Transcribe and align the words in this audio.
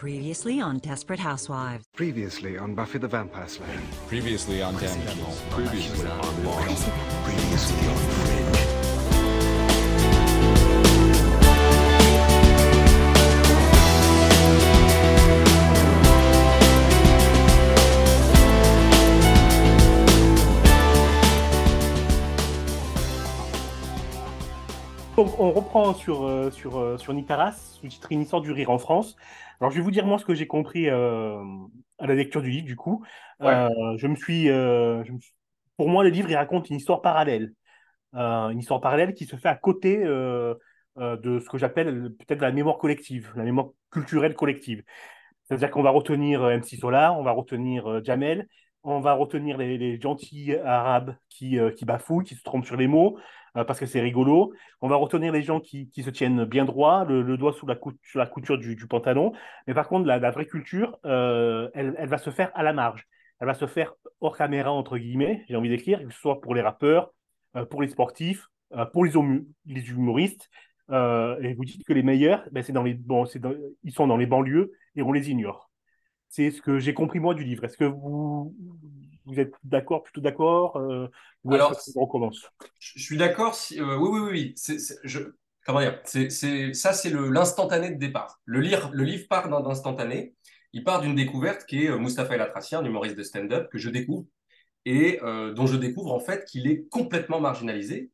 Previously 0.00 0.62
on 0.62 0.78
Desperate 0.78 1.20
Housewives. 1.20 1.84
Previously 1.94 2.56
on 2.56 2.74
Buffy 2.74 2.96
the 2.96 3.06
Vampire 3.06 3.46
Slayer. 3.46 3.78
Previously 4.08 4.62
on 4.62 4.72
Damages. 4.76 5.42
Previously 5.50 6.08
on 6.08 6.42
Lost. 6.42 6.88
Previously 7.22 7.86
on 7.86 7.96
Fringe. 7.96 8.80
Donc, 25.18 25.38
on 25.38 25.50
reprend 25.50 25.92
sur, 25.92 26.24
euh, 26.24 26.50
sur, 26.50 26.78
euh, 26.78 26.96
sur 26.96 27.12
Nicaras, 27.12 27.52
sous-titré 27.52 28.14
Une 28.14 28.22
histoire 28.22 28.40
du 28.40 28.50
rire 28.52 28.70
en 28.70 28.78
France. 28.78 29.16
Alors, 29.60 29.70
je 29.72 29.76
vais 29.76 29.82
vous 29.82 29.90
dire 29.90 30.06
moi 30.06 30.18
ce 30.18 30.24
que 30.24 30.34
j'ai 30.34 30.46
compris 30.46 30.88
euh, 30.88 31.42
à 31.98 32.06
la 32.06 32.14
lecture 32.14 32.42
du 32.42 32.50
livre, 32.50 32.66
du 32.66 32.76
coup. 32.76 33.04
Euh, 33.42 33.68
je 33.98 34.06
me 34.06 34.16
suis, 34.16 34.48
euh, 34.48 35.04
je 35.04 35.12
me 35.12 35.20
suis- 35.20 35.34
Pour 35.76 35.88
moi, 35.88 36.02
le 36.04 36.10
livre, 36.10 36.30
il 36.30 36.36
raconte 36.36 36.70
une 36.70 36.76
histoire 36.76 37.02
parallèle. 37.02 37.52
Une 38.14 38.58
histoire 38.58 38.80
parallèle 38.80 39.14
qui 39.14 39.26
se 39.26 39.36
fait 39.36 39.48
à 39.48 39.56
côté 39.56 39.98
de 40.04 40.58
ce 40.96 41.48
que 41.48 41.58
j'appelle 41.58 42.10
peut-être 42.18 42.40
la 42.42 42.52
mémoire 42.52 42.78
collective, 42.78 43.32
la 43.36 43.44
mémoire 43.44 43.68
culturelle 43.90 44.34
collective. 44.34 44.82
C'est-à-dire 45.44 45.70
qu'on 45.70 45.82
va 45.82 45.90
retenir 45.90 46.44
MC 46.50 46.76
Solar, 46.76 47.18
on 47.18 47.22
va 47.22 47.32
retenir 47.32 48.04
Jamel, 48.04 48.48
on 48.82 49.00
va 49.00 49.12
retenir 49.12 49.58
les, 49.58 50.00
gentils 50.00 50.54
arabes 50.56 51.14
qui, 51.28 51.58
euh, 51.58 51.70
qui 51.70 51.84
bafouillent, 51.84 52.24
qui 52.24 52.34
se 52.34 52.42
trompent 52.42 52.66
sur 52.66 52.76
les 52.76 52.86
mots, 52.86 53.18
euh, 53.56 53.64
parce 53.64 53.80
que 53.80 53.86
c'est 53.86 54.00
rigolo. 54.00 54.52
On 54.80 54.88
va 54.88 54.96
retenir 54.96 55.32
les 55.32 55.42
gens 55.42 55.60
qui, 55.60 55.90
se 55.96 56.10
tiennent 56.10 56.44
bien 56.44 56.64
droit, 56.64 57.04
le, 57.04 57.36
doigt 57.36 57.52
sous 57.52 57.66
la, 57.66 57.78
sur 58.02 58.18
la 58.18 58.26
couture 58.26 58.58
du, 58.58 58.86
pantalon. 58.86 59.32
Mais 59.66 59.74
par 59.74 59.88
contre, 59.88 60.06
la, 60.06 60.30
vraie 60.30 60.46
culture, 60.46 60.98
euh, 61.04 61.68
elle, 61.74 61.94
elle 61.98 62.08
va 62.08 62.18
se 62.18 62.30
faire 62.30 62.50
à 62.54 62.62
la 62.62 62.72
marge. 62.72 63.06
Elle 63.40 63.46
va 63.46 63.54
se 63.54 63.66
faire 63.66 63.94
hors 64.20 64.36
caméra, 64.36 64.70
entre 64.70 64.98
guillemets, 64.98 65.44
j'ai 65.48 65.56
envie 65.56 65.70
d'écrire, 65.70 66.02
que 66.04 66.10
ce 66.10 66.20
soit 66.20 66.40
pour 66.40 66.54
les 66.54 66.60
rappeurs, 66.60 67.12
euh, 67.56 67.64
pour 67.64 67.82
les 67.82 67.88
sportifs, 67.88 68.46
pour 68.92 69.04
les, 69.04 69.16
humoristes. 69.90 70.48
Et 70.90 71.54
vous 71.54 71.64
dites 71.64 71.84
que 71.84 71.92
les 71.92 72.04
meilleurs, 72.04 72.44
ben, 72.52 72.62
c'est 72.62 72.72
dans 72.72 72.84
les, 72.84 73.00
ils 73.82 73.92
sont 73.92 74.06
dans 74.06 74.16
les 74.16 74.26
banlieues 74.26 74.72
et 74.94 75.02
on 75.02 75.10
les 75.10 75.30
ignore. 75.30 75.69
C'est 76.30 76.52
ce 76.52 76.62
que 76.62 76.78
j'ai 76.78 76.94
compris 76.94 77.18
moi 77.18 77.34
du 77.34 77.42
livre. 77.42 77.64
Est-ce 77.64 77.76
que 77.76 77.84
vous, 77.84 78.54
vous 79.26 79.40
êtes 79.40 79.52
d'accord, 79.64 80.04
plutôt 80.04 80.20
d'accord 80.20 80.76
euh, 80.76 81.08
ou 81.42 81.54
Alors, 81.54 81.76
on 81.96 82.04
recommence? 82.04 82.48
Je 82.78 83.02
suis 83.02 83.16
d'accord. 83.16 83.56
Si, 83.56 83.80
euh, 83.80 83.98
oui, 83.98 84.20
oui, 84.20 84.30
oui, 84.30 84.78
je, 85.02 85.18
comment 85.66 85.80
dire? 85.80 86.00
C'est, 86.04 86.30
Ça, 86.72 86.92
c'est 86.92 87.10
l'instantané 87.10 87.90
de 87.90 87.98
départ. 87.98 88.40
Le, 88.44 88.60
lire, 88.60 88.90
le 88.92 89.02
livre 89.02 89.26
part 89.28 89.48
d'un 89.48 89.64
instantané. 89.68 90.34
Il 90.72 90.84
part 90.84 91.00
d'une 91.00 91.16
découverte 91.16 91.64
qui 91.66 91.84
est 91.84 91.90
euh, 91.90 91.98
Mustapha 91.98 92.36
El 92.36 92.42
Atrassi, 92.42 92.76
un 92.76 92.84
humoriste 92.84 93.16
de 93.16 93.24
stand-up 93.24 93.68
que 93.68 93.78
je 93.78 93.90
découvre 93.90 94.26
et 94.84 95.18
euh, 95.22 95.52
dont 95.52 95.66
je 95.66 95.76
découvre 95.76 96.12
en 96.12 96.20
fait 96.20 96.44
qu'il 96.44 96.68
est 96.68 96.88
complètement 96.88 97.40
marginalisé. 97.40 98.12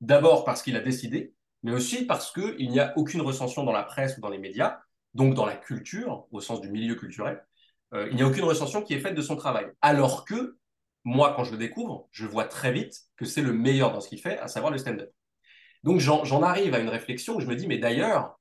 D'abord 0.00 0.44
parce 0.44 0.62
qu'il 0.62 0.76
a 0.76 0.80
décidé, 0.80 1.34
mais 1.62 1.72
aussi 1.72 2.06
parce 2.06 2.32
qu'il 2.32 2.70
n'y 2.70 2.80
a 2.80 2.96
aucune 2.96 3.20
recension 3.20 3.64
dans 3.64 3.72
la 3.72 3.82
presse 3.82 4.16
ou 4.16 4.22
dans 4.22 4.30
les 4.30 4.38
médias, 4.38 4.78
donc 5.12 5.34
dans 5.34 5.44
la 5.44 5.56
culture, 5.56 6.26
au 6.30 6.40
sens 6.40 6.62
du 6.62 6.70
milieu 6.70 6.94
culturel. 6.94 7.44
Euh, 7.94 8.08
il 8.10 8.16
n'y 8.16 8.22
a 8.22 8.26
aucune 8.26 8.44
recension 8.44 8.82
qui 8.82 8.94
est 8.94 9.00
faite 9.00 9.14
de 9.14 9.22
son 9.22 9.36
travail. 9.36 9.66
Alors 9.80 10.24
que 10.24 10.56
moi, 11.04 11.32
quand 11.34 11.44
je 11.44 11.52
le 11.52 11.58
découvre, 11.58 12.08
je 12.12 12.26
vois 12.26 12.44
très 12.44 12.72
vite 12.72 13.00
que 13.16 13.24
c'est 13.24 13.42
le 13.42 13.52
meilleur 13.52 13.92
dans 13.92 14.00
ce 14.00 14.08
qu'il 14.08 14.20
fait, 14.20 14.38
à 14.38 14.48
savoir 14.48 14.72
le 14.72 14.78
stand-up. 14.78 15.10
Donc 15.82 15.98
j'en 15.98 16.42
arrive 16.42 16.74
à 16.74 16.78
une 16.78 16.90
réflexion 16.90 17.36
où 17.36 17.40
je 17.40 17.46
me 17.46 17.56
dis, 17.56 17.66
mais 17.66 17.78
d'ailleurs, 17.78 18.38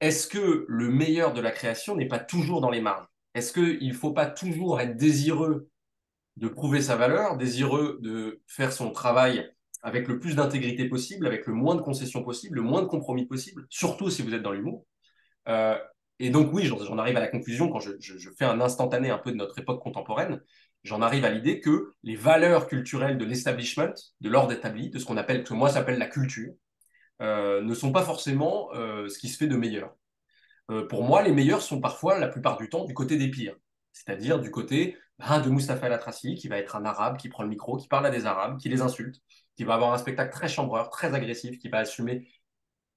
est-ce 0.00 0.26
que 0.26 0.64
le 0.66 0.88
meilleur 0.90 1.32
de 1.32 1.40
la 1.40 1.50
création 1.50 1.94
n'est 1.94 2.08
pas 2.08 2.18
toujours 2.18 2.60
dans 2.60 2.70
les 2.70 2.80
marges? 2.80 3.06
Est-ce 3.34 3.52
qu'il 3.52 3.88
ne 3.88 3.94
faut 3.94 4.12
pas 4.12 4.26
toujours 4.26 4.80
être 4.80 4.96
désireux 4.96 5.68
de 6.36 6.48
prouver 6.48 6.80
sa 6.80 6.96
valeur, 6.96 7.36
désireux 7.36 7.98
de 8.00 8.42
faire 8.46 8.72
son 8.72 8.90
travail 8.90 9.48
avec 9.82 10.08
le 10.08 10.18
plus 10.18 10.36
d'intégrité 10.36 10.88
possible, 10.88 11.26
avec 11.26 11.46
le 11.46 11.52
moins 11.52 11.74
de 11.74 11.80
concessions 11.80 12.24
possible, 12.24 12.56
le 12.56 12.62
moins 12.62 12.82
de 12.82 12.86
compromis 12.86 13.26
possible, 13.26 13.66
surtout 13.70 14.10
si 14.10 14.22
vous 14.22 14.34
êtes 14.34 14.42
dans 14.42 14.52
l'humour? 14.52 14.84
Euh, 15.48 15.78
Et 16.20 16.28
donc 16.28 16.52
oui, 16.52 16.66
j'en 16.66 16.98
arrive 16.98 17.16
à 17.16 17.20
la 17.20 17.28
conclusion 17.28 17.70
quand 17.70 17.80
je, 17.80 18.30
fais 18.38 18.44
un 18.44 18.60
instantané 18.60 19.08
un 19.08 19.16
peu 19.16 19.32
de 19.32 19.36
notre 19.36 19.58
époque 19.58 19.82
contemporaine, 19.82 20.42
j'en 20.84 21.00
arrive 21.00 21.24
à 21.24 21.30
l'idée 21.30 21.60
que 21.60 21.94
les 22.02 22.14
valeurs 22.14 22.66
culturelles 22.66 23.16
de 23.16 23.24
l'establishment, 23.24 23.94
de 24.20 24.28
l'ordre 24.28 24.52
établi, 24.52 24.90
de 24.90 24.98
ce 24.98 25.06
qu'on 25.06 25.16
appelle, 25.16 25.44
que 25.44 25.54
moi 25.54 25.70
s'appelle 25.70 25.98
la 25.98 26.06
culture, 26.06 26.52
euh, 27.22 27.62
ne 27.62 27.74
sont 27.74 27.90
pas 27.90 28.02
forcément 28.02 28.68
euh, 28.74 29.08
ce 29.08 29.18
qui 29.18 29.28
se 29.28 29.38
fait 29.38 29.46
de 29.46 29.56
meilleur. 29.56 29.96
Euh, 30.70 30.86
pour 30.86 31.04
moi, 31.04 31.22
les 31.22 31.32
meilleurs 31.32 31.62
sont 31.62 31.80
parfois, 31.80 32.18
la 32.18 32.28
plupart 32.28 32.58
du 32.58 32.68
temps, 32.68 32.84
du 32.84 32.92
côté 32.92 33.16
des 33.16 33.30
pires. 33.30 33.56
C'est-à-dire 33.92 34.40
du 34.40 34.50
côté 34.50 34.98
ben, 35.18 35.40
de 35.40 35.48
Mustapha 35.48 35.86
El 35.86 35.94
Atrassi, 35.94 36.34
qui 36.34 36.48
va 36.48 36.58
être 36.58 36.76
un 36.76 36.84
arabe, 36.84 37.16
qui 37.16 37.30
prend 37.30 37.44
le 37.44 37.48
micro, 37.48 37.78
qui 37.78 37.88
parle 37.88 38.04
à 38.04 38.10
des 38.10 38.26
arabes, 38.26 38.58
qui 38.58 38.68
les 38.68 38.82
insulte, 38.82 39.16
qui 39.56 39.64
va 39.64 39.74
avoir 39.74 39.94
un 39.94 39.98
spectacle 39.98 40.32
très 40.32 40.48
chambreur, 40.48 40.90
très 40.90 41.14
agressif, 41.14 41.58
qui 41.58 41.70
va 41.70 41.78
assumer 41.78 42.28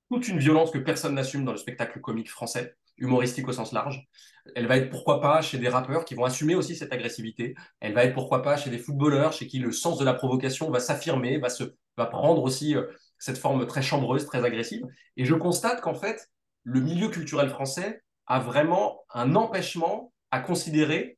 toute 0.10 0.28
une 0.28 0.40
violence 0.40 0.72
que 0.72 0.78
personne 0.78 1.16
n'assume 1.16 1.46
dans 1.46 1.54
le 1.54 1.58
spectacle 1.58 2.02
comique 2.02 2.30
français, 2.30 2.76
humoristique 2.98 3.48
au 3.48 3.54
sens 3.54 3.72
large. 3.72 4.08
Elle 4.56 4.68
va 4.68 4.78
être 4.78 4.90
pourquoi 4.90 5.22
pas 5.22 5.42
chez 5.42 5.58
des 5.58 5.70
rappeurs 5.70 6.06
qui 6.06 6.16
vont 6.16 6.26
assumer 6.26 6.56
aussi 6.56 6.76
cette 6.76 6.92
agressivité. 6.92 7.56
Elle 7.80 7.94
va 7.94 8.04
être 8.04 8.14
pourquoi 8.14 8.42
pas 8.42 8.58
chez 8.58 8.70
des 8.70 8.78
footballeurs 8.78 9.34
chez 9.34 9.48
qui 9.48 9.60
le 9.60 9.72
sens 9.72 9.98
de 9.98 10.06
la 10.06 10.14
provocation 10.14 10.70
va 10.70 10.80
s'affirmer, 10.80 11.38
va, 11.38 11.50
se, 11.50 11.64
va 11.98 12.06
prendre 12.06 12.44
aussi 12.44 12.76
euh, 12.76 12.84
cette 13.18 13.38
forme 13.38 13.66
très 13.66 13.82
chambreuse, 13.82 14.26
très 14.26 14.44
agressive. 14.44 14.86
Et 15.18 15.26
je 15.26 15.34
constate 15.34 15.82
qu'en 15.82 15.96
fait, 15.96 16.30
le 16.64 16.82
milieu 16.82 17.10
culturel 17.10 17.50
français 17.50 18.04
a 18.28 18.40
vraiment 18.40 19.04
un 19.14 19.36
empêchement 19.36 20.12
à 20.32 20.40
considérer 20.40 21.18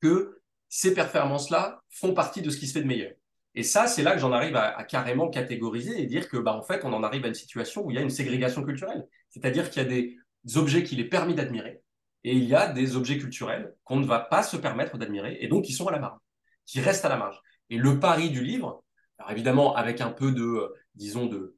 que 0.00 0.40
ces 0.68 0.94
performances-là 0.94 1.82
font 1.90 2.14
partie 2.14 2.42
de 2.42 2.50
ce 2.50 2.56
qui 2.56 2.66
se 2.66 2.72
fait 2.72 2.82
de 2.82 2.86
meilleur. 2.86 3.12
Et 3.56 3.64
ça, 3.64 3.88
c'est 3.88 4.02
là 4.02 4.12
que 4.12 4.20
j'en 4.20 4.32
arrive 4.32 4.56
à, 4.56 4.76
à 4.76 4.84
carrément 4.84 5.28
catégoriser 5.28 6.00
et 6.00 6.06
dire 6.06 6.28
que, 6.28 6.36
bah, 6.36 6.54
en 6.54 6.62
fait, 6.62 6.84
on 6.84 6.92
en 6.92 7.02
arrive 7.02 7.24
à 7.24 7.28
une 7.28 7.34
situation 7.34 7.84
où 7.84 7.90
il 7.90 7.96
y 7.96 7.98
a 7.98 8.02
une 8.02 8.10
ségrégation 8.10 8.62
culturelle. 8.62 9.06
C'est-à-dire 9.28 9.70
qu'il 9.70 9.82
y 9.82 9.84
a 9.84 9.88
des 9.88 10.16
objets 10.56 10.82
qu'il 10.82 11.00
est 11.00 11.08
permis 11.08 11.34
d'admirer 11.34 11.82
et 12.24 12.34
il 12.34 12.44
y 12.44 12.54
a 12.54 12.72
des 12.72 12.96
objets 12.96 13.18
culturels 13.18 13.74
qu'on 13.84 13.96
ne 13.96 14.06
va 14.06 14.20
pas 14.20 14.42
se 14.42 14.56
permettre 14.56 14.98
d'admirer 14.98 15.38
et 15.40 15.48
donc 15.48 15.64
qui 15.64 15.72
sont 15.72 15.86
à 15.88 15.92
la 15.92 15.98
marge, 15.98 16.18
qui 16.66 16.80
restent 16.80 17.04
à 17.04 17.08
la 17.08 17.16
marge. 17.16 17.40
Et 17.70 17.76
le 17.76 17.98
pari 17.98 18.30
du 18.30 18.42
livre, 18.42 18.82
alors 19.18 19.30
évidemment 19.30 19.74
avec 19.74 20.00
un 20.00 20.10
peu 20.10 20.32
de, 20.32 20.42
euh, 20.42 20.74
disons, 20.94 21.26
de, 21.26 21.56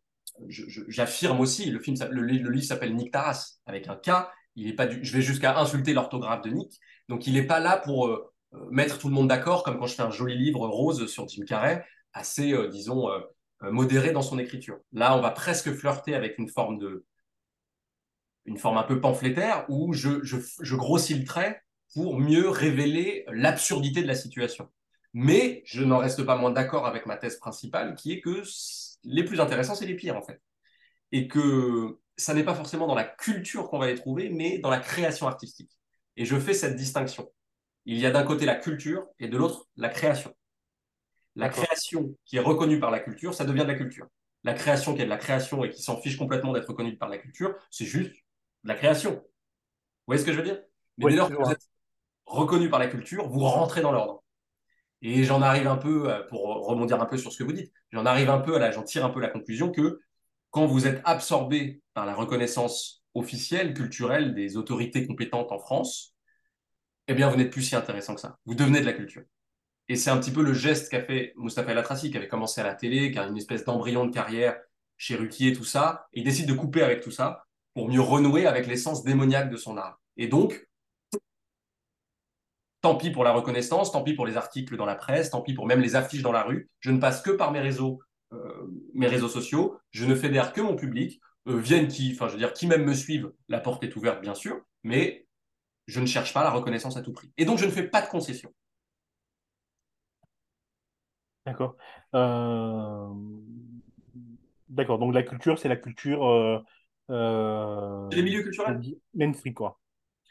j'affirme 0.49 1.41
aussi, 1.41 1.71
le, 1.71 1.81
livre 2.23 2.61
s'appelle 2.61 2.95
Nick 2.95 3.13
Taras, 3.13 3.59
avec 3.67 3.89
un 3.89 3.97
K, 3.97 4.11
il 4.55 4.69
est 4.69 4.75
pas 4.75 4.89
je 4.91 5.13
vais 5.13 5.23
jusqu'à 5.23 5.59
insulter 5.59 5.95
l'orthographe 5.95 6.43
de 6.43 6.51
Nick, 6.51 6.79
donc 7.09 7.27
il 7.27 7.35
n'est 7.35 7.47
pas 7.47 7.61
là 7.61 7.79
pour 7.79 8.07
euh, 8.07 8.33
euh, 8.55 8.69
mettre 8.71 8.99
tout 8.99 9.09
le 9.09 9.15
monde 9.15 9.29
d'accord, 9.29 9.63
comme 9.63 9.79
quand 9.79 9.87
je 9.87 9.95
fais 9.95 10.03
un 10.03 10.11
joli 10.11 10.37
livre 10.37 10.67
rose 10.67 11.07
sur 11.07 11.29
Jim 11.29 11.45
Carrey, 11.47 11.85
assez, 12.13 12.55
disons, 12.69 13.09
modéré 13.63 14.13
dans 14.13 14.21
son 14.21 14.39
écriture. 14.39 14.77
Là, 14.93 15.17
on 15.17 15.23
va 15.23 15.31
presque 15.31 15.73
flirter 15.73 16.15
avec 16.15 16.37
une 16.37 16.47
forme 16.47 16.77
de, 16.77 17.07
une 18.47 18.59
forme 18.59 18.77
un 18.79 18.83
peu 18.83 19.01
pamphlétaire 19.01 19.65
où 19.69 19.93
je, 19.93 20.23
je, 20.25 20.37
je 20.61 20.77
grossis 20.77 21.15
le 21.15 21.25
trait 21.25 21.63
pour 21.95 22.19
mieux 22.19 22.49
révéler 22.49 23.25
l'absurdité 23.29 24.03
de 24.03 24.07
la 24.07 24.15
situation. 24.15 24.69
Mais 25.15 25.63
je 25.67 25.85
n'en 25.85 25.99
reste 25.99 26.23
pas 26.25 26.37
moins 26.37 26.51
d'accord 26.51 26.87
avec 26.87 27.07
ma 27.07 27.17
thèse 27.17 27.37
principale, 27.37 27.95
qui 27.95 28.13
est 28.13 28.21
que 28.21 28.43
les 29.05 29.25
plus 29.25 29.41
intéressants, 29.41 29.75
c'est 29.75 29.87
les 29.87 29.97
pires, 29.97 30.17
en 30.17 30.23
fait. 30.23 30.41
Et 31.13 31.29
que 31.29 31.99
ça 32.17 32.35
n'est 32.35 32.45
pas 32.45 32.55
forcément 32.55 32.87
dans 32.87 32.95
la 32.95 33.05
culture 33.05 33.69
qu'on 33.69 33.79
va 33.79 33.89
les 33.89 33.95
trouver, 33.95 34.31
mais 34.31 34.59
dans 34.59 34.71
la 34.71 34.79
création 34.79 35.27
artistique. 35.27 35.71
Et 36.17 36.25
je 36.25 36.39
fais 36.39 36.55
cette 36.55 36.77
distinction. 36.77 37.31
Il 37.85 37.99
y 37.99 38.07
a 38.07 38.11
d'un 38.11 38.23
côté 38.23 38.47
la 38.47 38.55
culture 38.55 39.07
et 39.19 39.29
de 39.29 39.37
l'autre 39.37 39.69
la 39.77 39.89
création. 39.89 40.35
La 41.35 41.49
création 41.49 42.15
qui 42.25 42.37
est 42.37 42.41
reconnue 42.41 42.79
par 42.79 42.91
la 42.91 43.01
culture, 43.01 43.35
ça 43.35 43.45
devient 43.45 43.63
de 43.63 43.69
la 43.69 43.75
culture. 43.75 44.07
La 44.45 44.55
création 44.55 44.95
qui 44.95 45.03
est 45.03 45.05
de 45.05 45.11
la 45.11 45.17
création 45.17 45.65
et 45.65 45.71
qui 45.71 45.83
s'en 45.83 46.01
fiche 46.01 46.17
complètement 46.17 46.53
d'être 46.53 46.69
reconnue 46.69 46.97
par 46.97 47.09
la 47.09 47.19
culture, 47.19 47.55
c'est 47.71 47.87
juste 47.87 48.15
de 48.65 48.69
la 48.69 48.75
création. 48.75 49.13
Vous 49.13 49.23
voyez 50.07 50.21
ce 50.21 50.27
que 50.27 50.33
je 50.33 50.39
veux 50.39 50.45
dire? 50.45 50.61
Mais 50.99 51.07
Oui, 51.07 51.13
dès 51.13 51.19
lors 51.19 51.29
que 51.31 51.35
vous 51.35 51.51
êtes 51.51 51.69
reconnu 52.27 52.71
par 52.71 52.81
la 52.81 52.89
culture, 52.89 53.29
vous 53.29 53.41
rentrez 53.41 53.81
dans 53.81 53.93
l'ordre. 53.93 54.23
Et 55.03 55.25
j'en 55.25 55.43
arrive 55.43 55.67
un 55.67 55.77
peu, 55.77 56.11
euh, 56.11 56.23
pour 56.29 56.43
rebondir 56.43 57.01
un 57.01 57.07
peu 57.07 57.19
sur 57.19 57.33
ce 57.33 57.39
que 57.39 57.45
vous 57.45 57.53
dites, 57.53 57.73
j'en 57.91 58.07
arrive 58.07 58.31
un 58.31 58.39
peu 58.39 58.57
à 58.57 58.59
la, 58.59 58.71
j'en 58.71 58.85
tire 58.85 59.05
un 59.05 59.11
peu 59.11 59.21
la 59.21 59.29
conclusion 59.29 59.71
que 59.71 60.01
quand 60.51 60.67
vous 60.67 60.87
êtes 60.87 61.01
absorbé 61.05 61.83
par 61.95 62.07
la 62.07 62.15
reconnaissance 62.15 63.03
officielle, 63.15 63.75
culturelle 63.75 64.35
des 64.35 64.57
autorités 64.57 65.07
compétentes 65.07 65.51
en 65.51 65.59
France, 65.59 66.15
eh 67.09 67.15
bien, 67.15 67.29
vous 67.29 67.37
n'êtes 67.37 67.51
plus 67.51 67.63
si 67.63 67.75
intéressant 67.75 68.15
que 68.15 68.21
ça. 68.21 68.39
Vous 68.47 68.55
devenez 68.55 68.81
de 68.81 68.87
la 68.87 68.93
culture. 68.93 69.23
Et 69.89 69.97
c'est 69.97 70.11
un 70.11 70.19
petit 70.19 70.31
peu 70.31 70.43
le 70.43 70.55
geste 70.55 70.91
qu'a 70.91 71.03
fait 71.03 71.33
Mustapha 71.37 71.73
El 71.73 71.79
Atrassi, 71.79 72.11
qui 72.11 72.17
avait 72.17 72.29
commencé 72.29 72.61
à 72.61 72.65
la 72.65 72.75
télé, 72.75 73.11
qui 73.11 73.19
a 73.19 73.27
une 73.27 73.37
espèce 73.37 73.65
d'embryon 73.65 74.07
de 74.07 74.13
carrière 74.13 74.59
chez 74.97 75.17
Ruquier, 75.17 75.53
tout 75.53 75.65
ça, 75.65 76.07
et 76.13 76.21
il 76.21 76.25
décide 76.25 76.47
de 76.47 76.55
couper 76.55 76.83
avec 76.83 77.01
tout 77.01 77.11
ça 77.11 77.45
pour 77.75 77.89
mieux 77.89 78.01
renouer 78.01 78.47
avec 78.47 78.67
l'essence 78.67 79.05
démoniaque 79.05 79.51
de 79.51 79.57
son 79.57 79.77
art. 79.77 80.01
Et 80.17 80.29
donc, 80.29 80.69
tant 82.81 82.97
pis 82.97 83.11
pour 83.11 83.25
la 83.25 83.33
reconnaissance, 83.33 83.93
tant 83.93 84.03
pis 84.03 84.15
pour 84.15 84.27
les 84.27 84.37
articles 84.37 84.77
dans 84.77 84.85
la 84.85 84.95
presse, 84.95 85.31
tant 85.31 85.41
pis 85.41 85.55
pour 85.55 85.67
même 85.67 85.81
les 85.81 85.97
affiches 85.97 86.23
dans 86.23 86.33
la 86.33 86.43
rue. 86.43 86.69
Je 86.81 86.91
ne 86.91 86.99
passe 86.99 87.23
que 87.23 87.31
par 87.31 87.53
mes 87.53 87.61
réseaux, 87.61 88.01
euh, 88.33 89.29
sociaux. 89.29 89.79
Je 89.91 90.05
ne 90.05 90.15
fédère 90.15 90.53
que 90.53 90.61
mon 90.61 90.77
public 90.77 91.21
euh, 91.49 91.59
viennent 91.59 91.89
qui, 91.89 92.13
enfin, 92.15 92.29
je 92.29 92.33
veux 92.33 92.39
dire, 92.39 92.53
qui 92.53 92.67
même 92.67 92.85
me 92.85 92.95
suivent, 92.95 93.33
la 93.49 93.61
porte 93.61 93.83
est 93.85 93.95
ouverte, 93.97 94.21
bien 94.21 94.35
sûr, 94.35 94.61
mais 94.83 95.27
je 95.87 96.01
ne 96.01 96.07
cherche 96.07 96.33
pas 96.35 96.43
la 96.43 96.51
reconnaissance 96.51 96.97
à 96.97 97.03
tout 97.03 97.13
prix. 97.13 97.33
Et 97.37 97.45
donc, 97.45 97.59
je 97.59 97.67
ne 97.67 97.71
fais 97.71 97.89
pas 97.89 98.03
de 98.03 98.09
concessions. 98.09 98.53
D'accord. 101.47 101.77
Euh, 102.15 103.09
D'accord. 104.69 104.99
Donc 104.99 105.13
la 105.13 105.23
culture, 105.23 105.59
c'est 105.59 105.69
la 105.69 105.77
culture 105.77 106.65
C'est 108.11 108.17
les 108.19 108.23
milieux 108.23 108.43
culturels? 108.45 108.81
mainstream, 109.15 109.55
quoi. 109.55 109.79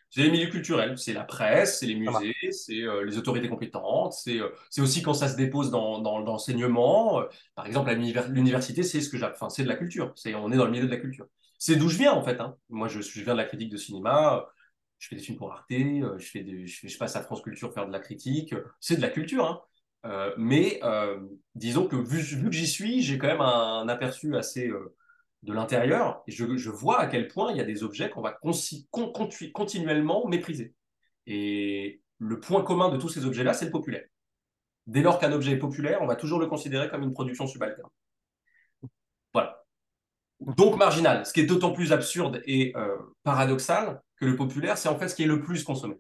C'est 0.09 0.23
les 0.23 0.31
milieux 0.31 0.49
culturels, 0.49 0.97
c'est 0.97 1.13
la 1.13 1.23
presse, 1.23 1.79
c'est 1.79 1.85
les 1.85 1.95
musées, 1.95 2.35
c'est 2.51 2.81
euh, 2.83 3.05
les 3.05 3.17
autorités 3.17 3.47
compétentes, 3.47 4.11
c'est 4.13 4.39
euh, 4.41 4.49
c'est 4.69 4.81
aussi 4.81 5.01
quand 5.01 5.13
ça 5.13 5.29
se 5.29 5.37
dépose 5.37 5.71
dans, 5.71 5.99
dans 5.99 6.19
l'enseignement. 6.19 7.21
Euh, 7.21 7.25
Par 7.55 7.65
exemple, 7.65 7.91
l'université, 7.93 8.83
c'est 8.83 8.99
ce 9.01 9.09
que 9.09 9.23
enfin, 9.23 9.49
c'est 9.49 9.63
de 9.63 9.69
la 9.69 9.77
culture. 9.77 10.11
C'est, 10.15 10.35
on 10.35 10.51
est 10.51 10.57
dans 10.57 10.65
le 10.65 10.71
milieu 10.71 10.85
de 10.85 10.91
la 10.91 10.97
culture. 10.97 11.27
C'est 11.57 11.77
d'où 11.77 11.87
je 11.87 11.97
viens 11.97 12.11
en 12.13 12.23
fait. 12.23 12.39
hein. 12.41 12.57
Moi, 12.69 12.89
je, 12.89 12.99
je 13.01 13.21
viens 13.23 13.33
de 13.33 13.37
la 13.37 13.45
critique 13.45 13.69
de 13.69 13.77
cinéma. 13.77 14.37
euh, 14.39 14.41
Je 14.99 15.07
fais 15.07 15.15
des 15.15 15.21
films 15.23 15.37
pour 15.37 15.51
Arte. 15.53 15.71
euh, 15.71 16.17
Je 16.17 16.25
fais 16.29 16.43
des, 16.43 16.67
je, 16.67 16.79
fais- 16.79 16.87
je 16.89 16.97
passe 16.97 17.15
à 17.15 17.21
France 17.23 17.41
Culture 17.41 17.73
faire 17.73 17.87
de 17.87 17.91
la 17.93 17.99
critique. 17.99 18.51
euh, 18.53 18.65
C'est 18.81 18.97
de 18.97 19.01
la 19.01 19.09
culture. 19.09 19.45
hein. 19.45 19.61
Euh, 20.05 20.33
mais 20.37 20.79
euh, 20.83 21.19
disons 21.55 21.87
que 21.87 21.95
vu, 21.95 22.19
vu 22.21 22.45
que 22.49 22.55
j'y 22.55 22.67
suis, 22.67 23.01
j'ai 23.03 23.17
quand 23.19 23.27
même 23.27 23.39
un, 23.41 23.87
aperçu 23.87 24.35
assez 24.35 24.67
euh, 24.67 24.95
de 25.43 25.53
l'intérieur 25.53 26.23
je, 26.27 26.69
vois 26.69 26.99
à 26.99 27.07
quel 27.07 27.27
point 27.27 27.51
il 27.51 27.57
y 27.57 27.61
a 27.61 27.65
des 27.65 27.83
objets 27.83 28.09
qu'on 28.09 28.21
va 28.21 28.37
continuellement 29.53 30.27
mépriser. 30.27 30.73
Et 31.27 32.01
le 32.19 32.39
point 32.39 32.63
commun 32.63 32.89
de 32.89 32.97
tous 32.97 33.09
ces 33.09 33.25
objets-là, 33.25 33.53
c'est 33.53 33.65
le 33.65 33.71
populaire. 33.71 34.05
Dès 34.87 35.01
lors 35.01 35.19
qu'un 35.19 35.31
objet 35.31 35.53
est 35.53 35.57
populaire, 35.59 35.99
on 36.01 36.07
va 36.07 36.15
toujours 36.15 36.39
le 36.39 36.47
considérer 36.47 36.89
comme 36.89 37.03
une 37.03 37.13
production 37.13 37.47
subalterne. 37.47 37.89
Voilà. 39.33 39.63
Donc 40.39 40.77
marginal, 40.77 41.25
ce 41.25 41.33
qui 41.33 41.39
est 41.39 41.45
d'autant 41.45 41.71
plus 41.71 41.93
absurde 41.93 42.41
et 42.45 42.73
euh, 42.75 42.97
paradoxal 43.23 44.01
que 44.17 44.25
le 44.25 44.35
populaire, 44.35 44.77
c'est 44.77 44.89
en 44.89 44.97
fait 44.97 45.07
ce 45.07 45.15
qui 45.15 45.23
est 45.23 45.27
le 45.27 45.41
plus 45.41 45.63
consommé. 45.63 45.95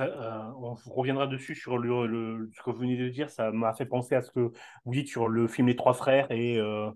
Euh, 0.00 0.50
on 0.56 0.74
reviendra 0.86 1.26
dessus 1.26 1.54
sur 1.54 1.78
le- 1.78 2.50
ce 2.52 2.62
que 2.62 2.70
vous 2.70 2.78
venez 2.78 2.96
de 2.96 3.08
dire. 3.08 3.30
Ça 3.30 3.52
m'a 3.52 3.74
fait 3.74 3.86
penser 3.86 4.14
à 4.14 4.22
ce 4.22 4.30
que 4.30 4.50
vous 4.84 4.92
dites 4.92 5.08
sur 5.08 5.28
le 5.28 5.46
film 5.46 5.68
Les 5.68 5.76
Trois 5.76 5.94
Frères 5.94 6.30
et, 6.30 6.58
euh, 6.58 6.90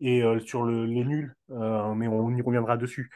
et 0.00 0.22
euh, 0.22 0.38
sur 0.40 0.62
le, 0.64 0.84
les 0.86 1.04
nuls, 1.04 1.34
Euh, 1.50 1.94
mais 1.94 2.08
on 2.08 2.30
y 2.36 2.42
reviendra 2.42 2.76
dessus. 2.76 3.10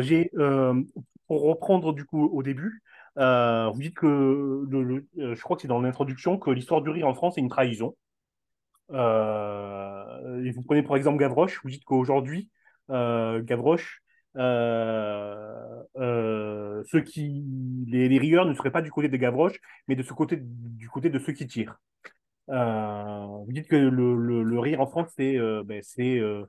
J'ai, 0.00 0.30
euh, 0.38 0.80
pour 1.26 1.42
reprendre 1.42 1.92
du 1.94 2.04
coup 2.04 2.26
au 2.26 2.42
début, 2.42 2.82
vous 3.16 3.80
dites 3.80 3.94
que 3.96 4.66
le, 4.70 4.82
le- 5.16 5.34
je 5.34 5.42
crois 5.42 5.56
que 5.56 5.62
c'est 5.62 5.68
dans 5.68 5.80
l'introduction 5.80 6.38
que 6.38 6.50
l'histoire 6.50 6.82
du 6.82 6.90
rire 6.90 7.08
en 7.08 7.14
France 7.14 7.38
est 7.38 7.40
une 7.40 7.48
trahison. 7.48 7.94
Et 8.92 10.50
vous 10.52 10.62
prenez 10.62 10.82
pour 10.82 10.96
exemple 10.96 11.18
Gavroche, 11.18 11.60
vous 11.62 11.70
dites 11.70 11.84
qu'aujourd'hui, 11.84 12.50
Gavroche, 12.88 14.02
euh, 14.36 15.82
euh, 15.96 16.82
ceux 16.90 17.00
qui, 17.02 17.44
les, 17.86 18.08
les 18.08 18.18
rieurs 18.18 18.46
ne 18.46 18.54
seraient 18.54 18.70
pas 18.72 18.82
du 18.82 18.90
côté 18.90 19.08
de 19.08 19.16
Gavroche, 19.16 19.58
mais 19.88 19.96
de 19.96 20.02
ce 20.02 20.12
côté, 20.12 20.38
du 20.40 20.88
côté 20.88 21.10
de 21.10 21.18
ceux 21.18 21.32
qui 21.32 21.46
tirent. 21.46 21.76
Euh, 22.50 23.26
vous 23.46 23.52
dites 23.52 23.68
que 23.68 23.76
le, 23.76 24.42
le, 24.42 24.58
rire 24.58 24.80
en 24.80 24.86
France, 24.86 25.08
c'est, 25.16 25.36
euh, 25.36 25.62
ben, 25.64 25.80
c'est, 25.82 26.18
euh, 26.18 26.44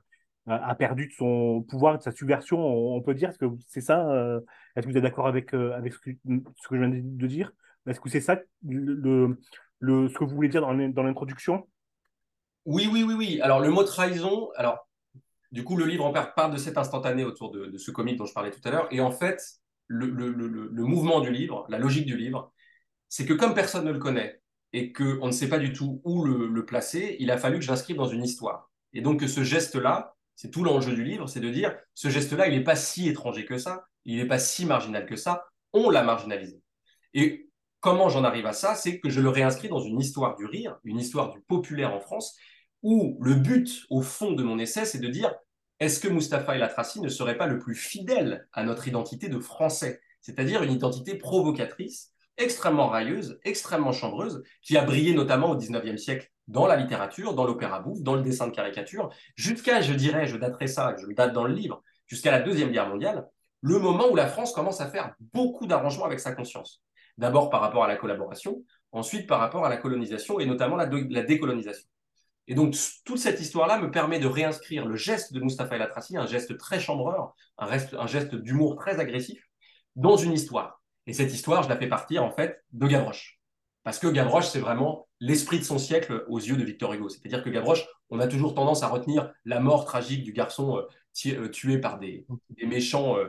a 0.46 0.70
a 0.70 0.74
perdu 0.74 1.08
de 1.08 1.12
son 1.12 1.62
pouvoir, 1.68 1.98
de 1.98 2.02
sa 2.02 2.12
subversion, 2.12 2.58
on, 2.58 3.00
peut 3.00 3.14
dire. 3.14 3.30
Est-ce 3.30 3.38
que 3.38 3.46
c'est 3.66 3.80
ça 3.80 4.08
euh, 4.10 4.40
Est-ce 4.74 4.86
que 4.86 4.92
vous 4.92 4.96
êtes 4.96 5.02
d'accord 5.02 5.26
avec, 5.26 5.54
euh, 5.54 5.72
avec 5.74 5.94
ce 5.94 5.98
que, 5.98 6.10
je 6.24 6.76
viens 6.76 6.88
de 6.88 7.26
dire? 7.26 7.52
Est-ce 7.86 8.00
que 8.00 8.10
c'est 8.10 8.20
ça 8.20 8.38
le, 8.66 9.38
le, 9.80 10.08
ce 10.08 10.18
que 10.18 10.24
vous 10.24 10.34
voulez 10.34 10.48
dire 10.48 10.60
dans 10.60 10.74
dans 10.74 11.02
l'introduction? 11.02 11.66
Oui, 12.64 12.88
oui, 12.92 13.04
oui, 13.04 13.14
oui. 13.14 13.40
Alors 13.42 13.60
le 13.60 13.70
mot 13.70 13.84
trahison, 13.84 14.50
alors 14.56 14.88
du 15.52 15.62
coup 15.62 15.76
le 15.76 15.86
livre 15.86 16.04
en 16.04 16.12
part 16.12 16.50
de 16.50 16.56
cet 16.56 16.76
instantané 16.76 17.24
autour 17.24 17.52
de, 17.52 17.78
ce 17.78 17.90
comique 17.90 18.16
dont 18.18 18.26
je 18.26 18.34
parlais 18.34 18.50
tout 18.50 18.60
à 18.64 18.70
l'heure. 18.70 18.88
Et 18.90 19.00
en 19.00 19.12
fait, 19.12 19.40
le, 19.86 20.08
le- 20.08 20.32
le 20.32 20.82
mouvement 20.82 21.20
du 21.20 21.30
livre, 21.30 21.64
la 21.68 21.78
logique 21.78 22.06
du 22.06 22.16
livre, 22.16 22.52
c'est 23.08 23.24
que 23.24 23.32
comme 23.32 23.54
personne 23.54 23.84
ne 23.84 23.92
le 23.92 24.00
connaît 24.00 24.40
et 24.76 24.92
qu'on 24.92 25.26
ne 25.26 25.32
sait 25.32 25.48
pas 25.48 25.58
du 25.58 25.72
tout 25.72 26.02
où 26.04 26.22
le, 26.22 26.66
placer, 26.66 27.16
il 27.18 27.30
a 27.30 27.38
fallu 27.38 27.58
que 27.58 27.64
je 27.64 27.70
l'inscrive 27.70 27.96
dans 27.96 28.08
une 28.08 28.22
histoire. 28.22 28.70
Et 28.92 29.00
donc 29.00 29.22
ce 29.22 29.42
geste-là, 29.42 30.14
c'est 30.34 30.50
tout 30.50 30.64
l'enjeu 30.64 30.92
du 30.92 31.02
livre, 31.02 31.26
c'est 31.28 31.40
de 31.40 31.48
dire, 31.48 31.74
ce 31.94 32.10
geste-là, 32.10 32.46
il 32.46 32.58
n'est 32.58 32.62
pas 32.62 32.76
si 32.76 33.08
étranger 33.08 33.46
que 33.46 33.56
ça, 33.56 33.86
il 34.04 34.18
n'est 34.18 34.26
pas 34.26 34.38
si 34.38 34.66
marginal 34.66 35.06
que 35.06 35.16
ça, 35.16 35.46
on 35.72 35.88
l'a 35.88 36.02
marginalisé. 36.02 36.60
Et 37.14 37.48
comment 37.80 38.10
j'en 38.10 38.22
arrive 38.22 38.44
à 38.44 38.52
ça 38.52 38.74
C'est 38.74 39.00
que 39.00 39.08
je 39.08 39.22
le 39.22 39.30
réinscris 39.30 39.70
dans 39.70 39.80
une 39.80 39.98
histoire 39.98 40.36
du 40.36 40.44
rire, 40.44 40.76
une 40.84 40.98
histoire 40.98 41.32
du 41.32 41.40
populaire 41.40 41.94
en 41.94 42.00
France, 42.00 42.36
où 42.82 43.16
le 43.22 43.34
but, 43.34 43.86
au 43.88 44.02
fond 44.02 44.32
de 44.32 44.42
mon 44.42 44.58
essai, 44.58 44.84
c'est 44.84 45.00
de 45.00 45.08
dire, 45.08 45.34
est-ce 45.80 46.00
que 46.00 46.08
Mustapha 46.08 46.54
El 46.54 46.62
Atrassi 46.62 47.00
ne 47.00 47.08
serait 47.08 47.38
pas 47.38 47.46
le 47.46 47.58
plus 47.58 47.74
fidèle 47.74 48.46
à 48.52 48.62
notre 48.62 48.86
identité 48.88 49.30
de 49.30 49.38
Français? 49.38 50.02
C'est-à-dire 50.20 50.62
une 50.62 50.72
identité 50.72 51.14
provocatrice, 51.14 52.12
extrêmement 52.38 52.88
railleuse, 52.88 53.38
extrêmement 53.44 53.92
chambreuse, 53.92 54.42
qui 54.62 54.76
a 54.76 54.84
brillé 54.84 55.14
notamment 55.14 55.50
au 55.50 55.56
XIXe 55.56 56.00
siècle 56.00 56.30
dans 56.48 56.66
la 56.66 56.76
littérature, 56.76 57.34
dans 57.34 57.44
l'opéra 57.44 57.80
bouffe, 57.80 58.02
dans 58.02 58.14
le 58.14 58.22
dessin 58.22 58.46
de 58.46 58.54
caricature, 58.54 59.10
jusqu'à, 59.34 59.80
je 59.80 59.92
dirais, 59.92 60.26
je 60.26 60.36
daterai 60.36 60.68
ça, 60.68 60.94
je 60.98 61.06
le 61.06 61.14
date 61.14 61.32
dans 61.32 61.44
le 61.44 61.52
livre, 61.52 61.82
jusqu'à 62.06 62.30
la 62.30 62.40
Deuxième 62.40 62.70
Guerre 62.70 62.88
mondiale, 62.88 63.26
le 63.62 63.78
moment 63.78 64.08
où 64.10 64.14
la 64.14 64.26
France 64.26 64.52
commence 64.52 64.80
à 64.80 64.86
faire 64.86 65.14
beaucoup 65.32 65.66
d'arrangements 65.66 66.04
avec 66.04 66.20
sa 66.20 66.32
conscience. 66.32 66.82
D'abord 67.18 67.50
par 67.50 67.60
rapport 67.60 67.82
à 67.82 67.88
la 67.88 67.96
collaboration, 67.96 68.62
ensuite 68.92 69.26
par 69.26 69.40
rapport 69.40 69.64
à 69.64 69.68
la 69.68 69.76
colonisation 69.76 70.38
et 70.38 70.46
notamment 70.46 70.76
la, 70.76 70.86
la 70.86 71.22
décolonisation. 71.22 71.88
Et 72.48 72.54
donc, 72.54 72.76
toute 73.04 73.18
cette 73.18 73.40
histoire-là 73.40 73.78
me 73.78 73.90
permet 73.90 74.20
de 74.20 74.28
réinscrire 74.28 74.86
le 74.86 74.94
geste 74.94 75.32
de 75.32 75.40
Mustapha 75.40 75.74
El 75.76 75.82
Atrassi, 75.82 76.16
un 76.16 76.26
geste 76.26 76.56
très 76.58 76.78
chambreur, 76.78 77.34
un 77.58 78.06
geste 78.06 78.36
d'humour 78.36 78.76
très 78.76 79.00
agressif, 79.00 79.42
dans 79.96 80.16
une 80.16 80.32
histoire. 80.32 80.75
Et 81.06 81.12
cette 81.12 81.32
histoire, 81.32 81.62
je 81.62 81.68
la 81.68 81.76
fais 81.76 81.88
partir, 81.88 82.24
en 82.24 82.30
fait, 82.30 82.64
de 82.72 82.86
Gavroche. 82.86 83.40
Parce 83.84 83.98
que 83.98 84.08
Gavroche, 84.08 84.48
c'est 84.48 84.58
vraiment 84.58 85.06
l'esprit 85.20 85.58
de 85.60 85.64
son 85.64 85.78
siècle 85.78 86.24
aux 86.28 86.38
yeux 86.38 86.56
de 86.56 86.64
Victor 86.64 86.92
Hugo. 86.92 87.08
C'est-à-dire 87.08 87.42
que 87.44 87.50
Gavroche, 87.50 87.86
on 88.10 88.18
a 88.18 88.26
toujours 88.26 88.54
tendance 88.54 88.82
à 88.82 88.88
retenir 88.88 89.32
la 89.44 89.60
mort 89.60 89.84
tragique 89.84 90.24
du 90.24 90.32
garçon 90.32 90.82
euh, 91.26 91.48
tué 91.48 91.78
par 91.78 91.98
des, 91.98 92.26
méchants 92.66 93.16
euh, 93.16 93.28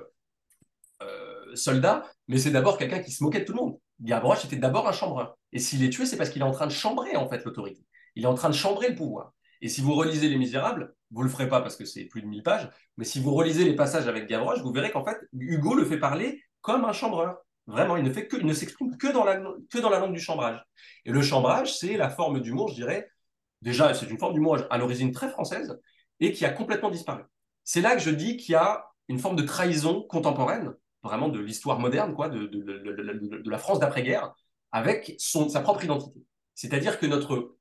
euh, 1.03 1.55
soldats, 1.55 2.05
mais 2.27 2.37
c'est 2.37 2.51
d'abord 2.51 2.77
quelqu'un 2.77 2.99
qui 2.99 3.11
se 3.11 3.23
moquait 3.23 3.41
de 3.41 3.45
tout 3.45 3.53
le 3.53 3.59
monde. 3.59 3.79
Gavroche 4.01 4.45
était 4.45 4.57
d'abord 4.57 4.87
un 4.87 4.91
chambreur. 4.91 5.37
Et 5.53 5.59
s'il 5.59 5.83
est 5.83 5.89
tué, 5.89 6.05
c'est 6.05 6.17
parce 6.17 6.29
qu'il 6.29 6.41
est 6.41 6.45
en 6.45 6.51
train 6.51 6.67
de 6.67 6.71
chambrer, 6.71 7.15
en 7.15 7.29
fait, 7.29 7.43
l'autorité. 7.45 7.85
Il 8.15 8.23
est 8.23 8.27
en 8.27 8.33
train 8.33 8.49
de 8.49 8.55
chambrer 8.55 8.89
le 8.89 8.95
pouvoir. 8.95 9.33
Et 9.61 9.69
si 9.69 9.81
vous 9.81 9.93
relisez 9.93 10.27
Les 10.29 10.37
Misérables, 10.37 10.95
vous 11.11 11.23
le 11.23 11.29
ferez 11.29 11.47
pas 11.47 11.61
parce 11.61 11.75
que 11.75 11.85
c'est 11.85 12.05
plus 12.05 12.21
de 12.21 12.27
1000 12.27 12.43
pages, 12.43 12.69
mais 12.97 13.05
si 13.05 13.19
vous 13.19 13.33
relisez 13.33 13.63
les 13.63 13.75
passages 13.75 14.07
avec 14.07 14.27
Gavroche, 14.27 14.61
vous 14.61 14.71
verrez 14.71 14.91
qu'en 14.91 15.05
fait, 15.05 15.17
Hugo 15.33 15.75
le 15.75 15.85
fait 15.85 15.99
parler 15.99 16.43
comme 16.61 16.85
un 16.85 16.93
chambreur. 16.93 17.37
Vraiment, 17.67 17.97
il 17.97 18.03
ne, 18.05 18.53
s'exprime 18.53 18.97
que, 18.97 19.07
dans 19.11 19.25
la, 19.25 19.37
langue 19.99 20.13
du 20.13 20.19
chambrage. 20.21 20.63
Et 21.05 21.11
le 21.11 21.21
chambrage, 21.21 21.77
c'est 21.77 21.97
la 21.97 22.09
forme 22.09 22.39
d'humour, 22.41 22.69
je 22.69 22.75
dirais, 22.75 23.09
déjà, 23.61 23.93
c'est 23.93 24.09
une 24.09 24.17
forme 24.17 24.33
d'humour 24.33 24.59
à 24.69 24.77
l'origine 24.77 25.11
très 25.11 25.29
française 25.29 25.77
et 26.21 26.31
qui 26.31 26.45
a 26.45 26.49
complètement 26.49 26.89
disparu. 26.89 27.23
C'est 27.65 27.81
là 27.81 27.95
que 27.95 28.01
je 28.01 28.09
dis 28.09 28.37
qu'il 28.37 28.53
y 28.53 28.55
a 28.55 28.85
une 29.09 29.19
forme 29.19 29.35
de 29.35 29.43
trahison 29.43 30.01
contemporaine, 30.03 30.73
vraiment 31.03 31.27
de 31.27 31.39
l'histoire 31.39 31.79
moderne, 31.79 32.13
quoi, 32.13 32.29
de 32.29 33.49
la 33.49 33.57
France 33.57 33.79
d'après-guerre, 33.79 34.33
avec 34.71 35.15
son, 35.17 35.49
sa 35.49 35.59
propre 35.59 35.83
identité. 35.83 36.21
C'est-à-dire 36.55 36.99
que 36.99 37.05
notre 37.05 37.57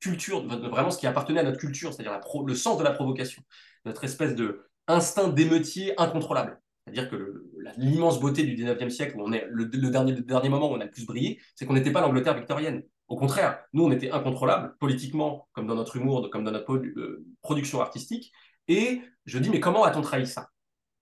culture, 0.00 0.46
vraiment 0.46 0.90
ce 0.90 0.98
qui 0.98 1.06
appartenait 1.06 1.40
à 1.40 1.44
notre 1.44 1.58
culture, 1.58 1.92
c'est-à-dire 1.92 2.20
le 2.46 2.54
sens 2.54 2.78
de 2.78 2.84
la 2.84 2.92
provocation, 2.92 3.42
notre 3.84 4.04
espèce 4.04 4.34
de 4.34 4.68
instinct 4.86 5.28
d'émeutier 5.28 6.00
incontrôlable. 6.00 6.60
C'est-à-dire 6.92 7.10
que 7.10 7.44
l'immense 7.76 8.20
beauté 8.20 8.42
du 8.44 8.56
19e 8.56 8.88
siècle, 8.88 9.16
on 9.18 9.32
est 9.32 9.46
le, 9.50 9.66
dernier, 9.66 10.12
dernier 10.12 10.48
moment 10.48 10.70
où 10.70 10.74
on 10.74 10.80
a 10.80 10.84
le 10.84 10.90
plus 10.90 11.06
brillé, 11.06 11.40
c'est 11.54 11.66
qu'on 11.66 11.74
n'était 11.74 11.92
pas 11.92 12.00
l'Angleterre 12.00 12.34
victorienne. 12.34 12.82
Au 13.08 13.16
contraire, 13.16 13.60
nous, 13.72 13.84
on 13.84 13.90
était 13.90 14.10
incontrôlables, 14.10 14.74
politiquement, 14.78 15.48
comme 15.52 15.66
dans 15.66 15.74
notre 15.74 15.96
humour, 15.96 16.28
comme 16.30 16.44
dans 16.44 16.50
notre 16.50 16.72
euh, 16.74 17.24
production 17.42 17.80
artistique. 17.80 18.32
Et 18.68 19.02
je 19.26 19.38
dis, 19.38 19.50
mais 19.50 19.60
comment 19.60 19.84
a-t-on 19.84 20.02
trahi 20.02 20.26
ça? 20.26 20.48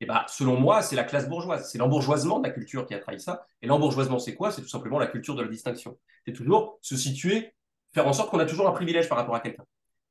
Et 0.00 0.06
bien, 0.06 0.22
selon 0.28 0.58
moi, 0.58 0.82
c'est 0.82 0.96
la 0.96 1.04
classe 1.04 1.28
bourgeoise. 1.28 1.70
C'est 1.70 1.78
l'embourgeoisement 1.78 2.38
de 2.38 2.46
la 2.46 2.52
culture 2.52 2.86
qui 2.86 2.94
a 2.94 2.98
trahi 2.98 3.18
ça. 3.18 3.46
Et 3.62 3.66
l'embourgeoisement, 3.66 4.18
c'est 4.18 4.34
quoi? 4.34 4.50
C'est 4.50 4.62
tout 4.62 4.68
simplement 4.68 4.98
la 4.98 5.06
culture 5.06 5.34
de 5.34 5.42
la 5.42 5.48
distinction. 5.48 5.98
C'est 6.26 6.34
toujours 6.34 6.78
se 6.82 6.96
situer, 6.96 7.54
faire 7.94 8.06
en 8.06 8.12
sorte 8.12 8.30
qu'on 8.30 8.38
a 8.38 8.46
toujours 8.46 8.68
un 8.68 8.72
privilège 8.72 9.08
par 9.08 9.18
rapport 9.18 9.34
à 9.34 9.40
quelqu'un. 9.40 9.64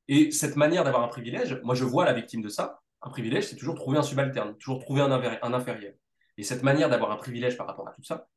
Et 0.08 0.32
cette 0.32 0.56
manière 0.56 0.84
d'avoir 0.84 1.04
un 1.04 1.08
privilège, 1.08 1.60
moi, 1.64 1.76
je 1.76 1.84
vois 1.84 2.06
la 2.06 2.14
victime 2.14 2.42
de 2.42 2.50
ça. 2.50 2.82
Un 3.02 3.10
privilège, 3.10 3.48
c'est 3.48 3.56
toujours 3.56 3.76
trouver 3.76 3.98
un 3.98 4.04
subalterne, 4.04 4.56
toujours 4.58 4.80
trouver 4.80 5.02
un, 5.02 5.12
inférieur. 5.12 5.94
Et 6.38 6.44
cette 6.44 6.64
manière 6.64 6.90
d'avoir 6.90 7.12
un 7.12 7.18
privilège 7.18 7.58
par 7.58 7.68
rapport 7.68 7.88
à 7.88 7.92
tout 7.92 8.04
ça, 8.04 8.28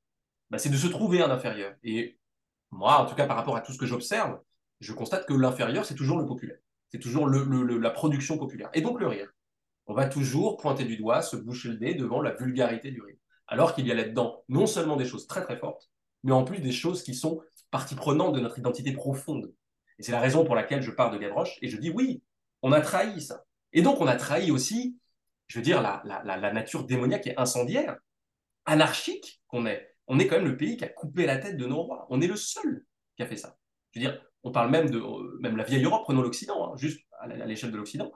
bah, 0.50 0.58
c'est 0.58 0.68
de 0.68 0.76
se 0.76 0.86
trouver 0.86 1.22
un 1.22 1.30
inférieur. 1.30 1.74
Et 1.82 2.18
moi, 2.70 2.98
en 2.98 3.06
tout 3.06 3.14
cas, 3.14 3.26
par 3.26 3.36
rapport 3.36 3.56
à 3.56 3.60
tout 3.60 3.72
ce 3.72 3.78
que 3.78 3.86
j'observe, 3.86 4.38
je 4.80 4.92
constate 4.92 5.26
que 5.26 5.34
l'inférieur, 5.34 5.84
c'est 5.84 5.94
toujours 5.94 6.18
le 6.18 6.26
populaire. 6.26 6.58
C'est 6.90 6.98
toujours 6.98 7.28
la 7.28 7.90
production 7.90 8.38
populaire. 8.38 8.70
Et 8.72 8.80
donc 8.80 9.00
le 9.00 9.06
rire. 9.06 9.30
On 9.86 9.94
va 9.94 10.06
toujours 10.06 10.58
pointer 10.58 10.84
du 10.84 10.96
doigt, 10.96 11.22
se 11.22 11.36
boucher 11.36 11.70
le 11.70 11.78
nez 11.78 11.94
devant 11.94 12.20
la 12.20 12.34
vulgarité 12.34 12.90
du 12.90 13.00
rire. 13.00 13.16
Alors 13.46 13.74
qu'il 13.74 13.86
y 13.86 13.90
a 13.90 13.94
là-dedans 13.94 14.44
non 14.48 14.66
seulement 14.66 14.96
des 14.96 15.06
choses 15.06 15.26
très 15.26 15.42
très 15.42 15.56
fortes, 15.56 15.90
mais 16.22 16.32
en 16.32 16.44
plus 16.44 16.60
des 16.60 16.72
choses 16.72 17.02
qui 17.02 17.14
sont 17.14 17.40
partie 17.70 17.94
prenante 17.94 18.34
de 18.34 18.40
notre 18.40 18.58
identité 18.58 18.92
profonde. 18.92 19.52
Et 19.98 20.02
c'est 20.02 20.12
la 20.12 20.20
raison 20.20 20.44
pour 20.44 20.54
laquelle 20.54 20.82
je 20.82 20.90
pars 20.90 21.10
de 21.10 21.18
Gavroche 21.18 21.58
et 21.62 21.68
je 21.68 21.76
dis 21.76 21.90
oui, 21.90 22.22
on 22.62 22.72
a 22.72 22.80
trahi 22.80 23.20
ça. 23.20 23.44
Et 23.72 23.82
donc, 23.82 24.00
on 24.00 24.06
a 24.06 24.16
trahi 24.16 24.50
aussi, 24.50 24.98
je 25.46 25.58
veux 25.58 25.62
dire, 25.62 25.82
la, 25.82 26.52
nature 26.52 26.84
démoniaque 26.84 27.26
et 27.26 27.38
incendiaire, 27.38 27.96
anarchique 28.64 29.40
qu'on 29.48 29.66
est. 29.66 29.94
On 30.06 30.18
est 30.18 30.26
quand 30.26 30.36
même 30.36 30.46
le 30.46 30.56
pays 30.56 30.76
qui 30.76 30.84
a 30.84 30.88
coupé 30.88 31.26
la 31.26 31.36
tête 31.38 31.56
de 31.56 31.66
nos 31.66 31.82
rois. 31.82 32.06
On 32.10 32.20
est 32.20 32.26
le 32.26 32.36
seul 32.36 32.84
qui 33.16 33.22
a 33.22 33.26
fait 33.26 33.36
ça. 33.36 33.56
Je 33.92 34.00
veux 34.00 34.06
dire, 34.06 34.22
on 34.42 34.52
parle 34.52 34.70
même 34.70 34.90
de 34.90 35.02
même 35.40 35.56
la 35.56 35.64
vieille 35.64 35.84
Europe, 35.84 36.02
prenons 36.04 36.22
l'Occident, 36.22 36.72
hein, 36.72 36.76
juste 36.76 37.00
à 37.20 37.26
l'échelle 37.26 37.72
de 37.72 37.76
l'Occident. 37.76 38.10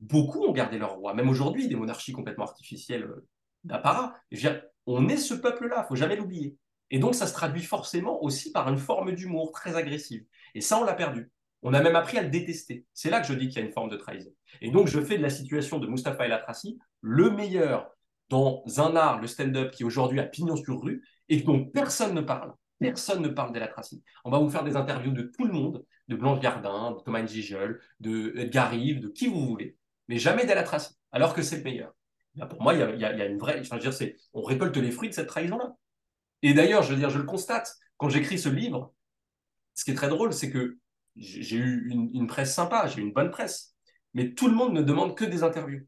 Beaucoup 0.00 0.44
ont 0.44 0.52
gardé 0.52 0.78
leur 0.78 0.96
roi, 0.96 1.14
même 1.14 1.28
aujourd'hui, 1.28 1.68
des 1.68 1.76
monarchies 1.76 2.12
complètement 2.12 2.44
artificielles 2.44 3.04
euh, 3.04 3.26
d'apparat. 3.64 4.14
Je 4.30 4.36
veux 4.36 4.50
dire, 4.50 4.62
on 4.86 5.08
est 5.08 5.16
ce 5.16 5.34
peuple-là, 5.34 5.84
faut 5.84 5.96
jamais 5.96 6.16
l'oublier. 6.16 6.56
Et 6.90 6.98
donc, 6.98 7.14
ça 7.14 7.26
se 7.26 7.32
traduit 7.32 7.62
forcément 7.62 8.22
aussi 8.22 8.52
par 8.52 8.68
une 8.68 8.78
forme 8.78 9.12
d'humour 9.12 9.52
très 9.52 9.76
agressive. 9.76 10.24
Et 10.54 10.60
ça, 10.60 10.78
on 10.78 10.84
l'a 10.84 10.94
perdu. 10.94 11.30
On 11.64 11.74
a 11.74 11.82
même 11.82 11.96
appris 11.96 12.18
à 12.18 12.22
le 12.22 12.28
détester. 12.28 12.86
C'est 12.92 13.10
là 13.10 13.20
que 13.20 13.26
je 13.26 13.34
dis 13.34 13.48
qu'il 13.48 13.58
y 13.58 13.62
a 13.62 13.66
une 13.66 13.72
forme 13.72 13.90
de 13.90 13.96
trahison. 13.96 14.30
Et 14.60 14.70
donc, 14.70 14.86
je 14.86 15.00
fais 15.00 15.16
de 15.16 15.22
la 15.22 15.30
situation 15.30 15.78
de 15.78 15.86
Mustapha 15.86 16.26
El 16.26 16.32
Atrassi 16.32 16.78
le 17.00 17.30
meilleur 17.30 17.90
dans 18.28 18.62
un 18.78 18.96
art, 18.96 19.20
le 19.20 19.26
stand-up, 19.26 19.70
qui 19.70 19.84
aujourd'hui 19.84 20.20
a 20.20 20.24
pignon 20.24 20.56
sur 20.56 20.80
rue 20.80 21.02
et 21.28 21.38
dont 21.38 21.64
personne 21.64 22.14
ne 22.14 22.20
parle. 22.20 22.54
Personne 22.78 23.22
ne 23.22 23.28
parle 23.28 23.52
d'Elatrassi. 23.52 24.02
On 24.24 24.30
va 24.30 24.38
vous 24.38 24.50
faire 24.50 24.64
des 24.64 24.76
interviews 24.76 25.12
de 25.12 25.22
tout 25.22 25.44
le 25.44 25.52
monde, 25.52 25.84
de 26.08 26.16
Blanche 26.16 26.40
Gardin, 26.40 26.92
de 26.92 27.00
Thomas 27.00 27.24
Gigel, 27.24 27.80
de 28.00 28.34
Edgar 28.36 28.72
de 28.72 29.08
qui 29.08 29.28
vous 29.28 29.46
voulez, 29.46 29.76
mais 30.08 30.18
jamais 30.18 30.44
d'Elatrassi, 30.44 30.94
alors 31.12 31.34
que 31.34 31.42
c'est 31.42 31.58
le 31.58 31.62
meilleur. 31.62 31.94
pour 32.50 32.62
moi, 32.62 32.74
il 32.74 32.80
y, 33.00 33.04
a, 33.04 33.26
une 33.26 33.38
vraie. 33.38 33.60
Enfin, 33.60 33.78
je 33.80 33.88
veux 33.88 34.06
dire, 34.06 34.14
on 34.32 34.42
récolte 34.42 34.76
les 34.76 34.90
fruits 34.90 35.08
de 35.08 35.14
cette 35.14 35.28
trahison-là. 35.28 35.76
Et 36.42 36.52
d'ailleurs, 36.52 36.82
je 36.82 36.94
je 36.94 37.18
le 37.18 37.24
constate, 37.24 37.72
quand 37.96 38.08
j'écris 38.08 38.38
ce 38.38 38.48
livre, 38.48 38.92
ce 39.74 39.84
qui 39.84 39.92
est 39.92 39.94
très 39.94 40.08
drôle, 40.08 40.32
c'est 40.32 40.50
que 40.50 40.76
j'ai 41.16 41.56
eu 41.56 41.90
une, 41.90 42.26
presse 42.26 42.54
sympa, 42.54 42.86
j'ai 42.86 43.00
eu 43.00 43.04
une 43.04 43.12
bonne 43.12 43.30
presse, 43.30 43.74
mais 44.14 44.32
tout 44.34 44.48
le 44.48 44.54
monde 44.54 44.72
ne 44.72 44.82
demande 44.82 45.16
que 45.16 45.24
des 45.24 45.42
interviews. 45.42 45.86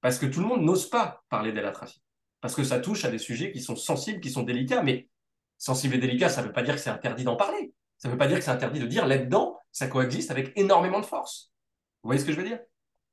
Parce 0.00 0.18
que 0.18 0.26
tout 0.26 0.40
le 0.40 0.46
monde 0.46 0.62
n'ose 0.62 0.88
pas 0.88 1.24
parler 1.28 1.52
d'Elatrassi. 1.52 2.02
Parce 2.40 2.54
que 2.54 2.62
ça 2.62 2.78
touche 2.78 3.04
à 3.04 3.10
des 3.10 3.18
sujets 3.18 3.50
qui 3.50 3.60
sont 3.60 3.76
sensibles, 3.76 4.20
qui 4.20 4.30
sont 4.30 4.42
délicats, 4.42 4.82
mais 4.82 5.08
sensible 5.56 5.96
et 5.96 5.98
délicat, 5.98 6.28
ça 6.28 6.42
ne 6.42 6.46
veut 6.46 6.52
pas 6.52 6.62
dire 6.62 6.74
que 6.74 6.80
c'est 6.80 6.90
interdit 6.90 7.24
d'en 7.24 7.36
parler. 7.36 7.72
Ça 7.98 8.08
ne 8.08 8.12
veut 8.12 8.18
pas 8.18 8.28
dire 8.28 8.38
que 8.38 8.44
c'est 8.44 8.50
interdit 8.50 8.78
de 8.78 8.86
dire 8.86 9.06
là-dedans, 9.06 9.58
ça 9.72 9.88
coexiste 9.88 10.30
avec 10.30 10.52
énormément 10.56 11.00
de 11.00 11.06
force. 11.06 11.52
Vous 12.02 12.08
voyez 12.08 12.20
ce 12.20 12.24
que 12.24 12.32
je 12.32 12.36
veux 12.36 12.46
dire? 12.46 12.60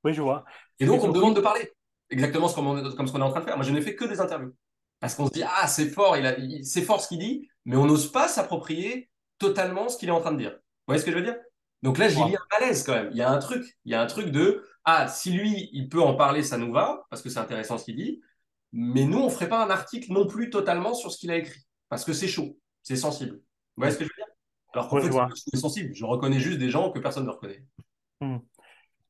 Oui, 0.03 0.13
je 0.13 0.21
vois. 0.21 0.45
Et 0.79 0.85
donc, 0.85 1.03
on 1.03 1.07
me 1.07 1.13
demande 1.13 1.35
de 1.35 1.41
parler. 1.41 1.71
Exactement 2.11 2.47
comme, 2.49 3.07
ce 3.07 3.11
qu'on 3.11 3.19
est 3.19 3.23
en 3.23 3.31
train 3.31 3.39
de 3.39 3.45
faire. 3.45 3.57
Moi, 3.57 3.65
je 3.65 3.71
n'ai 3.71 3.81
fait 3.81 3.95
que 3.95 4.05
des 4.05 4.21
interviews. 4.21 4.53
Parce 4.99 5.15
qu'on 5.15 5.25
se 5.25 5.31
dit, 5.31 5.43
ah, 5.43 5.67
c'est 5.67 5.89
fort, 5.89 6.15
il 6.15 6.63
c'est 6.63 6.83
fort 6.83 7.01
ce 7.01 7.07
qu'il 7.07 7.19
dit, 7.19 7.49
mais 7.65 7.75
on 7.75 7.85
n'ose 7.85 8.11
pas 8.11 8.27
s'approprier 8.27 9.09
totalement 9.39 9.89
ce 9.89 9.97
qu'il 9.97 10.09
est 10.09 10.13
en 10.13 10.21
train 10.21 10.31
de 10.31 10.37
dire. 10.37 10.57
Vous 10.88 10.92
voyez 10.92 11.01
ce 11.01 11.06
que 11.06 11.12
je 11.12 11.18
veux 11.18 11.24
dire? 11.24 11.38
Donc 11.82 11.98
là, 11.98 12.08
j'y 12.08 12.24
lis 12.24 12.36
un 12.36 12.60
malaise 12.60 12.84
quand 12.84 12.94
même. 12.94 13.10
Il 13.12 13.18
y 13.18 13.22
a 13.22 13.32
un 13.32 13.38
truc. 13.39 13.77
Il 13.86 13.92
y 13.92 13.96
a 13.96 14.01
un 14.01 14.06
truc 14.06 14.30
de, 14.30 14.63
ah, 14.86 15.08
si 15.08 15.32
lui, 15.32 15.70
il 15.74 15.89
peut 15.89 16.01
en 16.01 16.15
parler, 16.15 16.44
ça 16.44 16.58
nous 16.58 16.72
va, 16.72 17.06
parce 17.10 17.22
que 17.22 17.30
c'est 17.30 17.39
intéressant 17.39 17.77
ce 17.77 17.86
qu'il 17.86 17.96
dit. 17.96 18.22
Mais 18.74 19.06
nous, 19.06 19.20
on 19.20 19.25
ne 19.25 19.30
ferait 19.30 19.50
pas 19.50 19.63
un 19.65 19.70
article 19.70 20.12
non 20.12 20.27
plus 20.27 20.50
totalement 20.50 20.94
sur 20.94 21.12
ce 21.12 21.18
qu'il 21.18 21.32
a 21.32 21.38
écrit 21.38 21.62
parce 21.89 22.04
que 22.04 22.13
c'est 22.13 22.27
chaud, 22.27 22.58
c'est 22.84 22.96
sensible. 22.96 23.36
Vous 23.36 23.82
voyez 23.82 23.94
ce 23.94 23.98
que 23.98 24.04
je 24.04 24.10
veux 24.10 24.15
dire? 24.18 24.34
Alors 24.74 24.89
qu'en 24.89 25.00
fait, 25.00 25.10
c'est 25.36 25.58
sensible. 25.58 25.94
Je 25.94 26.04
reconnais 26.04 26.39
juste 26.39 26.60
des 26.60 26.70
gens 26.70 26.92
que 26.92 27.00
personne 27.00 27.25
ne 27.25 27.30
reconnaît. 27.30 27.63
Hmm. 28.20 28.38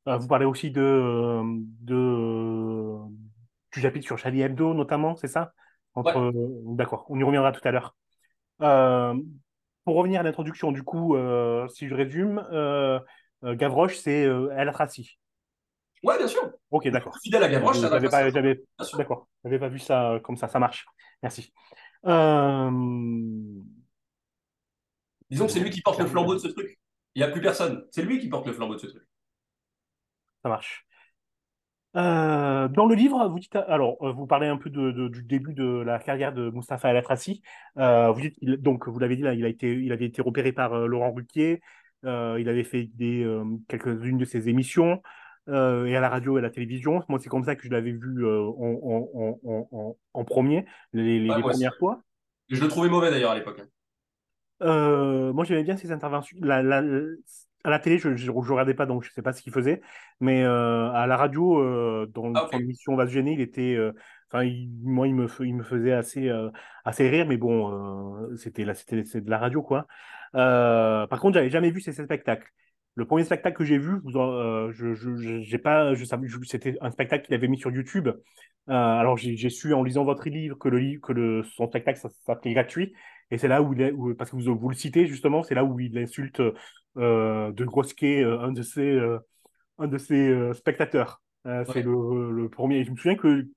Euh, 0.07 0.17
vous 0.17 0.27
parlez 0.27 0.45
aussi 0.45 0.69
de, 0.69 1.41
de 1.81 2.99
du 3.73 3.81
chapitre 3.81 4.05
sur 4.05 4.19
Charlie 4.19 4.41
Hebdo, 4.41 4.75
notamment, 4.75 5.15
c'est 5.15 5.27
ça? 5.27 5.53
Entre... 5.95 6.31
D'accord, 6.75 7.05
on 7.09 7.17
y 7.19 7.23
reviendra 7.23 7.51
tout 7.51 7.67
à 7.67 7.71
l'heure. 7.71 7.95
Euh, 8.61 9.15
pour 9.85 9.95
revenir 9.95 10.19
à 10.19 10.23
l'introduction, 10.23 10.71
du 10.71 10.83
coup, 10.83 11.15
euh, 11.15 11.67
si 11.69 11.87
je 11.87 11.95
résume, 11.95 12.43
Gavroche, 13.43 13.95
c'est 13.97 14.21
El 14.23 14.69
Atrassi. 14.69 15.17
Ouais, 16.03 16.17
bien 16.17 16.27
sûr. 16.27 16.51
Ok, 16.71 16.87
d'accord. 16.89 17.15
Fidèle 17.23 17.43
à 17.43 17.47
Gavroche, 17.47 17.79
ça 17.79 17.89
D'accord, 18.97 19.27
j'avais 19.43 19.59
pas 19.59 19.69
vu 19.69 19.79
ça 19.79 20.19
comme 20.23 20.37
ça, 20.37 20.47
ça 20.47 20.59
marche. 20.59 20.85
Merci. 21.23 21.51
Euh, 22.05 22.69
Disons 25.29 25.47
que 25.47 25.51
c'est 25.51 25.59
lui 25.59 25.71
qui 25.71 25.81
porte 25.81 25.99
le 25.99 26.05
flambeau 26.05 26.35
de 26.35 26.39
ce 26.39 26.47
truc. 26.47 26.79
Il 27.15 27.19
n'y 27.19 27.23
a 27.23 27.31
plus 27.31 27.41
personne. 27.41 27.85
C'est 27.91 28.03
lui 28.03 28.19
qui 28.19 28.29
porte 28.29 28.45
le 28.45 28.53
flambeau 28.53 28.75
de 28.75 28.79
ce 28.79 28.87
truc. 28.87 29.03
Ça 30.43 30.49
marche. 30.49 30.85
Euh, 31.95 32.67
dans 32.67 32.85
le 32.85 32.95
livre, 32.95 33.27
vous 33.29 33.39
dites, 33.39 33.55
alors, 33.55 33.97
euh, 34.01 34.11
vous 34.11 34.27
parlez 34.27 34.47
un 34.47 34.57
peu 34.57 34.69
du 34.69 35.23
début 35.23 35.53
de 35.53 35.81
la 35.81 35.99
carrière 35.99 36.33
de 36.33 36.49
Mustapha 36.49 36.89
El 36.89 36.97
Atrassi. 36.97 37.41
vous 37.75 38.21
dites, 38.21 38.37
donc, 38.61 38.87
vous 38.87 38.99
l'avez 38.99 39.15
dit 39.15 39.23
là, 39.23 39.33
il 39.33 39.45
a 39.45 39.49
été, 39.49 39.73
il 39.73 39.91
avait 39.91 40.05
été 40.05 40.21
repéré 40.21 40.51
par 40.51 40.87
Laurent 40.87 41.13
Ruquier. 41.13 41.61
il 42.03 42.09
avait 42.49 42.63
fait 42.63 42.89
des, 42.93 43.25
quelques-unes 43.67 44.17
de 44.17 44.25
ses 44.25 44.49
émissions. 44.49 45.01
Euh, 45.47 45.85
et 45.85 45.95
à 45.95 45.99
la 45.99 46.09
radio 46.09 46.37
et 46.37 46.39
à 46.39 46.41
la 46.41 46.49
télévision. 46.49 47.03
Moi, 47.07 47.19
c'est 47.21 47.29
comme 47.29 47.43
ça 47.43 47.55
que 47.55 47.61
je 47.63 47.69
l'avais 47.69 47.91
vu 47.91 48.25
euh, 48.25 48.41
en, 50.13 50.25
premier, 50.25 50.65
les, 50.91 51.27
premières 51.27 51.75
fois. 51.77 52.01
Je 52.49 52.59
le 52.61 52.67
trouvais 52.67 52.89
mauvais 52.89 53.11
d'ailleurs 53.11 53.31
à 53.31 53.35
l'époque. 53.35 53.59
Hein. 53.61 53.67
Euh, 54.63 55.33
moi, 55.33 55.43
j'aimais 55.45 55.63
bien 55.63 55.77
ses 55.77 55.91
interventions. 55.91 56.37
À 57.65 57.69
la 57.69 57.79
télé, 57.79 57.97
je 57.97 58.09
ne 58.09 58.31
regardais 58.31 58.73
pas, 58.73 58.85
donc 58.85 59.03
je 59.03 59.09
ne 59.09 59.13
sais 59.13 59.21
pas 59.21 59.33
ce 59.33 59.41
qu'il 59.41 59.51
faisait. 59.51 59.81
Mais 60.19 60.43
à 60.43 61.05
la 61.07 61.17
radio, 61.17 62.05
dans 62.07 62.33
ah, 62.33 62.47
l'émission 62.53 62.93
On 62.93 62.95
va 62.95 63.07
se 63.07 63.11
gêner, 63.11 63.33
il 63.33 63.41
était. 63.41 63.77
Enfin, 64.31 64.49
moi, 64.83 65.07
il 65.07 65.15
me, 65.15 65.27
il 65.41 65.55
me 65.55 65.63
faisait 65.63 65.93
assez, 65.93 66.31
assez 66.83 67.09
rire, 67.09 67.25
mais 67.27 67.37
bon, 67.37 68.35
c'était 68.37 68.65
de 68.65 69.29
la 69.29 69.37
radio, 69.37 69.61
quoi. 69.61 69.87
par 70.33 71.19
contre, 71.19 71.33
j'avais 71.35 71.49
jamais 71.49 71.71
vu 71.71 71.81
ces 71.81 71.91
spectacles. 71.91 72.51
Le 72.95 73.05
premier 73.05 73.25
spectacle 73.25 73.57
que 73.57 73.65
j'ai 73.65 73.77
vu, 73.77 73.99
euh, 74.15 74.71
je, 74.71 74.93
je, 74.93 75.41
j'ai 75.41 75.57
pas, 75.57 75.93
je 75.93 76.05
c'était 76.45 76.77
un 76.79 76.91
spectacle 76.91 77.25
qu'il 77.25 77.35
avait 77.35 77.49
mis 77.49 77.57
sur 77.57 77.69
YouTube. 77.69 78.07
Euh, 78.07 78.73
alors 78.73 79.17
j'ai 79.17 79.49
su 79.49 79.73
en 79.73 79.83
lisant 79.83 80.05
votre 80.05 80.27
livre 80.29 80.57
que 80.57 80.69
le 80.69 80.79
livre, 80.79 81.01
que 81.01 81.11
le, 81.11 81.43
son 81.43 81.67
spectacle 81.67 81.99
s'appelait 82.25 82.53
gratuit. 82.53 82.93
Et 83.31 83.37
c'est 83.37 83.47
là 83.47 83.61
où 83.61 83.73
il 83.73 83.81
est, 83.81 83.93
parce 84.17 84.31
que 84.31 84.35
vous, 84.35 84.55
vous 84.55 84.69
le 84.69 84.75
citez 84.75 85.07
justement, 85.07 85.43
c'est 85.43 85.55
là 85.55 85.63
où 85.63 85.79
il 85.79 85.97
insulte 85.97 86.41
euh, 86.97 87.51
de 87.51 87.65
Grosquet, 87.65 88.23
un 88.23 88.51
de 88.51 88.61
ses, 88.61 88.99
un 89.77 89.87
de 89.87 89.97
ses 89.97 90.53
spectateurs. 90.53 91.21
C'est 91.43 91.83
le, 91.83 92.31
le, 92.31 92.49
premier. 92.49 92.83
Je 92.83 92.91
me 92.91 92.95
souviens 92.95 93.15
que 93.15 93.47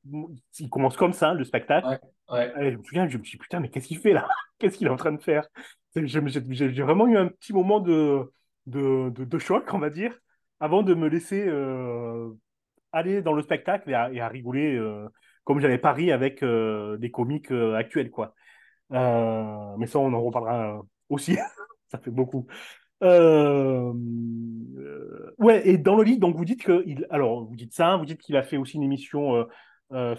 il 0.58 0.68
commence 0.68 0.96
comme 0.96 1.14
ça 1.14 1.32
le 1.32 1.44
spectacle. 1.44 1.98
Ouais, 2.30 2.52
je 2.58 2.76
me 2.76 2.82
souviens, 2.82 3.08
je 3.08 3.16
me 3.16 3.24
suis 3.24 3.38
dit 3.38 3.42
putain, 3.42 3.60
mais 3.60 3.70
qu'est-ce 3.70 3.88
qu'il 3.88 3.98
fait 3.98 4.12
là? 4.12 4.28
Qu'est-ce 4.58 4.76
qu'il 4.76 4.86
est 4.86 4.90
en 4.90 4.96
train 4.96 5.12
de 5.12 5.22
faire? 5.22 5.46
J'ai 5.96 6.20
vraiment 6.82 7.06
eu 7.06 7.16
un 7.16 7.28
petit 7.28 7.52
moment 7.52 7.80
de 7.80 8.30
de, 8.68 9.10
de, 9.10 9.38
choc, 9.38 9.72
on 9.72 9.78
va 9.78 9.90
dire, 9.90 10.18
avant 10.60 10.82
de 10.82 10.94
me 10.94 11.08
laisser 11.08 11.44
euh, 11.46 12.30
aller 12.92 13.22
dans 13.22 13.32
le 13.32 13.42
spectacle 13.42 13.90
et 13.90 13.94
à, 14.20 14.28
rigoler 14.28 14.76
euh, 14.76 15.08
comme 15.44 15.60
j'avais 15.60 15.78
pari 15.78 16.12
avec 16.12 16.42
euh, 16.42 16.96
des 16.98 17.10
comiques 17.10 17.50
actuels, 17.50 18.10
quoi. 18.10 18.34
Mais 18.90 19.86
ça, 19.86 19.98
on 19.98 20.12
en 20.12 20.22
reparlera 20.22 20.82
aussi. 21.08 21.36
ça 21.90 21.98
fait 21.98 22.10
beaucoup. 22.10 22.46
ouais, 25.38 25.62
et 25.68 25.78
dans 25.78 25.96
le 25.96 26.02
livre, 26.02 26.20
donc 26.20 26.36
vous 26.36 26.44
dites 26.44 26.62
que, 26.62 26.82
il, 26.86 27.06
alors 27.10 27.44
vous 27.44 27.56
dites 27.56 27.74
ça, 27.74 27.96
vous 27.96 28.04
dites 28.04 28.20
qu'il 28.20 28.36
a 28.36 28.42
fait 28.42 28.56
aussi 28.56 28.76
une 28.76 28.82
émission 28.82 29.46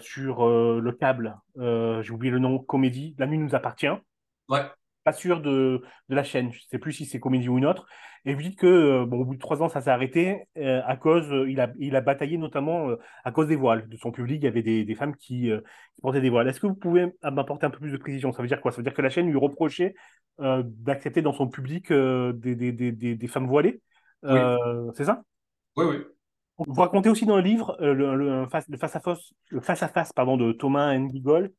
sur 0.00 0.48
le 0.48 0.92
câble. 0.92 1.36
J'ai 1.56 2.10
oublié 2.12 2.30
le 2.30 2.38
nom, 2.38 2.58
comédie. 2.58 3.14
La 3.18 3.26
nuit 3.26 3.38
nous 3.38 3.54
appartient. 3.54 3.86
Ouais 4.48 4.64
pas 5.04 5.12
sûr 5.12 5.40
de, 5.40 5.82
de, 6.08 6.14
la 6.14 6.24
chaîne. 6.24 6.52
Je 6.52 6.58
ne 6.58 6.68
sais 6.70 6.78
plus 6.78 6.92
si 6.92 7.06
c'est 7.06 7.20
comédie 7.20 7.48
ou 7.48 7.58
une 7.58 7.66
autre. 7.66 7.86
Et 8.26 8.34
vous 8.34 8.42
dites 8.42 8.58
que, 8.58 8.66
euh, 8.66 9.06
bon, 9.06 9.20
au 9.20 9.24
bout 9.24 9.34
de 9.34 9.40
trois 9.40 9.62
ans, 9.62 9.68
ça 9.68 9.80
s'est 9.80 9.90
arrêté 9.90 10.44
euh, 10.58 10.82
à 10.84 10.96
cause, 10.96 11.30
euh, 11.32 11.50
il, 11.50 11.58
a, 11.58 11.72
il 11.78 11.96
a 11.96 12.02
bataillé 12.02 12.36
notamment 12.36 12.90
à 13.24 13.32
cause 13.32 13.48
des 13.48 13.56
voiles. 13.56 13.88
De 13.88 13.96
son 13.96 14.12
public, 14.12 14.40
il 14.42 14.44
y 14.44 14.48
avait 14.48 14.62
des, 14.62 14.84
des 14.84 14.94
femmes 14.94 15.16
qui, 15.16 15.50
portaient 16.02 16.20
des 16.20 16.30
voiles. 16.30 16.48
Est-ce 16.48 16.60
que 16.60 16.66
vous 16.66 16.74
pouvez 16.74 17.06
m'apporter 17.22 17.66
un 17.66 17.70
peu 17.70 17.78
plus 17.78 17.92
de 17.92 17.96
précision? 17.96 18.32
Ça 18.32 18.42
veut 18.42 18.48
dire 18.48 18.60
quoi? 18.60 18.72
Ça 18.72 18.78
veut 18.78 18.82
dire 18.82 18.94
que 18.94 19.02
la 19.02 19.10
chaîne 19.10 19.28
lui 19.28 19.38
reprochait 19.38 19.94
d'accepter 20.38 21.22
dans 21.22 21.32
son 21.32 21.48
public 21.48 21.92
des, 21.92 22.54
des, 22.54 22.92
des, 22.92 23.28
femmes 23.28 23.46
voilées? 23.46 23.80
C'est 24.22 25.04
ça? 25.04 25.22
Oui, 25.76 25.86
oui. 25.88 25.96
Vous 26.58 26.80
racontez 26.80 27.08
aussi 27.08 27.24
dans 27.24 27.36
le 27.36 27.42
livre 27.42 27.76
le, 27.80 28.46
face, 28.50 28.68
le 28.68 28.76
face-à-face 28.76 29.32
face, 29.62 29.82
à 29.82 29.88
face, 29.88 30.12
pardon, 30.12 30.36
de 30.36 30.52
Thomas 30.52 30.94
Ngigol, 30.94 31.52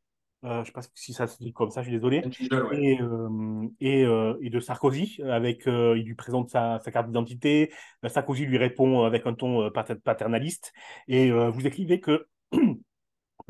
je 0.44 0.60
ne 0.60 0.64
sais 0.64 0.72
pas 0.72 0.82
si 0.96 1.14
ça 1.14 1.28
se 1.28 1.38
dit 1.38 1.54
comme 1.54 1.70
ça, 1.70 1.82
je 1.82 1.90
suis 1.90 1.96
désolé, 1.98 2.24
et, 2.72 3.00
euh, 3.02 3.68
et, 3.80 4.04
euh, 4.04 4.38
et, 4.42 4.50
de 4.50 4.60
Sarkozy, 4.60 5.20
avec, 5.24 5.64
il 5.68 6.04
lui 6.04 6.16
présente 6.16 6.50
sa, 6.50 6.80
sa 6.80 6.92
carte 6.92 7.08
d'identité, 7.08 7.72
Sarkozy 8.08 8.46
lui 8.46 8.58
répond 8.58 9.04
avec 9.04 9.28
un 9.28 9.34
ton 9.34 9.70
paternaliste, 9.72 10.74
et 11.08 11.32
vous 11.32 11.68
écrivez 11.68 12.00
que, 12.00 12.26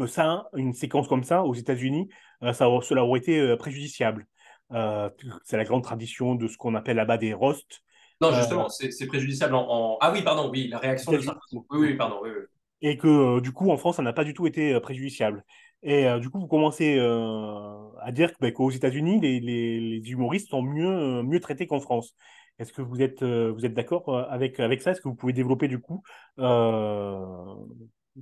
ça, 0.07 0.49
une 0.55 0.73
séquence 0.73 1.07
comme 1.07 1.23
ça, 1.23 1.43
aux 1.43 1.53
États-Unis, 1.53 2.09
ça, 2.41 2.67
cela 2.81 3.05
aurait 3.05 3.19
été 3.19 3.55
préjudiciable. 3.57 4.27
c'est 4.69 5.57
la 5.57 5.63
grande 5.63 5.83
tradition 5.83 6.35
de 6.35 6.47
ce 6.47 6.57
qu'on 6.57 6.75
appelle 6.75 6.97
là-bas 6.97 7.17
des 7.17 7.33
roasts. 7.33 7.81
Non, 8.19 8.33
justement, 8.33 8.67
c'est 8.69 9.07
préjudiciable 9.07 9.55
en, 9.55 9.97
Ah 10.01 10.11
oui, 10.11 10.23
pardon, 10.23 10.49
oui, 10.51 10.67
la 10.67 10.79
réaction 10.79 11.13
de 11.13 11.19
Sarkozy. 11.19 11.55
Oui, 11.69 11.79
oui, 11.79 11.93
pardon, 11.93 12.19
oui, 12.21 12.31
oui. 12.37 12.45
Et 12.83 12.97
que 12.97 13.39
du 13.41 13.51
coup, 13.51 13.69
en 13.69 13.77
France, 13.77 13.97
ça 13.97 14.01
n'a 14.01 14.11
pas 14.11 14.23
du 14.23 14.33
tout 14.33 14.47
été 14.47 14.79
préjudiciable. 14.79 15.45
Et 15.83 16.07
euh, 16.07 16.19
du 16.19 16.29
coup, 16.29 16.39
vous 16.39 16.47
commencez 16.47 16.97
euh, 16.97 17.89
à 17.99 18.11
dire 18.11 18.31
bah, 18.39 18.51
qu'aux 18.51 18.69
États-Unis, 18.69 19.19
les, 19.19 20.11
humoristes 20.11 20.49
sont 20.49 20.61
mieux, 20.61 20.87
euh, 20.87 21.23
mieux 21.23 21.39
traités 21.39 21.65
qu'en 21.67 21.79
France. 21.79 22.15
Est-ce 22.59 22.73
que 22.73 22.81
vous 22.81 23.01
êtes, 23.01 23.23
vous 23.23 23.65
êtes 23.65 23.73
d'accord 23.73 24.27
avec, 24.29 24.59
avec 24.59 24.83
ça? 24.83 24.91
Est-ce 24.91 25.01
que 25.01 25.07
vous 25.07 25.15
pouvez 25.15 25.33
développer 25.33 25.67
du 25.67 25.79
coup 25.79 26.03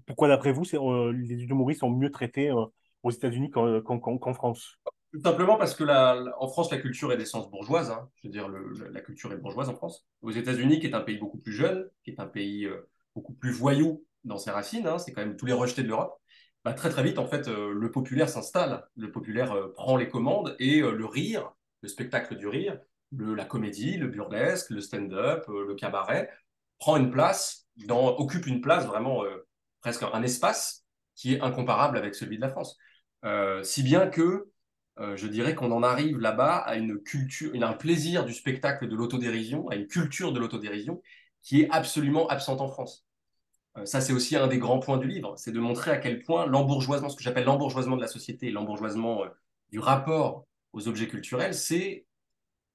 pourquoi 0.06 0.28
d'après 0.28 0.54
vous 0.54 0.64
les 1.12 1.44
humoristes 1.44 1.82
sont 1.82 1.90
mieux 1.90 2.12
traités 2.12 2.50
aux 3.04 3.12
États-Unis 3.12 3.50
qu'en, 3.50 4.34
France? 4.34 4.80
Tout 5.12 5.20
simplement 5.20 5.58
parce 5.58 5.76
que 5.76 5.84
la, 5.84 6.24
en 6.40 6.48
France, 6.48 6.72
la 6.72 6.78
culture 6.78 7.12
est 7.12 7.18
d'essence 7.18 7.52
bourgeoise. 7.52 7.92
hein. 7.92 8.08
Je 8.16 8.28
veux 8.28 8.32
dire, 8.32 8.48
la 8.48 9.02
culture 9.02 9.34
est 9.34 9.38
bourgeoise 9.38 9.68
en 9.68 9.76
France. 9.76 10.08
Aux 10.22 10.32
États-Unis, 10.32 10.80
qui 10.80 10.88
est 10.88 10.96
un 10.96 11.02
pays 11.02 11.18
beaucoup 11.18 11.40
plus 11.40 11.52
jeune, 11.52 11.90
qui 12.06 12.12
est 12.12 12.22
un 12.22 12.28
pays 12.28 12.70
beaucoup 13.16 13.34
plus 13.34 13.52
voyou 13.52 14.06
dans 14.24 14.38
ses 14.38 14.52
racines, 14.52 14.88
hein, 14.88 15.00
c'est 15.00 15.12
quand 15.12 15.22
même 15.22 15.36
tous 15.36 15.48
les 15.48 15.54
rejetés 15.54 15.84
de 15.84 15.90
l'Europe. 15.90 16.18
Bah, 16.66 16.74
très 16.74 16.90
très 16.90 17.04
vite, 17.04 17.20
en 17.20 17.28
fait, 17.28 17.48
euh, 17.48 17.74
le 17.74 17.92
populaire 17.92 18.28
s'installe. 18.30 18.86
Le 18.98 19.12
populaire 19.12 19.54
euh, 19.54 19.74
prend 19.74 19.96
les 19.96 20.10
commandes 20.10 20.56
et 20.60 20.82
euh, 20.82 20.92
le 20.92 21.06
rire, 21.06 21.52
le 21.82 21.88
spectacle 21.88 22.36
du 22.36 22.48
rire, 22.48 22.78
la 23.18 23.46
comédie, 23.46 23.98
le 23.98 24.08
burlesque, 24.08 24.70
le 24.70 24.82
stand-up, 24.82 25.46
le 25.48 25.74
cabaret, 25.74 26.30
prend 26.78 26.98
une 26.98 27.10
place, 27.10 27.68
occupe 27.90 28.46
une 28.46 28.62
place 28.62 28.86
vraiment 28.86 29.24
presque 29.82 30.04
un 30.04 30.22
espace 30.22 30.86
qui 31.16 31.34
est 31.34 31.42
incomparable 31.42 31.98
avec 31.98 32.14
celui 32.14 32.38
de 32.38 32.42
la 32.42 32.50
France. 32.50 32.78
Si 33.64 33.82
bien 33.82 34.08
que 34.08 34.52
je 35.16 35.26
dirais 35.26 35.56
qu'on 35.56 35.72
en 35.72 35.82
arrive 35.82 36.20
là-bas 36.20 36.58
à 36.58 36.76
une 36.76 37.02
culture, 37.02 37.52
à 37.60 37.68
un 37.68 37.74
plaisir 37.74 38.26
du 38.26 38.34
spectacle 38.36 38.88
de 38.88 38.96
l'autodérision, 38.96 39.68
à 39.70 39.76
une 39.76 39.88
culture 39.88 40.32
de 40.32 40.40
l'autodérision 40.40 41.02
qui 41.42 41.62
est 41.62 41.70
absolument 41.72 42.28
absente 42.28 42.62
en 42.62 42.68
France. 42.68 43.09
Euh, 43.78 43.86
ça, 43.86 44.02
c'est 44.02 44.14
aussi 44.14 44.36
un 44.36 44.48
des 44.48 44.58
grands 44.58 44.80
points 44.80 44.98
du 44.98 45.08
livre, 45.08 45.34
c'est 45.38 45.52
de 45.52 45.60
montrer 45.60 45.92
à 45.92 45.98
quel 45.98 46.24
point 46.24 46.46
l'embourgeoisement, 46.46 47.10
ce 47.10 47.16
que 47.16 47.24
j'appelle 47.24 47.46
l'embourgeoisement 47.46 47.96
de 47.96 48.02
la 48.02 48.08
société, 48.08 48.52
l'embourgeoisement 48.52 49.24
euh, 49.24 49.30
du 49.72 49.80
rapport 49.80 50.46
aux 50.74 50.88
objets 50.88 51.08
culturels, 51.08 51.54
c'est, 51.54 52.06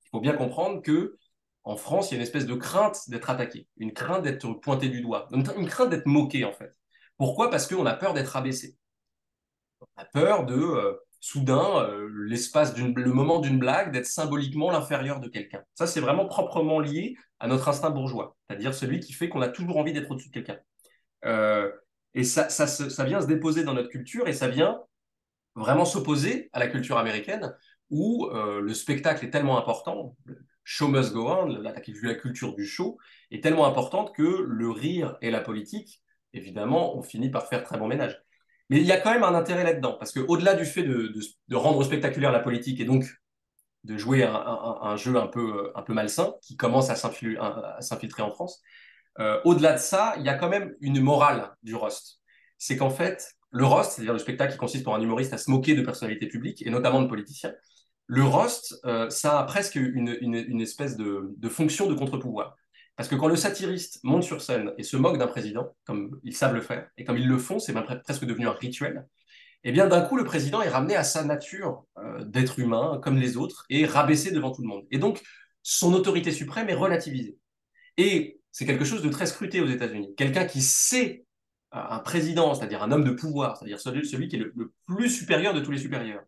il 0.04 0.08
faut 0.10 0.20
bien 0.20 0.34
comprendre 0.34 0.82
que 0.82 1.18
en 1.64 1.76
France, 1.76 2.10
il 2.10 2.14
y 2.14 2.16
a 2.16 2.18
une 2.18 2.22
espèce 2.22 2.46
de 2.46 2.54
crainte 2.54 3.08
d'être 3.08 3.30
attaqué, 3.30 3.66
une 3.78 3.92
crainte 3.92 4.22
d'être 4.22 4.52
pointé 4.54 4.88
du 4.88 5.00
doigt, 5.00 5.28
une, 5.32 5.42
crainte 5.66 5.90
d'être 5.90 6.06
moqué 6.06 6.44
en 6.44 6.52
fait. 6.52 6.78
Pourquoi? 7.16 7.50
Parce 7.50 7.66
qu'on 7.66 7.86
a 7.86 7.94
peur 7.94 8.12
d'être 8.12 8.36
abaissé. 8.36 8.76
On 9.80 9.86
a 9.96 10.04
peur 10.04 10.44
de, 10.44 10.54
euh, 10.54 10.94
soudain, 11.24 11.86
le 11.88 13.12
moment 13.12 13.38
d'une 13.38 13.58
blague, 13.58 13.92
d'être 13.92 14.06
symboliquement 14.06 14.70
l'inférieur 14.70 15.20
de 15.20 15.28
quelqu'un. 15.28 15.62
Ça, 15.74 15.86
c'est 15.86 16.00
vraiment 16.00 16.26
proprement 16.26 16.80
lié 16.80 17.16
à 17.40 17.48
notre 17.48 17.66
instinct 17.68 17.88
bourgeois, 17.88 18.36
c'est-à-dire 18.46 18.74
celui 18.74 19.00
qui 19.00 19.14
fait 19.14 19.30
qu'on 19.30 19.40
a 19.40 19.48
toujours 19.48 19.78
envie 19.78 19.94
d'être 19.94 20.10
au-dessus 20.10 20.28
de 20.28 20.34
quelqu'un. 20.34 20.58
Euh, 21.24 21.70
et 22.14 22.24
ça, 22.24 22.48
ça, 22.48 23.04
vient 23.04 23.20
se 23.20 23.26
déposer 23.26 23.64
dans 23.64 23.74
notre 23.74 23.88
culture 23.88 24.28
et 24.28 24.32
ça 24.32 24.48
vient 24.48 24.80
vraiment 25.56 25.84
s'opposer 25.84 26.48
à 26.52 26.58
la 26.58 26.68
culture 26.68 26.98
américaine 26.98 27.54
où 27.90 28.26
euh, 28.26 28.60
le 28.60 28.74
spectacle 28.74 29.24
est 29.24 29.30
tellement 29.30 29.58
important, 29.58 30.16
le 30.24 30.38
show 30.64 30.88
must 30.88 31.12
go 31.12 31.28
on, 31.28 31.46
la, 31.46 31.72
la 31.72 32.14
culture 32.14 32.54
du 32.54 32.66
show 32.66 32.98
est 33.30 33.42
tellement 33.42 33.66
importante 33.66 34.14
que 34.14 34.22
le 34.22 34.70
rire 34.70 35.16
et 35.20 35.30
la 35.30 35.40
politique, 35.40 36.02
évidemment, 36.32 36.96
ont 36.96 37.02
fini 37.02 37.30
par 37.30 37.48
faire 37.48 37.62
très 37.62 37.78
bon 37.78 37.88
ménage. 37.88 38.20
Mais 38.70 38.78
il 38.78 38.86
y 38.86 38.92
a 38.92 39.00
quand 39.00 39.12
même 39.12 39.24
un 39.24 39.34
intérêt 39.34 39.64
là-dedans, 39.64 39.94
parce 39.98 40.12
qu'au-delà 40.12 40.54
du 40.54 40.64
fait 40.64 40.82
de, 40.82 41.12
rendre 41.52 41.82
spectaculaire 41.84 42.32
la 42.32 42.40
politique 42.40 42.80
et 42.80 42.84
donc 42.84 43.04
de 43.84 43.98
jouer 43.98 44.24
un, 44.24 44.34
un- 44.34 44.96
jeu 44.96 45.16
un 45.16 45.26
peu, 45.26 45.70
un 45.74 45.82
peu 45.82 45.92
malsain 45.92 46.34
qui 46.40 46.56
commence 46.56 46.88
à 46.88 46.96
s'infiltrer 46.96 48.22
en 48.22 48.30
France, 48.30 48.62
euh, 49.20 49.40
au-delà 49.44 49.74
de 49.74 49.78
ça, 49.78 50.14
il 50.18 50.24
y 50.24 50.28
a 50.28 50.34
quand 50.34 50.48
même 50.48 50.74
une 50.80 51.00
morale 51.00 51.54
du 51.62 51.74
roast. 51.74 52.20
C'est 52.58 52.76
qu'en 52.76 52.90
fait, 52.90 53.34
le 53.50 53.64
roast, 53.64 53.92
c'est-à-dire 53.92 54.12
le 54.12 54.18
spectacle 54.18 54.52
qui 54.52 54.58
consiste 54.58 54.84
pour 54.84 54.94
un 54.94 55.00
humoriste 55.00 55.32
à 55.32 55.38
se 55.38 55.50
moquer 55.50 55.74
de 55.74 55.82
personnalités 55.82 56.26
publiques 56.26 56.66
et 56.66 56.70
notamment 56.70 57.02
de 57.02 57.06
politiciens, 57.06 57.54
le 58.06 58.24
roast, 58.24 58.74
euh, 58.84 59.08
ça 59.10 59.38
a 59.38 59.44
presque 59.44 59.76
une, 59.76 60.60
espèce 60.60 60.96
de, 60.96 61.48
fonction 61.48 61.86
de 61.86 61.94
contre-pouvoir. 61.94 62.56
Parce 62.96 63.08
que 63.08 63.14
quand 63.14 63.28
le 63.28 63.36
satiriste 63.36 64.00
monte 64.04 64.22
sur 64.22 64.40
scène 64.40 64.72
et 64.78 64.82
se 64.82 64.96
moque 64.96 65.18
d'un 65.18 65.26
président, 65.26 65.74
comme 65.84 66.20
ils 66.22 66.36
savent 66.36 66.54
le 66.54 66.60
faire, 66.60 66.88
et 66.96 67.04
comme 67.04 67.16
ils 67.16 67.26
le 67.26 67.38
font, 67.38 67.58
c'est 67.58 67.72
même 67.72 67.84
pre- 67.84 68.02
presque 68.02 68.24
devenu 68.24 68.46
un 68.46 68.52
rituel, 68.52 69.06
eh 69.64 69.72
bien 69.72 69.86
d'un 69.86 70.02
coup, 70.02 70.16
le 70.16 70.24
président 70.24 70.60
est 70.62 70.68
ramené 70.68 70.94
à 70.94 71.02
sa 71.02 71.24
nature 71.24 71.84
euh, 71.98 72.22
d'être 72.24 72.58
humain 72.58 73.00
comme 73.02 73.16
les 73.16 73.36
autres 73.36 73.64
et 73.70 73.86
rabaissé 73.86 74.30
devant 74.30 74.52
tout 74.52 74.62
le 74.62 74.68
monde. 74.68 74.84
Et 74.90 74.98
donc, 74.98 75.22
son 75.62 75.94
autorité 75.94 76.30
suprême 76.30 76.68
est 76.68 76.74
relativisée. 76.74 77.38
Et 77.96 78.40
c'est 78.54 78.66
quelque 78.66 78.84
chose 78.84 79.02
de 79.02 79.08
très 79.08 79.26
scruté 79.26 79.60
aux 79.60 79.66
États-Unis. 79.66 80.14
Quelqu'un 80.16 80.44
qui 80.44 80.62
sait 80.62 81.24
un 81.72 81.98
président, 81.98 82.54
c'est-à-dire 82.54 82.84
un 82.84 82.92
homme 82.92 83.02
de 83.02 83.10
pouvoir, 83.10 83.56
c'est-à-dire 83.56 83.80
celui, 83.80 84.28
qui 84.28 84.36
est 84.36 84.38
le, 84.38 84.72
plus 84.86 85.10
supérieur 85.10 85.54
de 85.54 85.60
tous 85.60 85.72
les 85.72 85.78
supérieurs, 85.78 86.22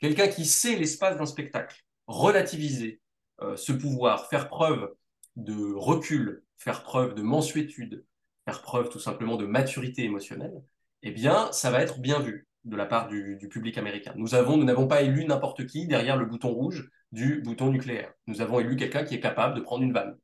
quelqu'un 0.00 0.26
qui 0.26 0.44
sait 0.44 0.74
l'espace 0.74 1.16
d'un 1.16 1.24
spectacle, 1.24 1.80
relativiser 2.08 3.00
euh, 3.42 3.56
ce 3.56 3.70
pouvoir, 3.70 4.28
faire 4.28 4.48
preuve 4.48 4.92
de 5.36 5.72
recul, 5.72 6.42
faire 6.56 6.82
preuve 6.82 7.14
de 7.14 7.22
mansuétude, 7.22 8.04
faire 8.44 8.60
preuve 8.60 8.88
tout 8.88 8.98
simplement 8.98 9.36
de 9.36 9.46
maturité 9.46 10.02
émotionnelle, 10.02 10.60
eh 11.04 11.12
bien, 11.12 11.48
ça 11.52 11.70
va 11.70 11.80
être 11.80 12.00
bien 12.00 12.18
vu 12.18 12.48
de 12.64 12.74
la 12.74 12.86
part 12.86 13.06
du, 13.06 13.38
public 13.52 13.78
américain. 13.78 14.14
Nous 14.16 14.30
nous 14.30 14.64
n'avons 14.64 14.88
pas 14.88 15.02
élu 15.02 15.24
n'importe 15.26 15.64
qui 15.64 15.86
derrière 15.86 16.16
le 16.16 16.26
bouton 16.26 16.48
rouge 16.48 16.90
du 17.12 17.40
bouton 17.40 17.70
nucléaire. 17.70 18.12
Nous 18.26 18.40
avons 18.40 18.58
élu 18.58 18.74
quelqu'un 18.74 19.04
qui 19.04 19.14
est 19.14 19.20
capable 19.20 19.54
de 19.54 19.60
prendre 19.60 19.84
une 19.84 19.92
vanne. 19.92 20.18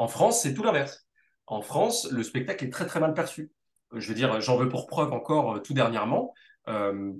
En 0.00 0.08
France, 0.08 0.40
c'est 0.40 0.54
tout 0.54 0.62
l'inverse. 0.62 1.06
En 1.46 1.60
France, 1.60 2.10
le 2.10 2.22
spectacle 2.22 2.64
est 2.64 2.70
très 2.70 2.86
très 2.86 3.00
mal 3.00 3.12
perçu. 3.12 3.52
Je 3.92 4.08
veux 4.08 4.14
dire, 4.14 4.40
j'en 4.40 4.56
veux 4.56 4.70
pour 4.70 4.86
preuve 4.86 5.12
encore 5.12 5.56
euh, 5.56 5.58
tout 5.58 5.74
dernièrement, 5.74 6.32
euh, 6.68 7.12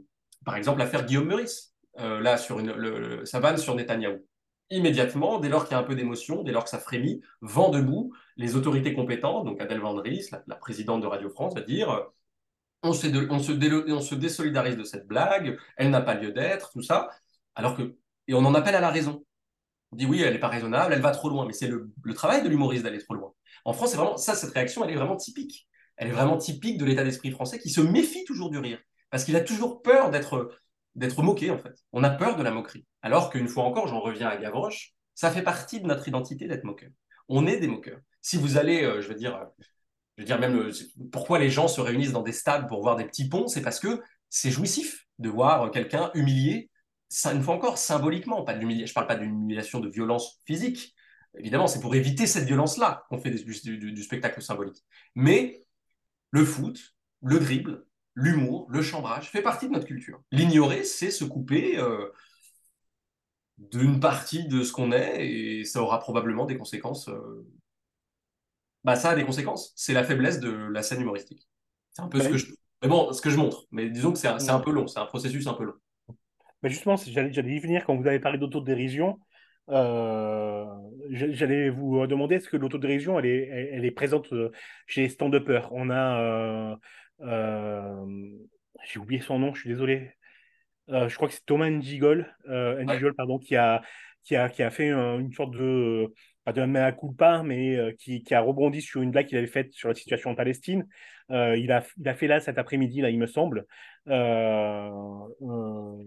par 0.46 0.56
exemple 0.56 0.78
l'affaire 0.78 1.04
Guillaume 1.04 1.26
Meurice, 1.26 1.74
euh, 1.98 2.20
là 2.20 2.38
sur 2.38 2.58
une, 2.58 2.72
le, 2.72 3.26
sur 3.26 3.74
Netanyahou. 3.74 4.24
Immédiatement, 4.70 5.40
dès 5.40 5.50
lors 5.50 5.64
qu'il 5.64 5.72
y 5.72 5.74
a 5.74 5.78
un 5.78 5.82
peu 5.82 5.94
d'émotion, 5.94 6.42
dès 6.42 6.52
lors 6.52 6.64
que 6.64 6.70
ça 6.70 6.78
frémit, 6.78 7.20
vent 7.42 7.68
debout, 7.68 8.14
les 8.38 8.56
autorités 8.56 8.94
compétentes, 8.94 9.44
donc 9.44 9.60
Adèle 9.60 9.80
Van 9.80 9.92
Dries, 9.92 10.28
la, 10.32 10.42
la 10.46 10.56
présidente 10.56 11.02
de 11.02 11.06
Radio 11.06 11.28
France, 11.28 11.54
va 11.54 11.60
dire 11.60 12.06
on 12.82 12.94
se, 12.94 13.08
on 13.30 14.00
se 14.00 14.14
désolidarise 14.14 14.78
de 14.78 14.84
cette 14.84 15.06
blague, 15.06 15.58
elle 15.76 15.90
n'a 15.90 16.00
pas 16.00 16.14
lieu 16.14 16.32
d'être, 16.32 16.70
tout 16.72 16.80
ça, 16.80 17.10
alors 17.54 17.76
que 17.76 17.94
et 18.26 18.32
on 18.32 18.46
en 18.46 18.54
appelle 18.54 18.76
à 18.76 18.80
la 18.80 18.90
raison. 18.90 19.22
On 19.92 19.96
dit 19.96 20.06
oui, 20.06 20.22
elle 20.22 20.32
n'est 20.32 20.40
pas 20.40 20.48
raisonnable, 20.48 20.92
elle 20.92 21.00
va 21.00 21.10
trop 21.10 21.28
loin, 21.28 21.46
mais 21.46 21.52
c'est 21.52 21.66
le, 21.68 21.92
travail 22.14 22.42
de 22.42 22.48
l'humoriste 22.48 22.84
d'aller 22.84 22.98
trop 22.98 23.14
loin. 23.14 23.32
En 23.64 23.72
France, 23.72 23.90
c'est 23.90 23.96
vraiment 23.96 24.16
ça, 24.16 24.34
cette 24.34 24.52
réaction, 24.52 24.84
elle 24.84 24.90
est 24.90 24.96
vraiment 24.96 25.16
typique. 25.16 25.68
Elle 25.96 26.08
est 26.08 26.12
vraiment 26.12 26.38
typique 26.38 26.78
de 26.78 26.84
l'état 26.84 27.04
d'esprit 27.04 27.30
français 27.30 27.58
qui 27.58 27.70
se 27.70 27.80
méfie 27.80 28.24
toujours 28.24 28.50
du 28.50 28.58
rire, 28.58 28.78
parce 29.10 29.24
qu'il 29.24 29.36
a 29.36 29.40
toujours 29.40 29.82
peur 29.82 30.10
d'être 30.10 31.22
moqué 31.22 31.50
en 31.50 31.58
fait. 31.58 31.74
On 31.92 32.04
a 32.04 32.10
peur 32.10 32.36
de 32.36 32.42
la 32.42 32.50
moquerie. 32.50 32.86
Alors 33.02 33.30
qu'une 33.30 33.48
fois 33.48 33.64
encore, 33.64 33.88
j'en 33.88 34.00
reviens 34.00 34.28
à 34.28 34.36
Gavroche, 34.36 34.94
ça 35.14 35.30
fait 35.30 35.42
partie 35.42 35.80
de 35.80 35.86
notre 35.86 36.08
identité 36.08 36.46
d'être 36.46 36.64
moqueur. 36.64 36.90
On 37.28 37.46
est 37.46 37.58
des 37.58 37.68
moqueurs. 37.68 38.00
Si 38.22 38.36
vous 38.36 38.56
allez, 38.56 38.82
euh, 38.82 39.00
je 39.00 39.08
veux 39.08 39.14
dire, 39.14 39.36
euh, 39.36 39.44
je 40.16 40.22
veux 40.22 40.26
dire 40.26 40.38
même 40.38 40.56
euh, 40.56 40.72
pourquoi 41.12 41.38
les 41.38 41.50
gens 41.50 41.68
se 41.68 41.80
réunissent 41.80 42.12
dans 42.12 42.22
des 42.22 42.32
stades 42.32 42.68
pour 42.68 42.80
voir 42.82 42.96
des 42.96 43.04
petits 43.04 43.28
ponts, 43.28 43.46
c'est 43.46 43.62
parce 43.62 43.80
que 43.80 44.00
c'est 44.30 44.50
jouissif 44.50 45.06
de 45.18 45.28
voir 45.28 45.70
quelqu'un 45.70 46.10
humilié. 46.14 46.69
Ça, 47.10 47.34
une 47.34 47.42
fois 47.42 47.56
encore, 47.56 47.78
symboliquement, 47.78 48.44
pas 48.44 48.54
de. 48.54 48.86
Je 48.86 48.94
parle 48.94 49.08
pas 49.08 49.16
d'une 49.16 49.30
humiliation 49.30 49.80
de 49.80 49.90
violence 49.90 50.40
physique. 50.46 50.96
Évidemment, 51.36 51.68
c'est 51.68 51.80
pour 51.80 51.94
éviter 51.96 52.26
cette 52.26 52.46
violence-là 52.46 53.04
qu'on 53.10 53.18
fait 53.20 53.30
des- 53.32 53.44
du, 53.44 53.78
du- 53.78 53.92
du 53.92 54.02
spectacle 54.04 54.42
symbolique. 54.42 54.84
Mais 55.16 55.64
le 56.30 56.44
foot, 56.44 56.96
le 57.22 57.40
dribble, 57.40 57.86
l'humour, 58.14 58.66
le 58.70 58.82
chambrage 58.82 59.30
fait 59.30 59.42
partie 59.42 59.68
de 59.68 59.74
notre 59.74 59.86
culture. 59.86 60.22
L'ignorer, 60.32 60.84
c'est 60.84 61.12
se 61.12 61.24
couper 61.24 61.78
euh, 61.78 62.06
d'une 63.58 64.00
partie 64.00 64.48
de 64.48 64.62
ce 64.64 64.72
qu'on 64.72 64.90
est 64.92 65.24
et 65.26 65.64
ça 65.64 65.82
aura 65.82 66.00
probablement 66.00 66.46
des 66.46 66.58
conséquences. 66.58 67.08
euh, 67.08 67.46
Bah, 68.84 68.96
ça 68.96 69.10
a 69.10 69.14
des 69.14 69.24
conséquences. 69.24 69.72
C'est 69.76 69.92
la 69.92 70.04
faiblesse 70.04 70.40
de 70.40 70.50
la 70.50 70.82
scène 70.82 71.00
humoristique. 71.02 71.48
C'est 71.92 72.02
un 72.02 72.08
peu 72.08 72.20
ce 72.20 72.28
que 72.28 72.36
je. 72.36 72.46
Mais 72.82 72.88
bon, 72.88 73.12
ce 73.12 73.20
que 73.20 73.30
je 73.30 73.36
montre. 73.36 73.66
Mais 73.72 73.90
disons 73.90 74.12
que 74.12 74.18
c'est 74.18 74.28
un, 74.28 74.38
c'est 74.38 74.52
un 74.52 74.60
peu 74.60 74.70
long. 74.72 74.86
C'est 74.86 75.00
un 75.00 75.06
processus 75.06 75.46
un 75.46 75.54
peu 75.54 75.64
long. 75.64 75.74
Mais 76.62 76.70
justement, 76.70 76.96
j'allais 76.96 77.30
y 77.54 77.58
venir 77.60 77.84
quand 77.84 77.96
vous 77.96 78.06
avez 78.06 78.20
parlé 78.20 78.38
d'autodérision. 78.38 79.18
Euh, 79.68 80.64
j'a- 81.10 81.30
j'allais 81.32 81.70
vous 81.70 82.06
demander 82.06 82.36
est-ce 82.36 82.48
que 82.48 82.56
l'autodérision 82.56 83.18
elle 83.18 83.26
est, 83.26 83.46
elle, 83.48 83.68
elle 83.74 83.84
est 83.84 83.90
présente 83.92 84.32
euh, 84.32 84.50
chez 84.86 85.08
stand-uppers. 85.08 85.68
On 85.72 85.90
a, 85.90 86.20
euh, 86.20 86.76
euh, 87.22 88.04
j'ai 88.84 88.98
oublié 88.98 89.20
son 89.20 89.38
nom, 89.38 89.54
je 89.54 89.60
suis 89.60 89.70
désolé. 89.70 90.10
Euh, 90.90 91.08
je 91.08 91.16
crois 91.16 91.28
que 91.28 91.34
c'est 91.34 91.44
Thomas 91.46 91.70
Njigol, 91.70 92.34
euh, 92.48 92.82
Njigol, 92.84 93.14
pardon, 93.14 93.38
qui 93.38 93.56
a, 93.56 93.82
qui 94.24 94.34
a, 94.36 94.48
qui 94.48 94.62
a 94.62 94.70
fait 94.70 94.88
un- 94.90 95.18
une 95.20 95.32
sorte 95.32 95.52
de, 95.52 96.12
pas 96.44 96.52
de 96.52 96.62
mea 96.64 96.92
culpa, 96.92 97.42
mais 97.44 97.76
euh, 97.76 97.92
qui, 97.98 98.22
qui 98.22 98.34
a 98.34 98.40
rebondi 98.40 98.82
sur 98.82 99.00
une 99.02 99.10
blague 99.12 99.26
qu'il 99.26 99.38
avait 99.38 99.46
faite 99.46 99.72
sur 99.72 99.88
la 99.88 99.94
situation 99.94 100.30
en 100.30 100.34
Palestine. 100.34 100.86
Euh, 101.30 101.56
il 101.56 101.70
a, 101.72 101.84
il 101.98 102.08
a 102.08 102.14
fait 102.14 102.26
là 102.26 102.40
cet 102.40 102.58
après-midi, 102.58 103.00
là, 103.02 103.10
il 103.10 103.18
me 103.18 103.26
semble. 103.26 103.66
Euh, 104.08 104.90
euh, 105.42 106.04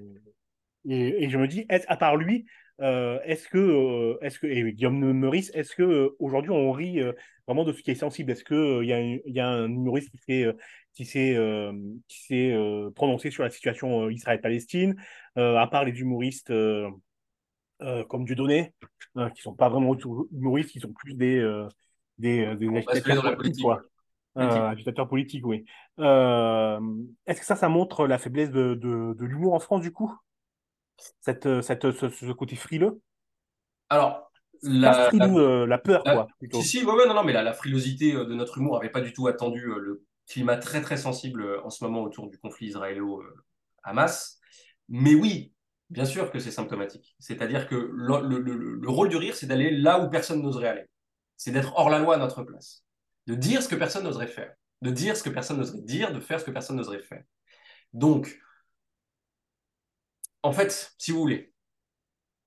et, 0.88 1.24
et 1.24 1.30
je 1.30 1.38
me 1.38 1.48
dis, 1.48 1.66
est 1.70 1.86
à 1.88 1.98
part 1.98 2.16
lui, 2.18 2.46
euh, 2.82 3.20
est-ce 3.24 3.48
que, 3.48 3.58
euh, 3.58 4.18
est-ce 4.22 4.40
que, 4.40 4.48
et 4.48 4.74
Guillaume 4.74 5.14
Meurice, 5.14 5.52
est-ce 5.54 5.76
que 5.76 5.84
euh, 5.84 6.16
aujourd'hui 6.20 6.52
on 6.52 6.72
rit 6.72 7.00
vraiment 7.48 7.64
de 7.64 7.72
ce 7.74 7.82
qui 7.84 7.92
est 7.92 7.96
sensible? 7.96 8.32
Est-ce 8.32 8.44
que 8.44 8.54
euh, 8.56 8.84
il 8.84 8.90
y 8.90 8.94
a, 8.94 8.98
un- 8.98 9.18
il 9.26 9.34
y 9.34 9.40
a 9.40 9.48
un 9.48 9.68
humoriste 9.70 10.10
qui 10.12 10.18
s'est, 10.18 10.46
qui 10.94 11.06
s'est, 11.06 11.38
qui 12.08 12.26
s'est 12.26 12.56
prononcé 12.96 13.32
sur 13.32 13.44
la 13.44 13.50
situation 13.50 14.10
Israël-Palestine? 14.10 14.96
À 15.36 15.68
part 15.68 15.86
les 15.86 16.00
humoristes, 16.00 16.52
comme 18.10 18.26
Dieudonné, 18.26 18.74
euh, 19.18 19.30
qui 19.30 19.42
sont 19.42 19.54
pas 19.56 19.70
vraiment 19.70 19.96
humoristes, 20.32 20.72
qui 20.72 20.80
sont 20.80 20.94
plus 20.94 21.16
des, 21.16 21.40
des, 22.18 22.56
des 22.56 22.68
agitateurs 22.88 23.36
politiques, 23.36 23.62
quoi. 23.64 23.82
Agitateurs 24.36 25.08
politiques, 25.08 25.46
oui. 25.46 25.66
Est-ce 25.98 27.40
que 27.40 27.46
ça, 27.46 27.56
ça 27.56 27.70
montre 27.70 28.08
la 28.08 28.18
faiblesse 28.18 28.52
de, 28.52 28.74
de, 28.76 29.14
de 29.14 29.26
l'humour 29.26 29.54
en 29.54 29.60
France, 29.60 29.82
du 29.82 29.92
coup? 29.92 30.14
Cette, 31.22 31.46
euh, 31.46 31.62
cette, 31.62 31.92
ce, 31.92 32.10
ce 32.10 32.32
côté 32.32 32.56
frileux? 32.56 33.02
Alors, 33.90 34.32
la, 34.64 35.10
frileux, 35.10 35.38
euh, 35.38 35.66
la 35.66 35.78
peur, 35.78 36.04
la- 36.06 36.14
quoi, 36.14 36.28
plutôt. 36.40 36.62
si, 36.62 36.80
si, 36.80 36.84
ouais, 36.86 36.94
ouais, 36.94 37.08
non, 37.08 37.14
non, 37.14 37.24
mais 37.24 37.34
la, 37.34 37.44
la 37.44 37.54
frilosité 37.54 38.16
euh, 38.16 38.26
de 38.26 38.34
notre 38.34 38.58
humour 38.58 38.76
n'avait 38.78 38.92
pas 38.92 39.02
du 39.02 39.14
tout 39.14 39.28
attendu 39.28 39.62
le 39.66 40.04
climat 40.28 40.58
très, 40.58 40.82
très 40.82 40.98
sensible 40.98 41.60
en 41.64 41.70
ce 41.70 41.84
moment 41.84 42.02
autour 42.02 42.30
du 42.30 42.38
conflit 42.40 42.68
israélo-Hamas. 42.68 44.40
Mais 44.90 45.16
oui, 45.16 45.54
bien 45.90 46.06
sûr 46.06 46.32
que 46.32 46.40
c'est 46.40 46.52
symptomatique. 46.52 47.16
C'est-à-dire 47.20 47.68
que 47.68 47.76
le, 47.76 48.22
le- 48.28 48.40
le- 48.40 48.76
le 48.76 48.90
rôle 48.90 49.10
du 49.10 49.18
rire, 49.18 49.36
c'est 49.36 49.48
d'aller 49.48 49.72
là 49.72 50.00
où 50.00 50.10
personne 50.10 50.42
n'oserait 50.42 50.68
aller. 50.70 50.86
C'est 51.38 51.52
d'être 51.52 51.74
hors 51.76 51.90
la 51.90 52.00
loi 52.00 52.16
à 52.16 52.18
notre 52.18 52.44
place. 52.44 52.84
De 53.28 53.36
dire 53.36 53.62
ce 53.62 53.68
que 53.68 53.76
personne 53.76 54.04
n'oserait 54.04 54.28
faire. 54.28 54.54
De 54.82 54.92
dire 54.92 55.16
ce 55.18 55.24
que 55.24 55.30
personne 55.30 55.58
n'oserait 55.58 55.82
dire, 55.82 56.14
de 56.14 56.20
faire 56.20 56.40
ce 56.40 56.46
que 56.46 56.52
personne 56.52 56.76
n'oserait 56.78 57.02
faire. 57.02 57.24
Donc, 57.94 58.38
en 60.44 60.52
fait, 60.52 60.94
si 60.98 61.12
vous 61.12 61.20
voulez, 61.20 61.54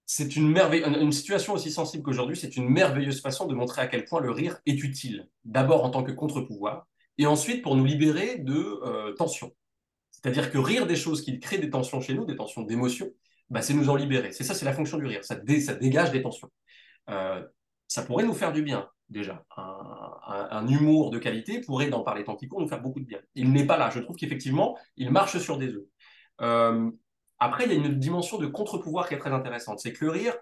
c'est 0.05 0.37
une 0.37 0.51
merveille, 0.51 0.85
une 0.85 1.13
situation 1.13 1.55
aussi 1.55 1.71
sensible 1.71 2.05
qu'aujourd'hui, 2.05 2.37
c'est 2.37 2.57
une 2.57 2.69
merveilleuse 2.69 3.21
façon 3.21 3.47
de 3.47 3.55
montrer 3.55 3.83
à 3.83 3.89
quel 3.89 4.05
point 4.05 4.21
le 4.21 4.31
rire 4.31 4.59
est 4.67 4.83
utile. 4.85 5.29
D'abord 5.45 5.85
en 5.85 5.91
tant 5.91 6.05
que 6.05 6.13
contre-pouvoir, 6.13 6.87
et 7.19 7.27
ensuite 7.27 7.63
pour 7.63 7.75
nous 7.77 7.85
libérer 7.85 8.39
de 8.39 8.81
euh, 8.85 9.13
tensions. 9.15 9.53
C'est-à-dire 10.11 10.51
que 10.51 10.59
rire 10.59 10.87
des 10.87 10.97
choses 10.97 11.23
qui 11.23 11.41
créent 11.41 11.59
des 11.59 11.71
tensions 11.71 12.01
chez 12.01 12.15
nous, 12.15 12.25
des 12.25 12.37
tensions 12.37 12.63
d'émotion, 12.63 13.11
bah, 13.51 13.63
c'est 13.63 13.75
nous 13.75 13.89
en 13.91 13.97
libérer. 13.97 14.33
C'est 14.33 14.45
ça, 14.45 14.55
c'est 14.55 14.65
la 14.65 14.73
fonction 14.73 14.99
du 14.99 15.07
rire. 15.07 15.25
Ça, 15.25 15.35
dé- 15.35 15.61
ça 15.61 15.75
dégage 15.75 16.13
des 16.13 16.23
tensions. 16.23 16.51
Euh, 17.11 17.45
ça 17.89 18.03
pourrait 18.03 18.25
nous 18.25 18.33
faire 18.33 18.53
du 18.53 18.63
bien, 18.63 18.89
déjà. 19.09 19.45
Un, 19.57 20.67
humour 20.69 21.11
de 21.11 21.19
qualité 21.19 21.61
pourrait, 21.61 21.89
dans 21.89 22.03
par 22.03 22.17
les 22.17 22.25
temps 22.25 22.37
qui 22.37 22.49
courent, 22.49 22.61
nous 22.61 22.69
faire 22.69 22.83
beaucoup 22.83 23.01
de 23.01 23.05
bien. 23.05 23.21
Il 23.35 23.53
n'est 23.53 23.67
pas 23.67 23.77
là. 23.77 23.91
Je 23.91 24.01
trouve 24.01 24.17
qu'effectivement, 24.17 24.77
il 24.97 25.11
marche 25.11 25.39
sur 25.39 25.59
des 25.59 25.69
œufs. 25.69 25.85
Euh, 26.41 26.91
après, 27.38 27.64
il 27.64 27.72
y 27.72 27.75
a 27.75 27.77
une 27.77 27.99
dimension 27.99 28.38
de 28.38 28.46
contre-pouvoir 28.46 29.09
qui 29.09 29.14
est 29.14 29.18
très 29.18 29.33
intéressante. 29.33 29.81
C'est 29.81 29.92
que 29.92 30.05
le 30.05 30.11
rire 30.11 30.35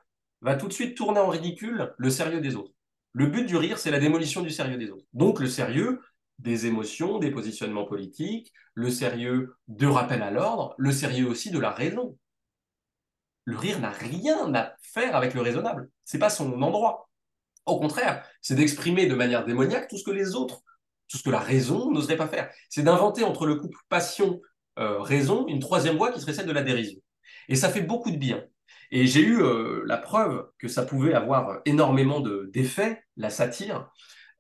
va 0.42 0.57
tout 0.57 0.68
de 0.68 0.72
suite 0.72 0.96
tourner 0.96 1.20
en 1.20 1.28
ridicule 1.28 1.92
le 1.96 2.11
sérieux 2.11 2.40
des 2.40 2.57
autres. 2.57 2.72
Le 3.12 3.26
but 3.26 3.46
du 3.46 3.57
rire, 3.57 3.78
c'est 3.78 3.90
la 3.90 4.00
démolition 4.00 4.42
du 4.42 4.50
sérieux 4.50 4.76
des 4.76 4.90
autres. 4.90 5.07
Donc 5.12 5.40
le 5.40 5.46
sérieux 5.46 6.00
des 6.38 6.66
émotions, 6.66 7.18
des 7.18 7.30
positionnements 7.30 7.85
politiques, 7.85 8.52
le 8.74 8.90
sérieux 8.90 9.57
de 9.68 9.87
rappel 9.87 10.22
à 10.22 10.30
l'ordre, 10.30 10.74
le 10.78 10.92
sérieux 10.92 11.28
aussi 11.28 11.50
de 11.50 11.59
la 11.61 11.70
raison. 11.70 12.18
Le 13.44 13.57
rire 13.57 13.78
n'a 13.80 13.90
rien 13.90 14.52
à 14.54 14.74
faire 14.80 15.14
avec 15.14 15.35
le 15.35 15.42
raisonnable. 15.42 15.90
C'est 16.04 16.18
pas 16.18 16.30
son 16.30 16.61
endroit. 16.62 17.09
Au 17.66 17.78
contraire, 17.78 18.26
c'est 18.42 18.54
d'exprimer 18.54 19.07
de 19.07 19.14
manière 19.14 19.44
démoniaque 19.44 19.88
tout 19.88 19.96
ce 19.96 20.04
que 20.04 20.11
les 20.11 20.35
autres, 20.35 20.62
tout 21.09 21.18
ce 21.18 21.22
que 21.22 21.30
la 21.30 21.38
raison 21.38 21.90
n'oserait 21.90 22.16
pas 22.16 22.28
faire. 22.28 22.50
C'est 22.68 22.83
d'inventer 22.83 23.24
entre 23.24 23.46
le 23.46 23.57
couple 23.57 23.78
passion-raison 24.76 25.46
une 25.48 25.60
troisième 25.60 25.96
voie 25.96 26.12
qui 26.12 26.20
serait 26.20 26.32
celle 26.32 26.46
de 26.46 26.52
la 26.52 26.62
dérision. 26.62 26.98
Et 27.48 27.56
ça 27.56 27.68
fait 27.68 27.82
beaucoup 27.82 28.10
de 28.10 28.16
bien. 28.16 28.44
Et 28.90 29.06
j'ai 29.06 29.20
eu 29.20 29.42
euh, 29.42 29.82
la 29.87 29.96
preuve 29.98 30.46
que 30.58 30.68
ça 30.68 30.84
pouvait 30.84 31.14
avoir 31.14 31.60
énormément 31.64 32.20
de- 32.20 32.50
d'effets, 32.52 33.02
la 33.16 33.30
satire. 33.30 33.90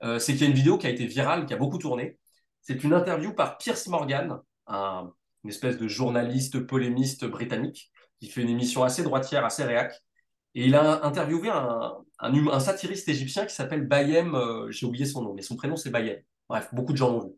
Euh, 0.02 0.18
c'est 0.18 0.32
qu'il 0.32 0.42
y 0.42 0.44
a 0.44 0.48
une 0.48 0.54
vidéo 0.56 0.78
qui 0.78 0.86
a 0.86 0.90
été 0.90 1.06
virale, 1.06 1.46
qui 1.46 1.54
a 1.54 1.56
beaucoup 1.56 1.78
tourné. 1.78 2.18
C'est 2.62 2.84
une 2.84 2.92
interview 2.94 3.32
par 3.34 3.58
Pierce 3.58 3.86
Morgan, 3.88 4.38
un- 4.66 5.12
une 5.44 5.50
espèce 5.50 5.78
de 5.78 5.88
journaliste 5.88 6.60
polémiste 6.66 7.24
britannique, 7.26 7.90
qui 8.20 8.28
fait 8.28 8.42
une 8.42 8.48
émission 8.50 8.82
assez 8.84 9.02
droitière, 9.02 9.44
assez 9.44 9.64
réac. 9.64 9.92
Et 10.54 10.66
il 10.66 10.74
a 10.74 11.04
interviewé 11.04 11.48
un, 11.50 11.92
un, 12.20 12.34
hum- 12.34 12.60
satiriste 12.60 13.08
égyptien 13.08 13.44
qui 13.46 13.54
s'appelle 13.54 13.86
Bayem, 13.86 14.34
euh, 14.34 14.70
j'ai 14.70 14.86
oublié 14.86 15.04
son 15.06 15.22
nom, 15.22 15.34
mais 15.34 15.42
son 15.42 15.56
prénom 15.56 15.76
c'est 15.76 15.90
Bayem. 15.90 16.20
Bref, 16.48 16.68
beaucoup 16.72 16.92
de 16.92 16.98
gens 16.98 17.10
l'ont 17.10 17.24
vu. 17.26 17.32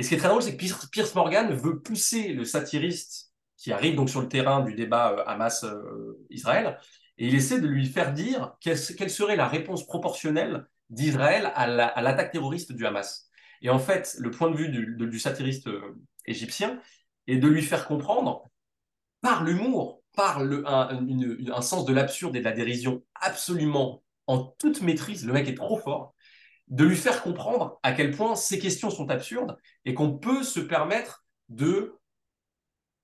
Et 0.00 0.02
ce 0.02 0.08
qui 0.08 0.14
est 0.14 0.18
très 0.18 0.28
drôle, 0.28 0.40
c'est 0.40 0.56
que 0.56 0.86
Pierce, 0.86 1.14
Morgan 1.14 1.52
veut 1.52 1.82
pousser 1.82 2.32
le 2.32 2.46
satiriste 2.46 3.34
qui 3.58 3.70
arrive 3.70 3.96
donc 3.96 4.08
sur 4.08 4.22
le 4.22 4.28
terrain 4.28 4.60
du 4.64 4.72
débat 4.72 5.12
euh, 5.12 5.22
Hamas-Israël, 5.26 6.78
et 7.18 7.28
il 7.28 7.34
essaie 7.34 7.60
de 7.60 7.66
lui 7.66 7.84
faire 7.84 8.14
dire 8.14 8.56
quelle, 8.62 8.78
serait 8.78 9.36
la 9.36 9.46
réponse 9.46 9.84
proportionnelle 9.84 10.64
d'Israël 10.88 11.52
à 11.54 11.66
la- 11.66 11.86
à 11.86 12.00
l'attaque 12.00 12.32
terroriste 12.32 12.72
du 12.72 12.86
Hamas. 12.86 13.28
Et 13.60 13.68
en 13.68 13.78
fait, 13.78 14.16
le 14.18 14.30
point 14.30 14.50
de 14.50 14.56
vue 14.56 14.70
du, 14.70 15.18
satiriste 15.18 15.66
euh, 15.66 16.02
égyptien 16.24 16.80
est 17.26 17.36
de 17.36 17.48
lui 17.48 17.60
faire 17.60 17.86
comprendre, 17.86 18.48
par 19.20 19.44
l'humour, 19.44 20.02
par 20.16 20.38
un 20.40 21.60
sens 21.60 21.84
de 21.84 21.92
l'absurde 21.92 22.34
et 22.36 22.40
de 22.40 22.44
la 22.46 22.52
dérision 22.52 23.02
absolument 23.16 24.02
en 24.26 24.38
toute 24.38 24.80
maîtrise, 24.80 25.26
le 25.26 25.34
mec 25.34 25.46
est 25.46 25.56
trop 25.56 25.76
fort, 25.76 26.14
de 26.70 26.84
lui 26.84 26.96
faire 26.96 27.22
comprendre 27.22 27.78
à 27.82 27.92
quel 27.92 28.12
point 28.12 28.36
ces 28.36 28.58
questions 28.58 28.90
sont 28.90 29.10
absurdes 29.10 29.56
et 29.84 29.92
qu'on 29.92 30.16
peut 30.16 30.42
se 30.42 30.60
permettre 30.60 31.24
de 31.48 31.96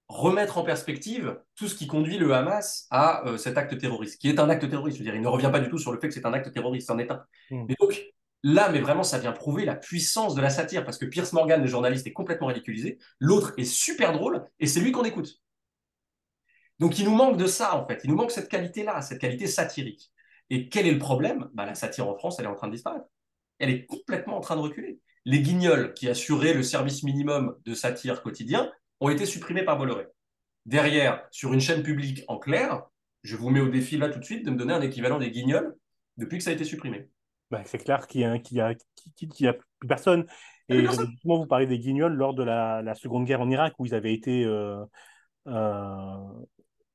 remettre 0.08 0.58
en 0.58 0.62
perspective 0.62 1.40
tout 1.56 1.66
ce 1.66 1.74
qui 1.74 1.88
conduit 1.88 2.18
le 2.18 2.32
Hamas 2.32 2.86
à 2.90 3.26
euh, 3.26 3.36
cet 3.36 3.58
acte 3.58 3.76
terroriste, 3.76 4.20
qui 4.20 4.28
est 4.28 4.38
un 4.38 4.48
acte 4.48 4.68
terroriste. 4.68 4.98
Je 4.98 5.02
veux 5.02 5.10
dire, 5.10 5.16
il 5.16 5.20
ne 5.22 5.26
revient 5.26 5.50
pas 5.50 5.58
du 5.58 5.68
tout 5.68 5.78
sur 5.78 5.92
le 5.92 5.98
fait 5.98 6.08
que 6.08 6.14
c'est 6.14 6.26
un 6.26 6.32
acte 6.32 6.52
terroriste, 6.52 6.86
c'en 6.86 6.98
est 6.98 7.10
un. 7.10 7.24
Et 7.68 7.74
donc, 7.80 8.00
là, 8.44 8.68
mais 8.70 8.80
vraiment, 8.80 9.02
ça 9.02 9.18
vient 9.18 9.32
prouver 9.32 9.64
la 9.64 9.74
puissance 9.74 10.36
de 10.36 10.40
la 10.40 10.50
satire, 10.50 10.84
parce 10.84 10.98
que 10.98 11.06
Pierce 11.06 11.32
Morgan, 11.32 11.60
le 11.60 11.66
journaliste, 11.66 12.06
est 12.06 12.12
complètement 12.12 12.46
ridiculisé, 12.46 12.98
l'autre 13.18 13.52
est 13.56 13.64
super 13.64 14.12
drôle, 14.12 14.46
et 14.60 14.68
c'est 14.68 14.80
lui 14.80 14.92
qu'on 14.92 15.04
écoute. 15.04 15.42
Donc, 16.78 16.98
il 17.00 17.04
nous 17.06 17.14
manque 17.14 17.36
de 17.36 17.46
ça, 17.46 17.74
en 17.74 17.86
fait. 17.86 18.02
Il 18.04 18.10
nous 18.10 18.16
manque 18.16 18.30
cette 18.30 18.48
qualité-là, 18.48 19.02
cette 19.02 19.20
qualité 19.20 19.48
satirique. 19.48 20.12
Et 20.50 20.68
quel 20.68 20.86
est 20.86 20.92
le 20.92 20.98
problème? 20.98 21.48
Bah, 21.54 21.66
La 21.66 21.74
satire 21.74 22.06
en 22.06 22.14
France, 22.14 22.38
elle 22.38 22.44
est 22.44 22.48
en 22.48 22.54
train 22.54 22.68
de 22.68 22.74
disparaître. 22.74 23.06
Elle 23.58 23.70
est 23.70 23.86
complètement 23.86 24.36
en 24.36 24.40
train 24.40 24.56
de 24.56 24.60
reculer. 24.60 25.00
Les 25.24 25.40
guignols 25.40 25.92
qui 25.94 26.08
assuraient 26.08 26.54
le 26.54 26.62
service 26.62 27.02
minimum 27.02 27.56
de 27.64 27.74
satire 27.74 28.22
quotidien 28.22 28.70
ont 29.00 29.08
été 29.08 29.26
supprimés 29.26 29.64
par 29.64 29.76
Bolloré. 29.78 30.06
Derrière, 30.66 31.26
sur 31.30 31.52
une 31.52 31.60
chaîne 31.60 31.82
publique 31.82 32.24
en 32.28 32.38
clair, 32.38 32.82
je 33.22 33.36
vous 33.36 33.50
mets 33.50 33.60
au 33.60 33.68
défi 33.68 33.96
là 33.96 34.08
tout 34.08 34.18
de 34.18 34.24
suite 34.24 34.44
de 34.44 34.50
me 34.50 34.56
donner 34.56 34.74
un 34.74 34.80
équivalent 34.82 35.18
des 35.18 35.30
guignols 35.30 35.74
depuis 36.16 36.38
que 36.38 36.44
ça 36.44 36.50
a 36.50 36.54
été 36.54 36.64
supprimé. 36.64 37.08
Bah, 37.50 37.62
c'est 37.64 37.78
clair 37.78 38.06
qu'il 38.06 38.22
y 38.22 38.24
a, 38.24 38.32
a, 38.66 38.70
a 38.70 39.52
plus 39.52 39.88
personne. 39.88 40.26
Et 40.68 40.80
justement, 40.80 41.38
vous 41.38 41.46
parlez 41.46 41.66
des 41.66 41.78
Guignols 41.78 42.14
lors 42.14 42.34
de 42.34 42.42
la, 42.42 42.82
la 42.82 42.94
Seconde 42.94 43.24
Guerre 43.24 43.40
en 43.40 43.48
Irak, 43.48 43.74
où 43.78 43.86
ils 43.86 43.94
avaient 43.94 44.12
été, 44.12 44.44
euh, 44.44 44.84
euh, 45.46 46.16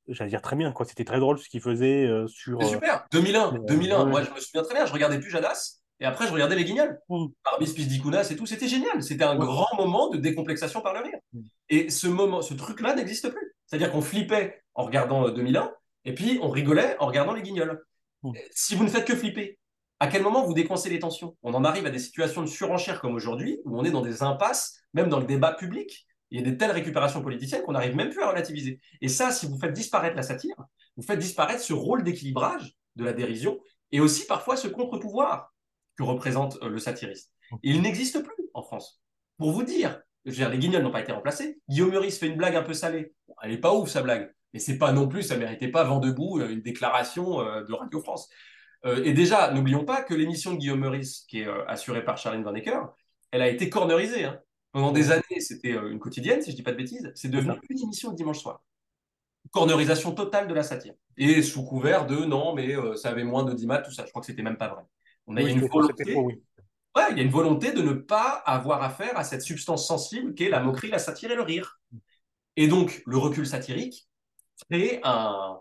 j'allais 0.08 0.28
dire 0.28 0.42
très 0.42 0.56
bien, 0.56 0.72
quoi. 0.72 0.84
C'était 0.84 1.06
très 1.06 1.20
drôle 1.20 1.38
ce 1.38 1.48
qu'ils 1.48 1.62
faisaient 1.62 2.06
euh, 2.06 2.26
sur. 2.26 2.60
C'est 2.60 2.66
euh, 2.66 2.70
super. 2.70 3.06
2001, 3.12 3.54
euh, 3.54 3.58
2001. 3.66 4.04
ouais. 4.04 4.10
Moi, 4.10 4.22
je 4.24 4.30
me 4.30 4.40
souviens 4.40 4.62
très 4.62 4.74
bien. 4.74 4.84
Je 4.84 4.92
regardais 4.92 5.18
plus 5.18 5.30
Jadas 5.30 5.81
et 6.02 6.04
après, 6.04 6.26
je 6.26 6.32
regardais 6.32 6.56
les 6.56 6.64
guignols. 6.64 6.98
Mm. 7.08 7.26
Parmi 7.44 7.66
Spizdikounas 7.66 8.28
et 8.32 8.36
tout. 8.36 8.44
C'était 8.44 8.66
génial. 8.66 9.02
C'était 9.04 9.22
un 9.22 9.36
grand 9.36 9.68
moment 9.76 10.08
de 10.08 10.18
décomplexation 10.18 10.80
par 10.80 10.94
le 10.94 11.00
rire. 11.00 11.18
Mm. 11.32 11.40
Et 11.68 11.90
ce 11.90 12.08
moment, 12.08 12.42
ce 12.42 12.54
truc-là 12.54 12.96
n'existe 12.96 13.28
plus. 13.28 13.54
C'est-à-dire 13.66 13.92
qu'on 13.92 14.02
flippait 14.02 14.62
en 14.74 14.84
regardant 14.84 15.28
euh, 15.28 15.30
2001 15.30 15.72
et 16.04 16.12
puis 16.12 16.40
on 16.42 16.50
rigolait 16.50 16.96
en 16.98 17.06
regardant 17.06 17.32
les 17.32 17.42
guignols. 17.42 17.80
Mm. 18.24 18.32
Si 18.50 18.74
vous 18.74 18.82
ne 18.82 18.88
faites 18.88 19.04
que 19.04 19.14
flipper, 19.14 19.60
à 20.00 20.08
quel 20.08 20.22
moment 20.22 20.44
vous 20.44 20.54
décoincez 20.54 20.90
les 20.90 20.98
tensions? 20.98 21.36
On 21.44 21.54
en 21.54 21.62
arrive 21.62 21.86
à 21.86 21.90
des 21.90 22.00
situations 22.00 22.42
de 22.42 22.48
surenchère 22.48 23.00
comme 23.00 23.14
aujourd'hui, 23.14 23.60
où 23.64 23.78
on 23.78 23.84
est 23.84 23.92
dans 23.92 24.02
des 24.02 24.24
impasses, 24.24 24.80
même 24.94 25.08
dans 25.08 25.20
le 25.20 25.26
débat 25.26 25.52
public. 25.52 26.08
Il 26.32 26.40
y 26.40 26.42
a 26.42 26.50
des 26.50 26.56
telles 26.56 26.72
récupérations 26.72 27.22
politiciennes 27.22 27.62
qu'on 27.62 27.72
n'arrive 27.72 27.94
même 27.94 28.10
plus 28.10 28.22
à 28.22 28.30
relativiser. 28.30 28.80
Et 29.00 29.08
ça, 29.08 29.30
si 29.30 29.46
vous 29.46 29.56
faites 29.60 29.72
disparaître 29.72 30.16
la 30.16 30.24
satire, 30.24 30.56
vous 30.96 31.04
faites 31.04 31.20
disparaître 31.20 31.62
ce 31.62 31.74
rôle 31.74 32.02
d'équilibrage 32.02 32.74
de 32.96 33.04
la 33.04 33.12
dérision 33.12 33.60
et 33.92 34.00
aussi 34.00 34.26
parfois 34.26 34.56
ce 34.56 34.66
contre-pouvoir 34.66 35.51
que 36.02 36.10
représente 36.10 36.58
euh, 36.62 36.68
le 36.68 36.78
satiriste. 36.78 37.32
Il 37.62 37.82
n'existe 37.82 38.22
plus 38.22 38.34
en 38.54 38.62
France. 38.62 39.02
Pour 39.38 39.52
vous 39.52 39.62
dire, 39.62 40.00
je 40.24 40.30
veux 40.30 40.36
dire, 40.36 40.48
les 40.50 40.58
guignols 40.58 40.82
n'ont 40.82 40.90
pas 40.90 41.00
été 41.00 41.12
remplacés. 41.12 41.60
Guillaume 41.68 41.90
Meurice 41.90 42.18
fait 42.18 42.26
une 42.28 42.36
blague 42.36 42.56
un 42.56 42.62
peu 42.62 42.74
salée. 42.74 43.14
Bon, 43.28 43.34
elle 43.42 43.50
n'est 43.50 43.58
pas 43.58 43.74
ouf, 43.74 43.88
sa 43.88 44.02
blague. 44.02 44.32
Mais 44.54 44.60
c'est 44.60 44.78
pas 44.78 44.92
non 44.92 45.08
plus, 45.08 45.22
ça 45.22 45.36
méritait 45.36 45.68
pas 45.68 45.84
vent 45.84 45.98
debout, 45.98 46.40
euh, 46.40 46.50
une 46.50 46.60
déclaration 46.62 47.40
euh, 47.40 47.64
de 47.64 47.72
Radio 47.72 48.00
France. 48.00 48.28
Euh, 48.84 49.02
et 49.04 49.12
déjà, 49.12 49.50
n'oublions 49.52 49.84
pas 49.84 50.02
que 50.02 50.14
l'émission 50.14 50.52
de 50.52 50.58
Guillaume 50.58 50.80
Meurice, 50.80 51.24
qui 51.28 51.40
est 51.40 51.46
euh, 51.48 51.64
assurée 51.66 52.04
par 52.04 52.18
Charlène 52.18 52.42
Van 52.42 52.54
Ecker, 52.54 52.80
elle 53.30 53.42
a 53.42 53.48
été 53.48 53.70
cornerisée. 53.70 54.24
hein. 54.24 54.40
Pendant 54.72 54.92
des 54.92 55.10
années, 55.10 55.40
c'était 55.40 55.72
euh, 55.72 55.90
une 55.90 55.98
quotidienne, 55.98 56.42
si 56.42 56.50
je 56.50 56.56
dis 56.56 56.62
pas 56.62 56.72
de 56.72 56.76
bêtises. 56.78 57.12
C'est 57.14 57.28
devenu 57.30 57.54
une 57.70 57.80
émission 57.82 58.10
le 58.10 58.16
dimanche 58.16 58.40
soir. 58.40 58.62
Cornerisation 59.50 60.12
totale 60.12 60.48
de 60.48 60.54
la 60.54 60.62
satire. 60.62 60.94
Et 61.16 61.42
sous 61.42 61.64
couvert 61.64 62.06
de 62.06 62.16
non, 62.24 62.54
mais 62.54 62.74
ça 62.96 63.10
avait 63.10 63.24
moins 63.24 63.44
de 63.44 63.52
10 63.52 63.66
tout 63.84 63.92
ça. 63.92 64.04
Je 64.04 64.10
crois 64.10 64.20
que 64.20 64.26
c'était 64.26 64.42
même 64.42 64.56
pas 64.56 64.68
vrai. 64.68 64.82
On 65.26 65.36
a 65.36 65.42
oui, 65.42 65.52
une 65.52 65.60
c'était- 65.60 65.68
volonté, 65.72 65.94
c'était 65.98 66.12
faux, 66.14 66.24
oui. 66.26 66.42
ouais, 66.96 67.04
il 67.12 67.16
y 67.18 67.20
a 67.20 67.22
une 67.24 67.30
volonté 67.30 67.72
de 67.72 67.82
ne 67.82 67.92
pas 67.92 68.42
avoir 68.44 68.82
affaire 68.82 69.16
à 69.18 69.24
cette 69.24 69.42
substance 69.42 69.86
sensible 69.86 70.34
qu'est 70.34 70.48
la 70.48 70.60
moquerie, 70.60 70.88
la 70.90 70.98
satire 70.98 71.30
et 71.30 71.36
le 71.36 71.42
rire. 71.42 71.80
Et 72.56 72.68
donc, 72.68 73.02
le 73.06 73.16
recul 73.16 73.46
satirique 73.46 74.08
crée 74.70 75.00
un, 75.04 75.58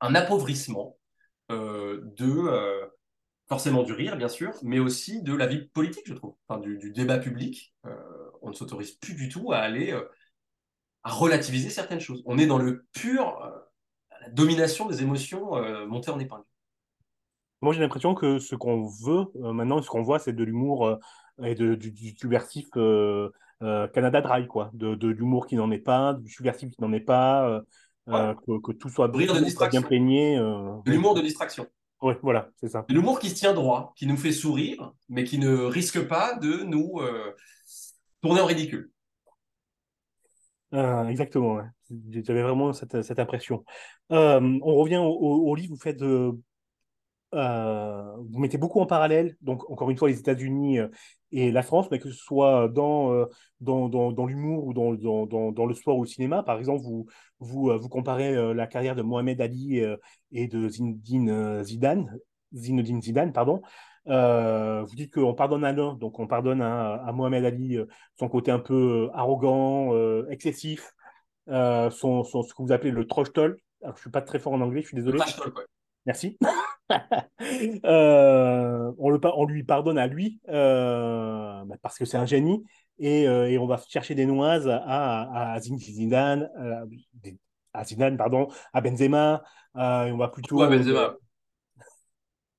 un 0.00 0.14
appauvrissement 0.14 0.96
euh, 1.50 2.00
de 2.16 2.26
euh, 2.30 2.86
forcément 3.48 3.82
du 3.82 3.92
rire, 3.92 4.16
bien 4.16 4.28
sûr, 4.28 4.52
mais 4.62 4.78
aussi 4.78 5.22
de 5.22 5.34
la 5.34 5.46
vie 5.46 5.68
politique, 5.68 6.04
je 6.06 6.14
trouve, 6.14 6.36
enfin, 6.48 6.60
du, 6.60 6.78
du 6.78 6.90
débat 6.92 7.18
public. 7.18 7.74
Euh, 7.84 7.94
on 8.42 8.48
ne 8.50 8.54
s'autorise 8.54 8.92
plus 8.92 9.14
du 9.14 9.28
tout 9.28 9.52
à 9.52 9.58
aller 9.58 9.92
à 11.04 11.10
relativiser 11.10 11.70
certaines 11.70 12.00
choses. 12.00 12.22
On 12.26 12.38
est 12.38 12.46
dans 12.46 12.58
le 12.58 12.86
pur, 12.92 13.38
la 14.20 14.28
domination 14.30 14.86
des 14.86 15.02
émotions 15.02 15.52
montées 15.86 16.10
en 16.10 16.18
épingle. 16.18 16.44
Moi, 17.62 17.72
j'ai 17.72 17.80
l'impression 17.80 18.14
que 18.14 18.38
ce 18.38 18.54
qu'on 18.54 18.82
veut 18.86 19.26
euh, 19.42 19.52
maintenant, 19.52 19.80
ce 19.82 19.88
qu'on 19.88 20.02
voit, 20.02 20.18
c'est 20.18 20.32
de 20.32 20.44
l'humour 20.44 20.86
euh, 20.86 20.96
et 21.42 21.54
de, 21.54 21.74
du, 21.74 21.90
du 21.90 22.16
subversif 22.16 22.66
euh, 22.76 23.30
Canada 23.60 24.20
Dry, 24.20 24.46
quoi. 24.46 24.70
De, 24.74 24.94
de 24.94 25.08
l'humour 25.08 25.46
qui 25.46 25.56
n'en 25.56 25.70
est 25.70 25.78
pas, 25.78 26.14
du 26.14 26.30
subversif 26.30 26.70
qui 26.70 26.80
n'en 26.82 26.92
est 26.92 27.00
pas, 27.00 27.62
que, 28.06 28.60
que 28.60 28.72
tout 28.72 28.88
soit, 28.88 29.08
bien 29.08 29.82
peigné. 29.82 30.36
De 30.36 30.90
l'humour 30.90 31.14
de 31.14 31.22
distraction. 31.22 31.66
ouais, 32.02 32.18
voilà, 32.22 32.50
c'est 32.56 32.68
ça. 32.68 32.84
De 32.88 32.94
l'humour 32.94 33.18
qui 33.18 33.30
se 33.30 33.34
tient 33.34 33.54
droit, 33.54 33.92
qui 33.96 34.06
nous 34.06 34.16
fait 34.16 34.32
sourire, 34.32 34.92
mais 35.08 35.24
qui 35.24 35.38
ne 35.38 35.56
risque 35.56 36.06
pas 36.06 36.34
de 36.34 36.64
nous 36.64 37.00
tourner 38.20 38.40
en 38.40 38.46
ridicule. 38.46 38.90
Euh, 40.74 41.06
exactement, 41.06 41.54
ouais. 41.54 41.64
J'avais 42.24 42.42
vraiment 42.42 42.72
cette, 42.72 43.02
cette 43.02 43.18
impression. 43.18 43.64
Euh, 44.12 44.58
on 44.62 44.74
revient 44.74 44.98
au, 44.98 45.06
au- 45.10 45.48
au 45.48 45.54
livre, 45.54 45.72
vous 45.74 45.80
faites, 45.80 46.02
euh, 46.02 46.32
vous 47.36 48.38
mettez 48.38 48.58
beaucoup 48.58 48.80
en 48.80 48.86
parallèle, 48.86 49.36
donc 49.42 49.68
encore 49.70 49.90
une 49.90 49.96
fois 49.96 50.08
les 50.08 50.18
États-Unis 50.18 50.78
euh, 50.78 50.88
et 51.32 51.50
la 51.50 51.62
France, 51.62 51.88
mais 51.90 51.98
que 51.98 52.10
ce 52.10 52.16
soit 52.16 52.68
dans, 52.68 53.12
euh, 53.12 53.26
dans, 53.60 53.88
dans, 53.88 54.12
dans 54.12 54.26
l'humour 54.26 54.66
ou 54.66 54.74
dans, 54.74 54.94
dans, 54.94 55.52
dans, 55.52 55.66
le 55.66 55.74
sport 55.74 55.98
ou 55.98 56.02
le 56.04 56.08
cinéma. 56.08 56.42
Par 56.42 56.58
exemple, 56.58 56.82
vous, 56.82 57.06
vous, 57.40 57.70
euh, 57.70 57.76
vous 57.76 57.88
comparez 57.88 58.34
euh, 58.34 58.54
la 58.54 58.66
carrière 58.66 58.94
de 58.94 59.02
Mohamed 59.02 59.40
Ali 59.40 59.80
euh, 59.80 59.96
et 60.32 60.46
de 60.46 60.68
Zinedine 60.68 61.30
euh, 61.30 61.62
Zidane, 61.62 62.18
Zinedine 62.54 63.02
Zidane, 63.02 63.32
pardon. 63.32 63.60
Euh, 64.08 64.84
vous 64.84 64.94
dites 64.94 65.12
qu'on 65.12 65.34
pardonne 65.34 65.64
à 65.64 65.72
l'un, 65.72 65.94
donc 65.94 66.20
on 66.20 66.28
pardonne 66.28 66.62
à, 66.62 66.94
à 66.94 67.12
Mohamed 67.12 67.44
Ali 67.44 67.76
euh, 67.76 67.86
son 68.18 68.28
côté 68.28 68.50
un 68.50 68.60
peu 68.60 69.08
euh, 69.08 69.10
arrogant, 69.14 69.92
euh, 69.94 70.26
excessif, 70.30 70.92
euh, 71.48 71.90
son, 71.90 72.22
son, 72.22 72.42
ce 72.42 72.54
que 72.54 72.62
vous 72.62 72.72
appelez 72.72 72.92
le 72.92 73.06
trash 73.06 73.32
talk. 73.32 73.58
Alors, 73.82 73.96
je 73.96 74.02
suis 74.02 74.10
pas 74.10 74.22
très 74.22 74.38
fort 74.38 74.52
en 74.52 74.60
anglais, 74.60 74.82
je 74.82 74.88
suis 74.88 74.96
Le 74.96 75.02
désolé. 75.02 75.18
trash 75.18 75.36
talk, 75.36 75.58
ouais. 75.58 75.64
Merci. 76.06 76.38
Euh, 77.84 78.92
on, 78.98 79.10
le, 79.10 79.20
pa- 79.20 79.32
on 79.36 79.44
lui 79.44 79.62
pardonne 79.64 79.98
à 79.98 80.06
lui 80.06 80.40
euh, 80.48 81.64
bah, 81.64 81.76
parce 81.82 81.98
que 81.98 82.04
c'est 82.04 82.16
un 82.16 82.26
génie 82.26 82.64
et, 82.98 83.28
euh, 83.28 83.48
et 83.48 83.58
on 83.58 83.66
va 83.66 83.80
chercher 83.88 84.14
des 84.14 84.26
noises 84.26 84.68
à, 84.68 84.76
à, 84.78 85.52
à 85.54 85.60
Zidane, 85.60 86.50
à 87.72 87.84
Zidane, 87.84 88.16
pardon, 88.16 88.48
à 88.72 88.80
Benzema. 88.80 89.42
et 89.76 89.80
on 90.12 90.16
va 90.16 90.28
plutôt 90.28 90.58
Ouais, 90.58 90.68
Benzema? 90.68 91.16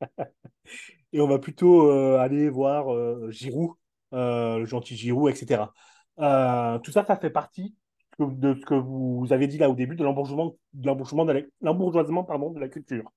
et 1.14 1.22
on 1.22 1.28
va 1.28 1.40
plutôt 1.40 1.90
aller 2.20 2.50
voir 2.50 2.88
Giroud, 3.32 3.72
le 4.12 4.66
gentil 4.66 4.96
Giroud, 4.96 5.32
etc. 5.32 5.74
Tout 6.18 6.92
ça, 6.92 7.06
ça 7.06 7.18
fait 7.18 7.30
partie 7.30 7.76
de 8.20 8.56
ce 8.56 8.66
que 8.66 8.74
vous 8.74 9.28
avez 9.32 9.48
dit 9.48 9.58
là 9.58 9.70
au 9.70 9.76
début 9.76 9.96
de 9.96 10.04
l'embourgeoisement, 10.04 10.56
de 10.74 12.54
de 12.56 12.60
la 12.60 12.70
culture. 12.70 13.12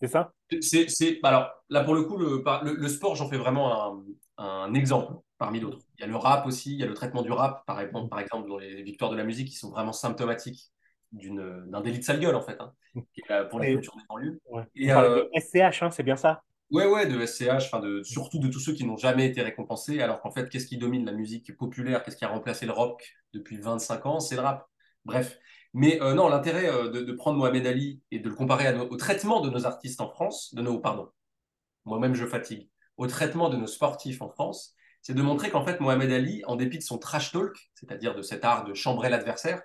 C'est 0.00 0.08
ça? 0.08 0.32
C'est, 0.60 0.88
c'est, 0.88 1.18
alors, 1.22 1.50
là, 1.68 1.82
pour 1.84 1.94
le 1.94 2.02
coup, 2.04 2.16
le, 2.16 2.42
le, 2.62 2.74
le 2.74 2.88
sport, 2.88 3.16
j'en 3.16 3.28
fais 3.28 3.36
vraiment 3.38 3.96
un, 4.38 4.44
un 4.44 4.74
exemple 4.74 5.14
parmi 5.38 5.58
d'autres. 5.60 5.78
Il 5.98 6.02
y 6.02 6.04
a 6.04 6.06
le 6.06 6.16
rap 6.16 6.46
aussi, 6.46 6.72
il 6.72 6.78
y 6.78 6.82
a 6.84 6.86
le 6.86 6.94
traitement 6.94 7.22
du 7.22 7.32
rap, 7.32 7.64
par 7.66 7.80
exemple, 7.80 8.08
par 8.08 8.20
exemple 8.20 8.48
dans 8.48 8.58
les 8.58 8.82
victoires 8.82 9.10
de 9.10 9.16
la 9.16 9.24
musique, 9.24 9.48
qui 9.48 9.56
sont 9.56 9.70
vraiment 9.70 9.92
symptomatiques 9.92 10.70
d'une, 11.12 11.64
d'un 11.70 11.80
délit 11.80 11.98
de 11.98 12.04
sale 12.04 12.20
gueule, 12.20 12.34
en 12.36 12.42
fait, 12.42 12.56
hein, 12.60 12.72
qui 13.14 13.22
est, 13.28 13.48
pour 13.48 13.58
la 13.58 13.66
Et- 13.66 13.72
culture 13.74 13.94
des 13.96 14.02
banlieues. 14.08 14.40
Ouais. 14.50 14.64
Et, 14.76 14.90
On 14.90 14.94
parle 14.94 15.06
euh, 15.06 15.24
de 15.24 15.28
SCH, 15.32 15.82
hein, 15.82 15.90
c'est 15.90 16.02
bien 16.02 16.16
ça? 16.16 16.42
Ouais, 16.70 16.86
ouais, 16.86 17.06
de 17.06 17.20
SCH, 17.20 17.66
enfin 17.66 17.78
de, 17.80 18.02
surtout 18.02 18.38
de 18.38 18.48
tous 18.48 18.58
ceux 18.58 18.72
qui 18.72 18.84
n'ont 18.84 18.96
jamais 18.96 19.26
été 19.26 19.42
récompensés, 19.42 20.00
alors 20.00 20.20
qu'en 20.20 20.30
fait, 20.30 20.48
qu'est-ce 20.48 20.66
qui 20.66 20.76
domine 20.78 21.04
la 21.04 21.12
musique 21.12 21.56
populaire, 21.56 22.02
qu'est-ce 22.02 22.16
qui 22.16 22.24
a 22.24 22.28
remplacé 22.28 22.66
le 22.66 22.72
rock 22.72 23.14
depuis 23.32 23.58
25 23.58 24.06
ans, 24.06 24.18
c'est 24.20 24.34
le 24.34 24.40
rap. 24.40 24.66
Bref. 25.04 25.38
Mais 25.74 26.00
euh, 26.00 26.14
non, 26.14 26.28
l'intérêt 26.28 26.68
euh, 26.68 26.88
de, 26.88 27.12
prendre 27.12 27.36
Mohamed 27.36 27.66
Ali 27.66 28.00
et 28.12 28.20
de 28.20 28.28
le 28.28 28.34
comparer 28.34 28.72
au 28.78 28.96
traitement 28.96 29.40
de 29.40 29.50
nos 29.50 29.66
artistes 29.66 30.00
en 30.00 30.08
France, 30.08 30.54
de 30.54 30.62
nos, 30.62 30.78
pardon, 30.78 31.10
moi-même 31.84 32.14
je 32.14 32.26
fatigue, 32.26 32.70
au 32.96 33.06
traitement 33.06 33.50
de 33.50 33.56
nos 33.56 33.66
sportifs 33.66 34.22
en 34.22 34.28
France, 34.28 34.74
c'est 35.02 35.14
de 35.14 35.20
montrer 35.20 35.50
qu'en 35.50 35.64
fait, 35.64 35.80
Mohamed 35.80 36.10
Ali, 36.12 36.42
en 36.46 36.56
dépit 36.56 36.78
de 36.78 36.82
son 36.82 36.96
trash 36.96 37.32
talk, 37.32 37.56
c'est-à-dire 37.74 38.14
de 38.14 38.22
cet 38.22 38.44
art 38.44 38.64
de 38.64 38.72
chambrer 38.72 39.10
l'adversaire, 39.10 39.62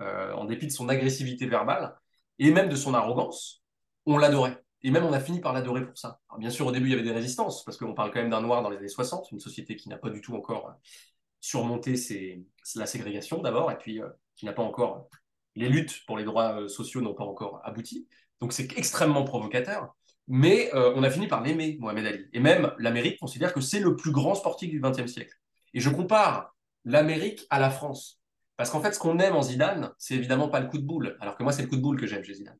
euh, 0.00 0.32
en 0.34 0.44
dépit 0.44 0.66
de 0.66 0.72
son 0.72 0.88
agressivité 0.88 1.46
verbale, 1.46 1.96
et 2.38 2.50
même 2.50 2.68
de 2.68 2.76
son 2.76 2.94
arrogance, 2.94 3.64
on 4.04 4.18
l'adorait. 4.18 4.62
Et 4.82 4.90
même 4.90 5.04
on 5.04 5.12
a 5.12 5.20
fini 5.20 5.40
par 5.40 5.54
l'adorer 5.54 5.84
pour 5.84 5.98
ça. 5.98 6.20
Alors, 6.28 6.38
bien 6.38 6.50
sûr, 6.50 6.66
au 6.66 6.72
début, 6.72 6.86
il 6.86 6.90
y 6.90 6.94
avait 6.94 7.02
des 7.02 7.12
résistances, 7.12 7.64
parce 7.64 7.78
qu'on 7.78 7.94
parle 7.94 8.12
quand 8.12 8.20
même 8.20 8.30
d'un 8.30 8.42
noir 8.42 8.62
dans 8.62 8.70
les 8.70 8.76
années 8.76 8.88
60, 8.88 9.32
une 9.32 9.40
société 9.40 9.74
qui 9.74 9.88
n'a 9.88 9.96
pas 9.96 10.10
du 10.10 10.20
tout 10.20 10.36
encore 10.36 10.72
surmonté 11.40 11.94
la 12.74 12.86
ségrégation 12.86 13.40
d'abord, 13.40 13.72
et 13.72 13.78
puis 13.78 14.00
qui 14.36 14.44
n'a 14.44 14.52
pas 14.52 14.62
encore... 14.62 15.08
Les 15.56 15.68
luttes 15.68 16.04
pour 16.06 16.16
les 16.16 16.24
droits 16.24 16.60
euh, 16.60 16.68
sociaux 16.68 17.00
n'ont 17.00 17.14
pas 17.14 17.24
encore 17.24 17.60
abouti. 17.64 18.06
Donc 18.40 18.52
c'est 18.52 18.78
extrêmement 18.78 19.24
provocateur. 19.24 19.94
Mais 20.28 20.70
euh, 20.74 20.92
on 20.96 21.02
a 21.02 21.10
fini 21.10 21.28
par 21.28 21.42
l'aimer, 21.42 21.76
Mohamed 21.80 22.06
Ali. 22.06 22.26
Et 22.32 22.40
même 22.40 22.72
l'Amérique 22.78 23.18
considère 23.18 23.52
que 23.52 23.60
c'est 23.60 23.80
le 23.80 23.96
plus 23.96 24.10
grand 24.10 24.34
sportif 24.34 24.70
du 24.70 24.80
XXe 24.80 25.10
siècle. 25.10 25.34
Et 25.72 25.80
je 25.80 25.90
compare 25.90 26.54
l'Amérique 26.84 27.46
à 27.50 27.58
la 27.58 27.70
France. 27.70 28.20
Parce 28.56 28.70
qu'en 28.70 28.80
fait, 28.80 28.92
ce 28.92 28.98
qu'on 28.98 29.18
aime 29.18 29.36
en 29.36 29.42
Zidane, 29.42 29.92
c'est 29.98 30.14
évidemment 30.14 30.48
pas 30.48 30.60
le 30.60 30.68
coup 30.68 30.78
de 30.78 30.84
boule. 30.84 31.16
Alors 31.20 31.36
que 31.36 31.42
moi, 31.42 31.52
c'est 31.52 31.62
le 31.62 31.68
coup 31.68 31.76
de 31.76 31.82
boule 31.82 32.00
que 32.00 32.06
j'aime 32.06 32.24
chez 32.24 32.34
Zidane. 32.34 32.58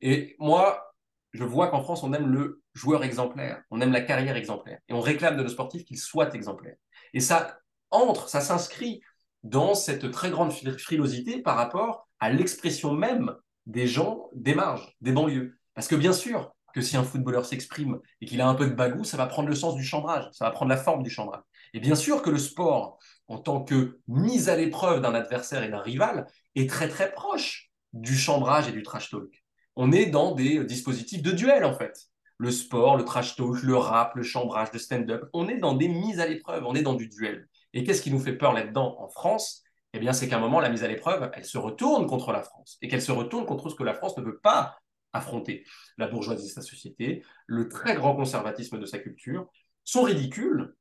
Et 0.00 0.36
moi, 0.38 0.94
je 1.32 1.44
vois 1.44 1.68
qu'en 1.68 1.82
France, 1.82 2.02
on 2.02 2.12
aime 2.12 2.28
le 2.28 2.62
joueur 2.74 3.04
exemplaire, 3.04 3.62
on 3.70 3.80
aime 3.80 3.92
la 3.92 4.00
carrière 4.00 4.36
exemplaire, 4.36 4.78
et 4.88 4.92
on 4.92 5.00
réclame 5.00 5.36
de 5.36 5.42
nos 5.42 5.48
sportifs 5.48 5.84
qu'ils 5.84 5.98
soient 5.98 6.34
exemplaires. 6.34 6.76
Et 7.12 7.20
ça 7.20 7.58
entre, 7.90 8.28
ça 8.28 8.40
s'inscrit 8.40 9.02
dans 9.42 9.74
cette 9.74 10.10
très 10.10 10.30
grande 10.30 10.52
frilosité 10.52 11.42
par 11.42 11.56
rapport 11.56 12.07
à 12.20 12.30
l'expression 12.30 12.92
même 12.92 13.34
des 13.66 13.86
gens 13.86 14.28
des 14.34 14.54
marges, 14.54 14.96
des 15.00 15.12
banlieues. 15.12 15.58
Parce 15.74 15.88
que 15.88 15.96
bien 15.96 16.12
sûr 16.12 16.52
que 16.74 16.80
si 16.80 16.96
un 16.96 17.04
footballeur 17.04 17.46
s'exprime 17.46 17.98
et 18.20 18.26
qu'il 18.26 18.40
a 18.40 18.48
un 18.48 18.54
peu 18.54 18.66
de 18.66 18.74
bagou, 18.74 19.04
ça 19.04 19.16
va 19.16 19.26
prendre 19.26 19.48
le 19.48 19.54
sens 19.54 19.74
du 19.74 19.84
chambrage, 19.84 20.28
ça 20.32 20.44
va 20.44 20.50
prendre 20.50 20.70
la 20.70 20.76
forme 20.76 21.02
du 21.02 21.10
chambrage. 21.10 21.42
Et 21.74 21.80
bien 21.80 21.94
sûr 21.94 22.22
que 22.22 22.30
le 22.30 22.38
sport, 22.38 22.98
en 23.26 23.38
tant 23.38 23.62
que 23.62 24.00
mise 24.08 24.48
à 24.48 24.56
l'épreuve 24.56 25.00
d'un 25.00 25.14
adversaire 25.14 25.62
et 25.62 25.68
d'un 25.68 25.80
rival, 25.80 26.26
est 26.54 26.68
très 26.68 26.88
très 26.88 27.12
proche 27.12 27.70
du 27.92 28.16
chambrage 28.16 28.68
et 28.68 28.72
du 28.72 28.82
trash 28.82 29.10
talk 29.10 29.42
on 29.80 29.92
est 29.92 30.06
dans 30.06 30.32
des 30.34 30.64
dispositifs 30.64 31.22
de 31.22 31.30
duel 31.30 31.64
en 31.64 31.72
fait. 31.72 32.08
Le 32.36 32.50
sport, 32.50 32.96
le 32.96 33.04
trash 33.04 33.36
talk, 33.36 33.62
le 33.62 33.76
rap, 33.76 34.16
le 34.16 34.24
chambrage, 34.24 34.72
le 34.72 34.78
stand-up, 34.80 35.30
on 35.32 35.48
est 35.48 35.58
dans 35.58 35.74
des 35.74 35.86
mises 35.86 36.18
à 36.18 36.26
l'épreuve, 36.26 36.64
on 36.66 36.74
est 36.74 36.82
dans 36.82 36.94
du 36.94 37.08
duel. 37.08 37.48
Et 37.74 37.84
qu'est-ce 37.84 38.02
qui 38.02 38.10
nous 38.10 38.18
fait 38.18 38.32
peur 38.32 38.52
là-dedans 38.52 38.96
en 38.98 39.08
France? 39.08 39.62
Eh 39.98 40.00
bien, 40.00 40.12
c'est 40.12 40.28
qu'à 40.28 40.36
un 40.36 40.40
moment, 40.40 40.60
la 40.60 40.68
mise 40.68 40.84
à 40.84 40.86
l'épreuve, 40.86 41.28
elle 41.34 41.44
se 41.44 41.58
retourne 41.58 42.06
contre 42.06 42.30
la 42.30 42.40
France 42.40 42.78
et 42.82 42.86
qu'elle 42.86 43.02
se 43.02 43.10
retourne 43.10 43.46
contre 43.46 43.68
ce 43.68 43.74
que 43.74 43.82
la 43.82 43.94
France 43.94 44.16
ne 44.16 44.22
veut 44.22 44.38
pas 44.38 44.78
affronter. 45.12 45.64
La 45.96 46.06
bourgeoisie 46.06 46.46
de 46.46 46.52
sa 46.52 46.62
société, 46.62 47.24
le 47.48 47.68
très 47.68 47.96
grand 47.96 48.14
conservatisme 48.14 48.78
de 48.78 48.86
sa 48.86 49.00
culture, 49.00 49.48
sont 49.82 50.02
ridicules. 50.02 50.72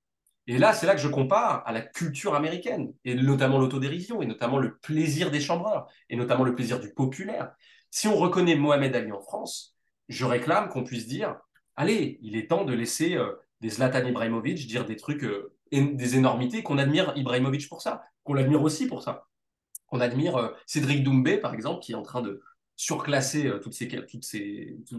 Et 0.46 0.60
là, 0.60 0.72
c'est 0.72 0.86
là 0.86 0.94
que 0.94 1.02
je 1.02 1.08
compare 1.08 1.64
à 1.66 1.72
la 1.72 1.82
culture 1.82 2.36
américaine, 2.36 2.94
et 3.06 3.16
notamment 3.16 3.58
l'autodérision, 3.58 4.22
et 4.22 4.28
notamment 4.28 4.60
le 4.60 4.78
plaisir 4.78 5.32
des 5.32 5.42
chambreurs, 5.42 5.88
et 6.12 6.16
notamment 6.16 6.44
le 6.44 6.54
plaisir 6.54 6.80
du 6.80 6.94
populaire. 6.94 7.52
Si 7.90 8.08
on 8.08 8.18
reconnaît 8.18 8.56
Mohamed 8.56 8.96
Ali 8.96 9.12
en 9.12 9.22
France, 9.22 9.76
je 10.10 10.26
réclame 10.26 10.70
qu'on 10.70 10.84
puisse 10.84 11.08
dire 11.08 11.38
allez, 11.76 12.20
il 12.22 12.36
est 12.36 12.52
temps 12.52 12.66
de 12.66 12.74
laisser 12.74 13.16
euh, 13.16 13.34
des 13.62 13.70
Zlatan 13.70 14.06
Ibrahimovic 14.06 14.68
dire 14.68 14.86
des 14.86 14.96
trucs, 14.96 15.24
euh, 15.24 15.56
des 15.72 16.18
énormités, 16.18 16.62
qu'on 16.62 16.78
admire 16.78 17.14
Ibrahimovic 17.16 17.68
pour 17.68 17.82
ça, 17.82 18.04
qu'on 18.28 18.34
l'admire 18.34 18.62
aussi 18.62 18.88
pour 18.88 19.02
ça. 19.02 19.28
On 19.90 20.02
admire 20.02 20.36
euh, 20.36 20.50
Cédric 20.66 21.04
Doumbé, 21.04 21.38
par 21.38 21.54
exemple, 21.54 21.82
qui 21.82 21.94
est 21.94 21.96
en 21.96 22.04
train 22.04 22.22
de 22.22 22.42
surclasser 22.76 23.48
euh, 23.48 23.60
toutes 23.60 23.76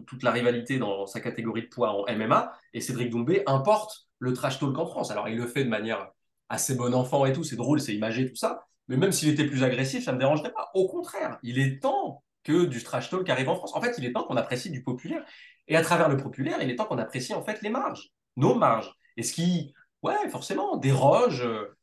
toute 0.06 0.22
la 0.22 0.30
rivalité 0.32 0.78
dans 0.78 1.06
sa 1.06 1.20
catégorie 1.20 1.62
de 1.62 1.68
poids 1.68 1.92
en 1.92 2.12
MMA, 2.12 2.52
et 2.72 2.80
Cédric 2.80 3.10
Doumbé 3.10 3.42
importe 3.46 4.08
le 4.18 4.32
trash 4.32 4.58
talk 4.58 4.76
en 4.76 4.86
France. 4.86 5.10
Alors, 5.10 5.28
il 5.28 5.36
le 5.36 5.46
fait 5.46 5.64
de 5.64 5.68
manière 5.68 6.10
assez 6.48 6.74
bon 6.74 6.94
enfant 6.94 7.26
et 7.26 7.32
tout, 7.32 7.44
c'est 7.44 7.56
drôle, 7.56 7.80
c'est 7.80 7.94
imagé, 7.94 8.28
tout 8.28 8.36
ça, 8.36 8.66
mais 8.88 8.96
même 8.96 9.12
s'il 9.12 9.28
était 9.28 9.46
plus 9.46 9.62
agressif, 9.62 10.04
ça 10.04 10.12
ne 10.12 10.16
me 10.16 10.20
dérangerait 10.20 10.52
pas. 10.52 10.70
Au 10.74 10.88
contraire, 10.88 11.38
il 11.42 11.58
est 11.58 11.80
temps 11.80 12.24
que 12.42 12.64
du 12.64 12.82
trash 12.82 13.10
talk 13.10 13.28
arrive 13.28 13.50
en 13.50 13.56
France. 13.56 13.74
En 13.74 13.80
fait, 13.80 13.94
il 13.98 14.06
est 14.06 14.12
temps 14.12 14.24
qu'on 14.24 14.36
apprécie 14.36 14.70
du 14.70 14.82
populaire. 14.82 15.22
Et 15.68 15.76
à 15.76 15.82
travers 15.82 16.08
le 16.08 16.16
populaire, 16.16 16.58
il 16.62 16.70
est 16.70 16.76
temps 16.76 16.86
qu'on 16.86 16.98
apprécie 16.98 17.34
en 17.34 17.42
fait 17.42 17.60
les 17.60 17.68
marges, 17.68 18.08
nos 18.36 18.54
marges. 18.54 18.90
Et 19.18 19.22
ce 19.22 19.34
qui, 19.34 19.74
ouais, 20.02 20.28
forcément, 20.30 20.78
déroge, 20.78 21.42
euh, 21.42 21.77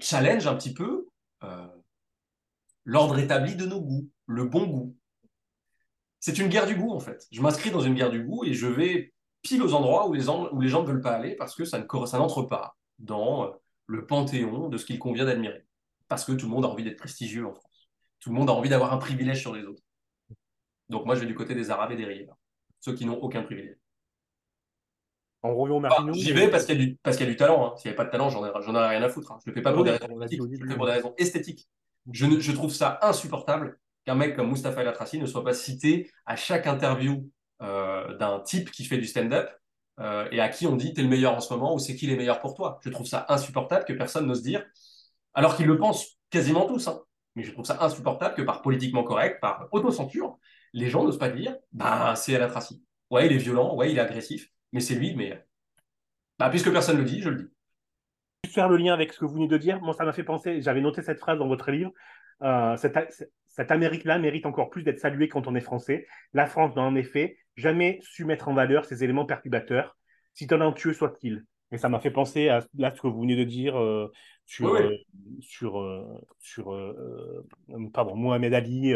challenge 0.00 0.46
un 0.46 0.54
petit 0.54 0.74
peu 0.74 1.06
euh, 1.42 1.66
l'ordre 2.84 3.18
établi 3.18 3.56
de 3.56 3.66
nos 3.66 3.80
goûts, 3.80 4.08
le 4.26 4.44
bon 4.44 4.66
goût. 4.66 4.96
C'est 6.20 6.38
une 6.38 6.48
guerre 6.48 6.66
du 6.66 6.74
goût, 6.74 6.92
en 6.92 7.00
fait. 7.00 7.26
Je 7.30 7.40
m'inscris 7.40 7.70
dans 7.70 7.80
une 7.80 7.94
guerre 7.94 8.10
du 8.10 8.24
goût 8.24 8.44
et 8.44 8.52
je 8.52 8.66
vais 8.66 9.12
pile 9.42 9.62
aux 9.62 9.74
endroits 9.74 10.08
où 10.08 10.12
les, 10.12 10.22
gens 10.22 10.50
ne 10.50 10.86
veulent 10.86 11.00
pas 11.00 11.12
aller 11.12 11.36
parce 11.36 11.54
que 11.54 11.64
ça 11.64 11.78
n'entre 11.78 12.42
pas 12.42 12.76
dans 12.98 13.44
euh, 13.44 13.50
le 13.86 14.06
panthéon 14.06 14.68
de 14.68 14.76
ce 14.76 14.84
qu'il 14.84 14.98
convient 14.98 15.24
d'admirer. 15.24 15.64
Parce 16.08 16.24
que 16.24 16.32
tout 16.32 16.46
le 16.46 16.52
monde 16.52 16.64
a 16.64 16.68
envie 16.68 16.84
d'être 16.84 16.98
prestigieux 16.98 17.46
en 17.46 17.52
France. 17.52 17.88
Tout 18.20 18.30
le 18.30 18.36
monde 18.36 18.50
a 18.50 18.52
envie 18.52 18.68
d'avoir 18.68 18.92
un 18.92 18.98
privilège 18.98 19.40
sur 19.40 19.54
les 19.54 19.64
autres. 19.64 19.82
Donc 20.88 21.04
moi, 21.04 21.14
je 21.14 21.20
vais 21.20 21.26
du 21.26 21.34
côté 21.34 21.54
des 21.54 21.70
Arabes 21.70 21.92
et 21.92 21.96
des 21.96 22.06
Rives, 22.06 22.32
ceux 22.80 22.94
qui 22.94 23.04
n'ont 23.04 23.18
aucun 23.18 23.42
privilège. 23.42 23.76
En 25.42 25.54
Royon 25.54 25.80
Bah, 25.80 25.88
Marino. 25.90 26.12
J'y 26.14 26.32
vais 26.32 26.48
parce 26.50 26.64
qu'il 26.66 26.78
y, 26.78 26.82
a 26.82 26.86
du- 26.86 26.96
parce 27.02 27.16
qu'il 27.16 27.26
y 27.26 27.28
a 27.28 27.32
du 27.32 27.36
talent. 27.36 27.66
hein. 27.66 27.76
S'il 27.76 27.88
n'y 27.88 27.90
avait 27.90 27.96
pas 27.96 28.04
de 28.04 28.10
talent, 28.10 28.28
j'en 28.30 28.44
ai, 28.44 28.88
rien 28.88 29.02
à 29.02 29.08
foutre. 29.08 29.32
hein. 29.32 29.38
Je 29.44 29.50
ne 29.50 29.54
le 29.54 29.58
fais 29.58 29.62
pas 29.62 29.72
pour 29.72 29.82
Oui, 29.82 29.88
des 29.90 29.90
on 30.10 30.16
raisons 30.16 30.26
dit 30.26 30.40
au 30.40 30.48
je 30.52 30.62
le 30.62 30.68
fais 30.70 30.76
pour 30.76 30.86
des 30.86 30.92
raisons 30.92 31.14
esthétiques. 31.18 31.68
Je, 32.10 32.26
ne- 32.26 32.40
je 32.40 32.52
trouve 32.52 32.72
ça 32.72 32.98
insupportable 33.02 33.78
qu'un 34.04 34.14
mec 34.14 34.34
comme 34.34 34.50
Mustafa 34.50 34.80
El 34.82 34.88
Atrassi 34.88 35.18
ne 35.20 35.26
soit 35.26 35.44
pas 35.44 35.52
cité 35.52 36.10
à 36.26 36.36
chaque 36.36 36.66
interview 36.66 37.30
euh, 37.62 38.16
d'un 38.18 38.40
type 38.40 38.70
qui 38.70 38.84
fait 38.84 38.98
du 38.98 39.06
stand-up 39.06 39.48
euh, 40.00 40.28
et 40.32 40.40
à 40.40 40.48
qui 40.48 40.66
on 40.66 40.76
dit 40.76 40.94
t'es 40.94 41.02
le 41.02 41.08
meilleur 41.08 41.34
en 41.34 41.40
ce 41.40 41.52
moment 41.52 41.74
ou 41.74 41.78
c'est 41.78 41.94
qui 41.96 42.06
les 42.06 42.16
meilleurs 42.16 42.40
pour 42.40 42.54
toi? 42.54 42.78
Je 42.82 42.90
trouve 42.90 43.06
ça 43.06 43.26
insupportable 43.28 43.84
que 43.84 43.92
personne 43.92 44.26
n'ose 44.26 44.42
dire, 44.42 44.64
alors 45.34 45.56
qu'ils 45.56 45.66
le 45.66 45.78
pensent 45.78 46.18
quasiment 46.30 46.66
tous. 46.66 46.88
Hein. 46.88 47.00
Mais 47.36 47.42
je 47.44 47.52
trouve 47.52 47.64
ça 47.64 47.82
insupportable 47.84 48.34
que 48.34 48.42
par 48.42 48.62
politiquement 48.62 49.04
correct, 49.04 49.40
par 49.40 49.68
autocensure, 49.72 50.38
les 50.72 50.88
gens 50.88 51.04
n'osent 51.04 51.18
pas 51.18 51.28
dire 51.30 51.56
bah 51.72 52.14
c'est 52.16 52.32
El 52.32 52.42
Atrassi. 52.42 52.82
Ouais, 53.10 53.26
il 53.26 53.32
est 53.32 53.36
violent, 53.38 53.74
ouais, 53.76 53.90
il 53.90 53.96
est 53.98 54.00
agressif, 54.00 54.48
mais 54.72 54.80
c'est 54.80 54.94
lui, 54.94 55.14
mais 55.14 55.44
bah, 56.38 56.50
puisque 56.50 56.70
personne 56.70 56.96
ne 56.96 57.02
le 57.02 57.08
dit, 57.08 57.20
je 57.20 57.30
le 57.30 57.36
dis. 57.36 57.48
Juste 58.44 58.54
faire 58.54 58.68
le 58.68 58.76
lien 58.76 58.94
avec 58.94 59.12
ce 59.12 59.18
que 59.18 59.24
vous 59.24 59.34
venez 59.34 59.48
de 59.48 59.58
dire, 59.58 59.80
moi 59.80 59.94
ça 59.94 60.04
m'a 60.04 60.12
fait 60.12 60.24
penser, 60.24 60.62
j'avais 60.62 60.80
noté 60.80 61.02
cette 61.02 61.18
phrase 61.18 61.38
dans 61.38 61.48
votre 61.48 61.70
livre, 61.70 61.92
euh, 62.42 62.76
cette, 62.76 62.96
cette 63.46 63.70
Amérique-là 63.70 64.18
mérite 64.18 64.46
encore 64.46 64.70
plus 64.70 64.84
d'être 64.84 65.00
saluée 65.00 65.28
quand 65.28 65.48
on 65.48 65.54
est 65.54 65.60
français. 65.60 66.06
La 66.32 66.46
France 66.46 66.76
n'a 66.76 66.82
en 66.82 66.94
effet 66.94 67.38
jamais 67.56 67.98
su 68.02 68.24
mettre 68.24 68.48
en 68.48 68.54
valeur 68.54 68.84
ces 68.84 69.02
éléments 69.02 69.26
perturbateurs, 69.26 69.96
si 70.34 70.46
talentueux 70.46 70.92
soit-il. 70.92 71.44
Et 71.72 71.76
ça 71.76 71.88
m'a 71.88 72.00
fait 72.00 72.10
penser 72.10 72.48
à 72.48 72.60
là, 72.76 72.94
ce 72.94 73.00
que 73.00 73.08
vous 73.08 73.20
venez 73.20 73.36
de 73.36 73.44
dire 73.44 73.78
euh, 73.78 74.10
sur, 74.46 74.72
Oui, 74.72 74.80
euh, 74.80 74.96
sur, 75.40 75.80
euh, 75.80 76.04
sur 76.38 76.72
euh, 76.72 77.46
pardon, 77.92 78.16
Mohamed 78.16 78.54
Ali, 78.54 78.94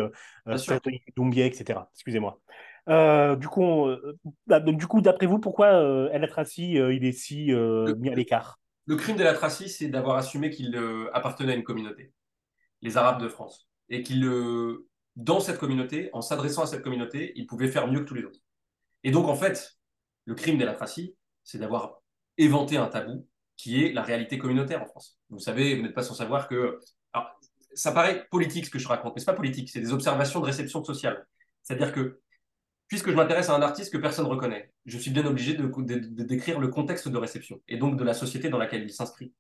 Doumbia, 1.15 1.45
etc. 1.45 1.81
Excusez-moi. 1.93 2.41
Euh, 2.89 3.37
du 3.37 3.49
coup, 3.49 3.63
on- 3.63 3.89
euh, 3.89 4.19
bah, 4.47 4.61
du 4.61 4.87
coup, 4.87 5.01
d'après 5.01 5.27
vous, 5.27 5.39
pourquoi 5.39 5.69
euh, 5.69 6.11
El 6.13 6.25
Atrassi, 6.25 6.79
euh, 6.79 6.93
il 6.93 7.05
est 7.05 7.13
si 7.13 7.47
Le- 7.47 7.95
mis 7.95 8.11
à 8.11 8.15
l'écart? 8.15 8.59
Le 8.87 8.97
crime 8.97 9.17
d'El 9.17 9.29
Atrassi, 9.29 9.69
c'est 9.69 9.89
d'avoir 9.89 10.17
assumé 10.17 10.51
qu'il 10.51 10.77
appartenait 11.13 11.53
à 11.53 11.57
une 11.57 11.63
communauté, 11.63 12.13
les 12.81 12.97
Arabes 12.97 13.23
de 13.23 13.29
France, 13.29 13.69
et 13.89 14.03
qu'il, 14.03 14.29
dans 15.15 15.39
cette 15.39 15.59
communauté, 15.59 16.11
en 16.13 16.21
s'adressant 16.21 16.63
à 16.63 16.67
cette 16.67 16.83
communauté, 16.83 17.33
il 17.37 17.47
pouvait 17.47 17.69
faire 17.69 17.87
mieux 17.87 18.01
que 18.01 18.07
tous 18.07 18.15
les 18.15 18.25
autres. 18.25 18.41
Et 19.05 19.13
donc, 19.13 19.29
en 19.29 19.37
fait, 19.37 19.79
le 20.25 20.35
crime 20.35 20.59
d'El 20.59 20.69
Atrassi, 20.69 21.15
c'est 21.45 21.59
d'avoir 21.59 22.03
éventé 22.39 22.77
un 22.77 22.87
tabou 22.87 23.27
qui 23.57 23.85
est 23.85 23.93
la 23.93 24.03
réalité 24.03 24.39
communautaire 24.39 24.83
en 24.83 24.87
France. 24.87 25.21
Vous 25.31 25.39
savez, 25.39 25.77
vous 25.77 25.83
n'êtes 25.83 25.95
pas 25.95 26.03
sans 26.03 26.15
savoir 26.15 26.49
que... 26.49 26.81
Alors, 27.13 27.29
ça 27.75 27.93
paraît 27.93 28.27
politique 28.31 28.67
ce 28.67 28.71
que 28.71 28.79
je 28.81 28.89
raconte, 28.89 29.15
mais 29.15 29.21
c'est 29.21 29.27
pas 29.27 29.35
politique, 29.35 29.71
c'est 29.71 29.81
des 29.81 29.93
observations 29.93 30.41
de 30.41 30.47
réception 30.47 30.83
sociale. 30.83 31.25
C'est-à-dire 31.63 31.93
que 31.93 32.21
puisque 32.93 33.09
je 33.09 33.17
m'intéresse 33.17 33.49
à 33.49 33.55
un 33.55 33.63
artiste 33.63 33.91
que 33.91 33.97
personne 33.97 34.27
ne 34.27 34.31
reconnaît, 34.31 34.71
je 34.85 34.99
suis 34.99 35.11
bien 35.11 35.25
obligé 35.25 35.55
de, 35.55 35.65
décrire 36.25 36.61
le 36.61 36.69
contexte 36.69 37.09
de 37.09 37.17
réception 37.17 37.59
et 37.67 37.79
donc 37.79 37.97
de 37.97 38.05
la 38.05 38.13
société 38.13 38.51
dans 38.51 38.59
laquelle 38.59 38.83
il 38.83 38.93
s'inscrit. 38.93 39.33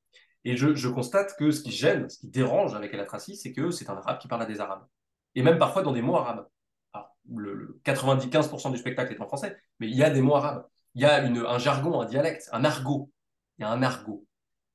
Et 0.46 0.56
je, 0.56 0.88
constate 0.88 1.36
que 1.38 1.50
ce 1.50 1.60
qui 1.60 1.70
gêne, 1.70 2.08
ce 2.08 2.18
qui 2.18 2.28
dérange 2.28 2.74
avec 2.74 2.94
El 2.94 3.00
Atrassi, 3.00 3.36
c'est 3.36 3.52
que 3.52 3.70
c'est 3.70 3.90
un 3.90 3.96
arabe 3.98 4.18
qui 4.20 4.26
parle 4.26 4.40
à 4.40 4.46
des 4.46 4.58
arabes. 4.58 4.86
Et 5.34 5.42
même 5.42 5.58
parfois 5.58 5.82
dans 5.82 5.92
des 5.92 6.00
mots 6.00 6.16
arabes. 6.16 6.48
Alors, 6.94 7.14
le, 7.30 7.52
le 7.52 7.80
90-15% 7.84 8.72
du 8.72 8.78
spectacle 8.78 9.12
est 9.12 9.20
en 9.20 9.26
français, 9.26 9.58
mais 9.80 9.86
il 9.86 9.96
y 9.98 10.02
a 10.02 10.08
des 10.08 10.22
mots 10.22 10.36
arabes. 10.36 10.66
Il 10.94 11.02
y 11.02 11.04
a 11.04 11.22
un 11.22 11.58
jargon, 11.58 12.00
un 12.00 12.06
dialecte, 12.06 12.48
un 12.52 12.64
argot. 12.64 13.10
Il 13.58 13.62
y 13.62 13.64
a 13.66 13.68
un 13.70 13.82
argot. 13.82 14.26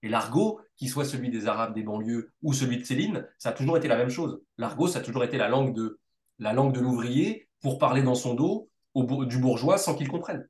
Et 0.03 0.07
l'argot, 0.07 0.61
qu'il 0.75 0.87
soit 0.87 1.05
celui 1.05 1.31
des 1.31 1.47
arabes 1.47 1.73
des 1.73 1.81
banlieues 1.81 2.31
ou 2.43 2.53
celui 2.53 2.77
de 2.77 2.83
Céline, 2.83 3.27
ça 3.39 3.49
a 3.49 3.53
toujours 3.53 3.77
été 3.77 3.87
la 3.87 3.97
même 3.97 4.11
chose. 4.11 4.39
L'argot, 4.59 4.87
ça 4.87 4.99
a 4.99 5.01
toujours 5.01 5.23
été 5.23 5.37
la 5.37 5.49
langue 5.49 5.73
de 5.73 5.99
la 6.37 6.53
langue 6.53 6.75
de 6.75 6.79
l'ouvrier 6.79 7.46
pour 7.61 7.77
parler 7.77 8.03
dans 8.03 8.15
son 8.15 8.33
dos 8.33 8.69
du 8.95 9.37
bourgeois 9.37 9.77
sans 9.77 9.95
qu'il 9.95 10.07
comprenne. 10.07 10.47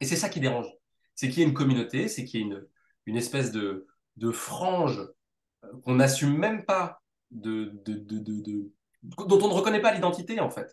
Et 0.00 0.04
c'est 0.04 0.16
ça 0.16 0.28
qui 0.28 0.40
dérange. 0.40 0.66
C'est 1.14 1.28
qu'il 1.28 1.40
y 1.40 1.42
ait 1.42 1.48
une 1.48 1.54
communauté, 1.54 2.08
c'est 2.08 2.24
qu'il 2.24 2.40
y 2.40 2.42
ait 2.42 2.46
une, 2.46 2.66
une 3.06 3.16
espèce 3.16 3.52
de, 3.52 3.86
de 4.16 4.30
frange 4.30 5.00
euh, 5.64 5.68
qu'on 5.84 5.94
n'assume 5.94 6.36
même 6.36 6.64
pas, 6.64 7.00
de, 7.30 7.72
de, 7.84 7.94
de, 7.94 8.70
dont 9.02 9.38
on 9.42 9.48
ne 9.48 9.54
reconnaît 9.54 9.80
pas 9.80 9.94
l'identité 9.94 10.40
en 10.40 10.50
fait. 10.50 10.70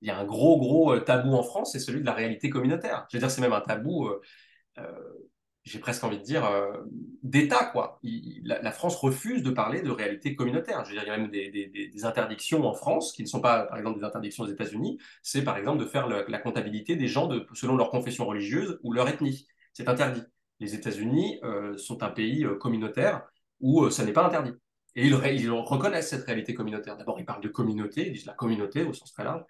Il 0.00 0.08
y 0.08 0.10
a 0.10 0.18
un 0.18 0.24
gros, 0.24 0.58
gros 0.58 0.94
euh, 0.94 1.00
tabou 1.00 1.32
en 1.34 1.42
France, 1.42 1.72
c'est 1.72 1.78
celui 1.78 2.00
de 2.00 2.06
la 2.06 2.12
réalité 2.12 2.50
communautaire. 2.50 3.06
Je 3.10 3.16
veux 3.16 3.20
dire, 3.20 3.30
c'est 3.30 3.40
même 3.40 3.52
un 3.52 3.60
tabou, 3.60 4.08
euh, 4.08 5.30
j'ai 5.64 5.78
presque 5.78 6.02
envie 6.02 6.18
de 6.18 6.24
dire, 6.24 6.44
euh, 6.44 6.76
d'État, 7.22 7.66
quoi. 7.66 8.00
La, 8.42 8.72
France 8.72 8.96
refuse 8.96 9.42
de 9.42 9.50
parler 9.50 9.82
de 9.82 9.90
réalité 9.90 10.34
communautaire. 10.34 10.84
Je 10.84 10.90
veux 10.90 10.96
dire, 10.96 11.04
il 11.04 11.08
y 11.08 11.10
a 11.10 11.16
même 11.16 11.30
des, 11.30 12.04
interdictions 12.04 12.66
en 12.66 12.74
France 12.74 13.12
qui 13.12 13.22
ne 13.22 13.28
sont 13.28 13.40
pas, 13.40 13.64
par 13.66 13.78
exemple, 13.78 14.00
des 14.00 14.04
interdictions 14.04 14.44
aux 14.44 14.48
États-Unis. 14.48 14.98
C'est, 15.22 15.44
par 15.44 15.56
exemple, 15.56 15.78
de 15.78 15.86
faire 15.86 16.08
la 16.08 16.38
comptabilité 16.38 16.96
des 16.96 17.06
gens 17.06 17.28
selon 17.54 17.76
leur 17.76 17.90
confession 17.90 18.26
religieuse 18.26 18.80
ou 18.82 18.92
leur 18.92 19.08
ethnie. 19.08 19.46
C'est 19.72 19.88
interdit. 19.88 20.22
Les 20.58 20.74
États-Unis 20.74 21.38
euh, 21.44 21.76
sont 21.76 22.02
un 22.02 22.10
pays 22.10 22.44
euh, 22.44 22.56
communautaire 22.56 23.22
où 23.60 23.88
ça 23.90 24.04
n'est 24.04 24.12
pas 24.12 24.26
interdit. 24.26 24.52
Et 24.96 25.06
ils, 25.06 25.14
reconnaissent 25.14 26.10
cette 26.10 26.24
réalité 26.24 26.54
communautaire. 26.54 26.96
D'abord, 26.96 27.20
ils 27.20 27.24
parlent 27.24 27.42
de 27.42 27.48
communauté, 27.48 28.08
ils 28.08 28.12
disent 28.12 28.26
la 28.26 28.34
communauté 28.34 28.82
au 28.82 28.92
sens 28.92 29.12
très 29.12 29.24
large. 29.24 29.42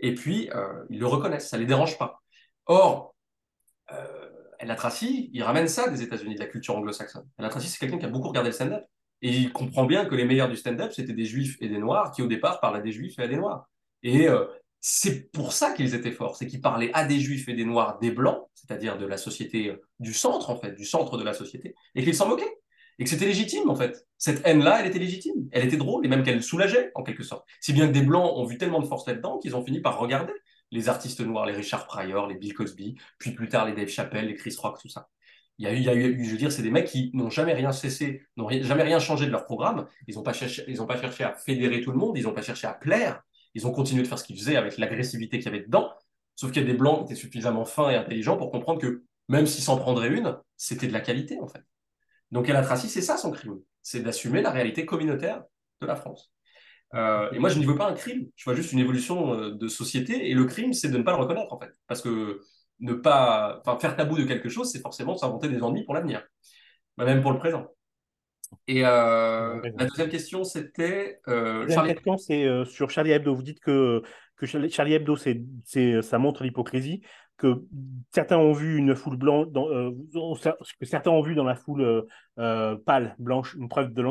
Et 0.00 0.14
puis, 0.14 0.48
ils 0.90 0.98
le 0.98 1.06
reconnaissent, 1.06 1.48
ça 1.48 1.56
ne 1.56 1.62
les 1.62 1.68
dérange 1.68 1.98
pas. 1.98 2.22
Or, 2.66 3.14
El 4.58 4.70
Atrassi, 4.70 5.30
il 5.32 5.42
ramène 5.42 5.68
ça 5.68 5.88
des 5.88 6.02
États-Unis, 6.02 6.34
de 6.34 6.40
la 6.40 6.46
culture 6.46 6.76
anglo-saxonne. 6.76 7.26
El 7.38 7.44
Atrassi, 7.44 7.68
c'est 7.68 7.78
quelqu'un 7.78 7.98
qui 7.98 8.06
a 8.06 8.08
beaucoup 8.08 8.28
regardé 8.28 8.50
le 8.50 8.54
stand-up. 8.54 8.84
Et 9.22 9.30
il 9.30 9.52
comprend 9.52 9.84
bien 9.84 10.04
que 10.04 10.14
les 10.14 10.24
meilleurs 10.24 10.48
du 10.48 10.56
stand-up, 10.56 10.92
c'était 10.92 11.12
des 11.12 11.24
juifs 11.24 11.56
et 11.60 11.68
des 11.68 11.78
noirs 11.78 12.12
qui, 12.12 12.22
au 12.22 12.26
départ, 12.26 12.60
parlaient 12.60 12.78
à 12.78 12.82
des 12.82 12.92
juifs 12.92 13.18
et 13.18 13.22
à 13.22 13.28
des 13.28 13.36
noirs. 13.36 13.68
Et 14.02 14.28
euh, 14.28 14.44
c'est 14.80 15.30
pour 15.32 15.52
ça 15.52 15.72
qu'ils 15.72 15.94
étaient 15.94 16.12
forts. 16.12 16.36
C'est 16.36 16.46
qu'ils 16.46 16.60
parlaient 16.60 16.90
à 16.92 17.04
des 17.04 17.18
juifs 17.18 17.48
et 17.48 17.54
des 17.54 17.64
noirs, 17.64 17.98
des 17.98 18.10
blancs, 18.10 18.48
c'est-à-dire 18.54 18.96
de 18.96 19.06
la 19.06 19.16
société, 19.16 19.70
euh, 19.70 19.82
du 19.98 20.14
centre, 20.14 20.50
en 20.50 20.56
fait, 20.56 20.72
du 20.72 20.84
centre 20.84 21.16
de 21.18 21.24
la 21.24 21.32
société, 21.32 21.74
et 21.94 22.04
qu'ils 22.04 22.14
s'en 22.14 22.28
moquaient. 22.28 22.58
Et 23.00 23.04
que 23.04 23.10
c'était 23.10 23.26
légitime, 23.26 23.70
en 23.70 23.76
fait. 23.76 24.06
Cette 24.18 24.44
haine-là, 24.44 24.80
elle 24.80 24.88
était 24.88 24.98
légitime. 24.98 25.48
Elle 25.52 25.64
était 25.64 25.76
drôle, 25.76 26.04
et 26.04 26.08
même 26.08 26.24
qu'elle 26.24 26.42
soulageait, 26.42 26.90
en 26.94 27.02
quelque 27.02 27.22
sorte. 27.22 27.46
Si 27.60 27.72
bien 27.72 27.86
que 27.86 27.92
des 27.92 28.02
blancs 28.02 28.36
ont 28.36 28.44
vu 28.44 28.58
tellement 28.58 28.80
de 28.80 28.86
force 28.86 29.06
là-dedans 29.06 29.38
qu'ils 29.38 29.54
ont 29.54 29.64
fini 29.64 29.80
par 29.80 29.98
regarder 29.98 30.32
les 30.70 30.88
artistes 30.88 31.20
noirs, 31.20 31.46
les 31.46 31.54
Richard 31.54 31.86
Pryor, 31.86 32.26
les 32.26 32.34
Bill 32.34 32.54
Cosby, 32.54 32.96
puis 33.18 33.32
plus 33.32 33.48
tard 33.48 33.66
les 33.66 33.72
Dave 33.72 33.88
Chappelle, 33.88 34.26
les 34.26 34.34
Chris 34.34 34.54
Rock, 34.58 34.78
tout 34.80 34.88
ça. 34.88 35.08
Il 35.58 35.66
y 35.66 35.88
a 35.88 35.94
eu, 35.94 36.24
je 36.24 36.30
veux 36.30 36.36
dire, 36.36 36.52
c'est 36.52 36.62
des 36.62 36.70
mecs 36.70 36.86
qui 36.86 37.10
n'ont 37.14 37.30
jamais 37.30 37.52
rien 37.52 37.72
cessé, 37.72 38.22
n'ont 38.36 38.48
jamais 38.48 38.84
rien 38.84 39.00
changé 39.00 39.26
de 39.26 39.32
leur 39.32 39.44
programme. 39.44 39.88
Ils 40.06 40.14
n'ont 40.14 40.22
pas 40.22 40.32
cherché, 40.32 40.64
pas 40.86 41.00
cherché 41.00 41.24
à 41.24 41.34
fédérer 41.34 41.80
tout 41.80 41.90
le 41.90 41.98
monde, 41.98 42.16
ils 42.16 42.22
n'ont 42.22 42.32
pas 42.32 42.42
cherché 42.42 42.68
à 42.68 42.74
plaire. 42.74 43.22
Ils 43.54 43.66
ont 43.66 43.72
continué 43.72 44.02
de 44.02 44.06
faire 44.06 44.20
ce 44.20 44.24
qu'ils 44.24 44.38
faisaient 44.38 44.56
avec 44.56 44.78
l'agressivité 44.78 45.38
qu'il 45.38 45.46
y 45.46 45.54
avait 45.54 45.64
dedans. 45.64 45.92
Sauf 46.36 46.52
qu'il 46.52 46.62
y 46.62 46.64
a 46.64 46.68
des 46.68 46.78
blancs 46.78 46.98
qui 46.98 47.12
étaient 47.12 47.20
suffisamment 47.20 47.64
fins 47.64 47.90
et 47.90 47.96
intelligents 47.96 48.36
pour 48.36 48.52
comprendre 48.52 48.80
que 48.80 49.02
même 49.28 49.46
s'ils 49.46 49.64
s'en 49.64 49.78
prendraient 49.78 50.10
une, 50.10 50.38
c'était 50.56 50.86
de 50.86 50.92
la 50.92 51.00
qualité, 51.00 51.40
en 51.40 51.48
fait. 51.48 51.64
Donc 52.30 52.48
El 52.48 52.54
Atrassi, 52.54 52.88
c'est 52.88 53.02
ça 53.02 53.16
son 53.16 53.32
crime. 53.32 53.58
C'est 53.82 54.00
d'assumer 54.00 54.42
la 54.42 54.50
réalité 54.50 54.86
communautaire 54.86 55.42
de 55.80 55.86
la 55.86 55.96
France. 55.96 56.32
Euh, 56.94 57.30
et 57.32 57.38
moi, 57.38 57.50
je 57.50 57.58
n'y 57.58 57.66
veux 57.66 57.76
pas 57.76 57.90
un 57.90 57.94
crime. 57.94 58.28
Je 58.36 58.44
vois 58.44 58.54
juste 58.54 58.72
une 58.72 58.78
évolution 58.78 59.34
euh, 59.34 59.50
de 59.54 59.68
société. 59.68 60.30
Et 60.30 60.34
le 60.34 60.44
crime, 60.44 60.72
c'est 60.72 60.88
de 60.88 60.96
ne 60.96 61.02
pas 61.02 61.12
le 61.12 61.22
reconnaître, 61.22 61.52
en 61.52 61.58
fait. 61.58 61.72
Parce 61.86 62.00
que 62.00 62.40
ne 62.80 62.92
pas, 62.92 63.62
faire 63.80 63.96
tabou 63.96 64.16
de 64.16 64.24
quelque 64.24 64.48
chose, 64.48 64.70
c'est 64.70 64.80
forcément 64.80 65.16
s'inventer 65.16 65.48
des 65.48 65.62
ennuis 65.62 65.84
pour 65.84 65.94
l'avenir, 65.94 66.22
Bah, 66.96 67.04
même 67.04 67.22
pour 67.22 67.32
le 67.32 67.38
présent. 67.38 67.68
Et 68.66 68.84
euh, 68.84 69.60
la 69.76 69.86
deuxième 69.86 70.08
question, 70.08 70.44
c'était 70.44 71.20
euh, 71.28 71.62
Deuxième 71.62 71.74
Charlie. 71.74 71.94
question, 71.94 72.16
c'est 72.16 72.44
euh, 72.44 72.64
sur 72.64 72.90
Charlie 72.90 73.10
Hebdo. 73.10 73.34
Vous 73.34 73.42
dites 73.42 73.60
que, 73.60 74.02
que 74.36 74.46
Charlie 74.46 74.94
Hebdo, 74.94 75.16
c'est, 75.16 75.42
c'est, 75.64 76.00
ça 76.02 76.18
montre 76.18 76.44
l'hypocrisie, 76.44 77.02
que 77.36 77.62
certains 78.12 78.38
ont 78.38 78.52
vu 78.52 78.78
une 78.78 78.94
foule 78.94 79.16
blanche, 79.16 79.48
dans, 79.48 79.68
que 79.68 80.86
certains 80.86 81.10
ont 81.10 81.22
vu 81.22 81.34
dans 81.34 81.44
la 81.44 81.56
foule 81.56 82.06
pâle, 82.36 83.14
blanche, 83.18 83.54
une 83.54 83.68
preuve 83.68 83.92
de 83.92 84.02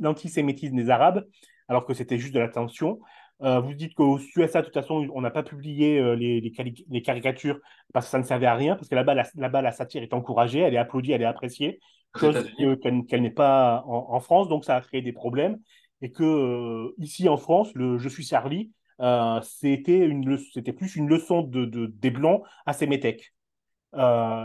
l'antisémitisme 0.00 0.76
des 0.76 0.90
Arabes, 0.90 1.24
alors 1.68 1.84
que 1.86 1.94
c'était 1.94 2.18
juste 2.18 2.34
de 2.34 2.40
l'attention. 2.40 3.00
Euh, 3.42 3.60
vous 3.60 3.74
dites 3.74 3.94
qu'aux 3.94 4.18
USA, 4.36 4.60
de 4.60 4.66
toute 4.66 4.74
façon, 4.74 5.06
on 5.14 5.20
n'a 5.20 5.30
pas 5.30 5.42
publié 5.42 5.98
euh, 5.98 6.14
les, 6.16 6.40
les, 6.40 6.50
cali- 6.50 6.86
les 6.88 7.02
caricatures 7.02 7.58
parce 7.92 8.06
que 8.06 8.10
ça 8.10 8.18
ne 8.18 8.22
servait 8.24 8.46
à 8.46 8.54
rien, 8.54 8.76
parce 8.76 8.88
que 8.88 8.94
là-bas, 8.94 9.14
la, 9.14 9.24
là-bas, 9.34 9.60
la 9.62 9.72
satire 9.72 10.02
est 10.02 10.14
encouragée, 10.14 10.60
elle 10.60 10.74
est 10.74 10.78
applaudie, 10.78 11.12
elle 11.12 11.22
est 11.22 11.26
appréciée, 11.26 11.80
chose 12.14 12.46
qu'elle 12.82 13.22
n'est 13.22 13.30
pas 13.30 13.82
en, 13.86 14.06
en 14.14 14.20
France, 14.20 14.48
donc 14.48 14.64
ça 14.64 14.76
a 14.76 14.80
créé 14.80 15.02
des 15.02 15.12
problèmes 15.12 15.58
et 16.02 16.12
que 16.12 16.22
euh, 16.24 16.94
ici 16.98 17.28
en 17.28 17.36
France, 17.36 17.72
le 17.74 17.98
Je 17.98 18.08
suis 18.08 18.24
Charlie, 18.24 18.72
euh, 19.00 19.40
c'était 19.42 20.72
plus 20.74 20.96
une 20.96 21.08
leçon 21.08 21.42
de, 21.42 21.64
de- 21.66 21.86
des 21.86 22.10
Blancs 22.10 22.42
à 22.64 22.72
ces 22.72 22.86
métèques. 22.86 23.32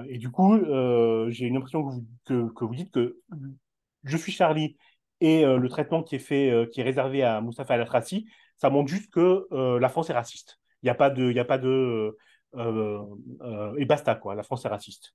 Et 0.09 0.17
du 0.17 0.29
coup, 0.31 0.57
j'ai 1.29 1.45
une 1.45 1.57
impression 1.57 1.83
que 1.83 1.93
vous, 1.93 2.05
que, 2.25 2.53
que 2.53 2.65
vous 2.65 2.75
dites 2.75 2.91
que 2.91 3.19
Je 4.03 4.17
suis 4.17 4.31
Charlie 4.31 4.77
et 5.21 5.45
euh, 5.45 5.57
le 5.57 5.69
traitement 5.69 6.03
qui 6.03 6.15
est 6.15 6.19
fait, 6.19 6.51
euh, 6.51 6.65
qui 6.65 6.81
est 6.81 6.83
réservé 6.83 7.23
à 7.23 7.41
Moustapha 7.41 7.75
El 7.75 7.81
Atrassi, 7.81 8.27
ça 8.57 8.69
montre 8.69 8.89
juste 8.89 9.11
que 9.11 9.47
euh, 9.51 9.79
la 9.79 9.89
France 9.89 10.09
est 10.09 10.13
raciste. 10.13 10.59
Il 10.83 10.87
n'y 10.87 10.89
a 10.91 10.95
pas 10.95 11.09
de, 11.09 11.31
il 11.31 11.39
a 11.39 11.45
pas 11.45 11.57
de 11.57 12.17
et 13.77 13.85
basta 13.85 14.15
quoi. 14.15 14.35
La 14.35 14.43
France 14.43 14.65
est 14.65 14.69
raciste. 14.69 15.13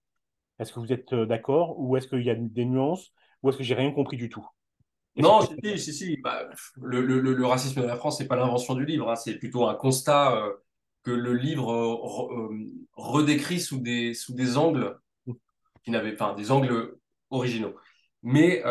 Est-ce 0.58 0.72
que 0.72 0.80
vous 0.80 0.92
êtes 0.92 1.14
d'accord 1.14 1.78
ou 1.78 1.96
est-ce 1.96 2.08
qu'il 2.08 2.22
y 2.22 2.30
a 2.30 2.34
des 2.34 2.64
nuances 2.64 3.12
ou 3.42 3.50
est-ce 3.50 3.58
que 3.58 3.64
j'ai 3.64 3.74
rien 3.74 3.92
compris 3.92 4.16
du 4.16 4.28
tout? 4.28 4.46
Et 5.16 5.22
Non, 5.22 5.40
c'est- 5.42 5.76
si, 5.78 5.78
si, 5.78 5.92
si. 5.94 6.16
Bah, 6.18 6.48
le, 6.82 7.00
le- 7.00 7.20
le- 7.20 7.34
le 7.34 7.46
racisme 7.46 7.80
de 7.82 7.86
la 7.86 7.96
France, 7.96 8.18
c'est 8.18 8.26
pas 8.28 8.36
l'invention 8.36 8.74
du 8.74 8.84
livre, 8.84 9.10
hein, 9.10 9.16
c'est 9.16 9.34
plutôt 9.38 9.66
un 9.66 9.74
constat 9.74 10.36
euh, 10.36 10.52
que 11.04 11.10
le 11.10 11.34
livre 11.34 11.70
euh, 11.72 11.94
re- 11.94 12.52
euh, 12.52 12.66
redécrit 12.96 13.60
sous 13.60 13.78
des, 13.80 14.14
sous 14.14 14.34
des 14.34 14.56
angles 14.58 14.98
qui 15.84 15.90
n'avaient, 15.90 16.14
enfin, 16.14 16.34
des 16.34 16.50
angles 16.50 16.96
originaux. 17.30 17.74
Mais 18.22 18.62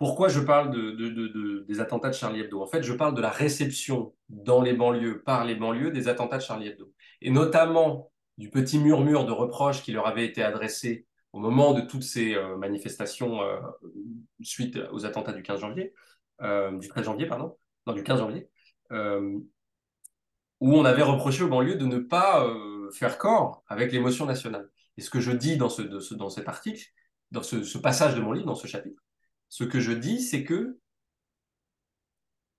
pourquoi 0.00 0.28
je 0.30 0.40
parle 0.40 0.70
de, 0.70 0.92
de- 0.92 1.10
de- 1.10 1.28
de- 1.28 1.64
des 1.68 1.80
attentats 1.80 2.08
de 2.08 2.14
Charlie 2.14 2.40
Hebdo? 2.40 2.62
En 2.62 2.66
fait, 2.66 2.82
je 2.82 2.94
parle 2.94 3.14
de 3.14 3.20
la 3.20 3.28
réception 3.28 4.14
dans 4.30 4.62
les 4.62 4.72
banlieues, 4.72 5.22
par 5.22 5.44
les 5.44 5.54
banlieues, 5.54 5.90
des 5.90 6.08
attentats 6.08 6.38
de 6.38 6.42
Charlie 6.42 6.68
Hebdo. 6.68 6.90
Et 7.20 7.30
notamment 7.30 8.10
du 8.38 8.48
petit 8.48 8.78
murmure 8.78 9.26
de 9.26 9.32
reproches 9.32 9.82
qui 9.82 9.92
leur 9.92 10.06
avait 10.06 10.24
été 10.24 10.42
adressé 10.42 11.06
au 11.34 11.38
moment 11.38 11.74
de 11.74 11.82
toutes 11.82 12.02
ces 12.02 12.34
euh, 12.34 12.56
manifestations 12.56 13.42
euh, 13.42 13.60
suite 14.40 14.78
aux 14.90 15.04
attentats 15.04 15.34
du 15.34 15.42
15 15.42 15.60
janvier, 15.60 15.92
euh, 16.40 16.78
du 16.78 16.88
13 16.88 17.04
janvier, 17.04 17.26
pardon, 17.26 17.58
non, 17.86 17.92
du 17.92 18.02
15 18.02 18.20
janvier, 18.20 18.48
où 20.60 20.76
on 20.76 20.84
avait 20.86 21.02
reproché 21.02 21.42
aux 21.42 21.48
banlieues 21.48 21.76
de 21.76 21.84
ne 21.84 21.98
pas 21.98 22.46
faire 22.94 23.18
corps 23.18 23.62
avec 23.68 23.92
l'émotion 23.92 24.24
nationale. 24.24 24.70
Et 24.96 25.02
ce 25.02 25.10
que 25.10 25.20
je 25.20 25.32
dis 25.32 25.58
dans, 25.58 25.68
cet 25.68 26.48
article, 26.48 26.86
dans 27.30 27.42
ce 27.42 27.78
passage 27.78 28.14
de 28.14 28.20
mon 28.20 28.32
livre, 28.32 28.46
dans 28.46 28.54
ce 28.54 28.66
chapitre, 28.66 29.00
ce 29.50 29.64
que 29.64 29.80
je 29.80 29.92
dis, 29.92 30.22
c'est 30.22 30.44
que 30.44 30.78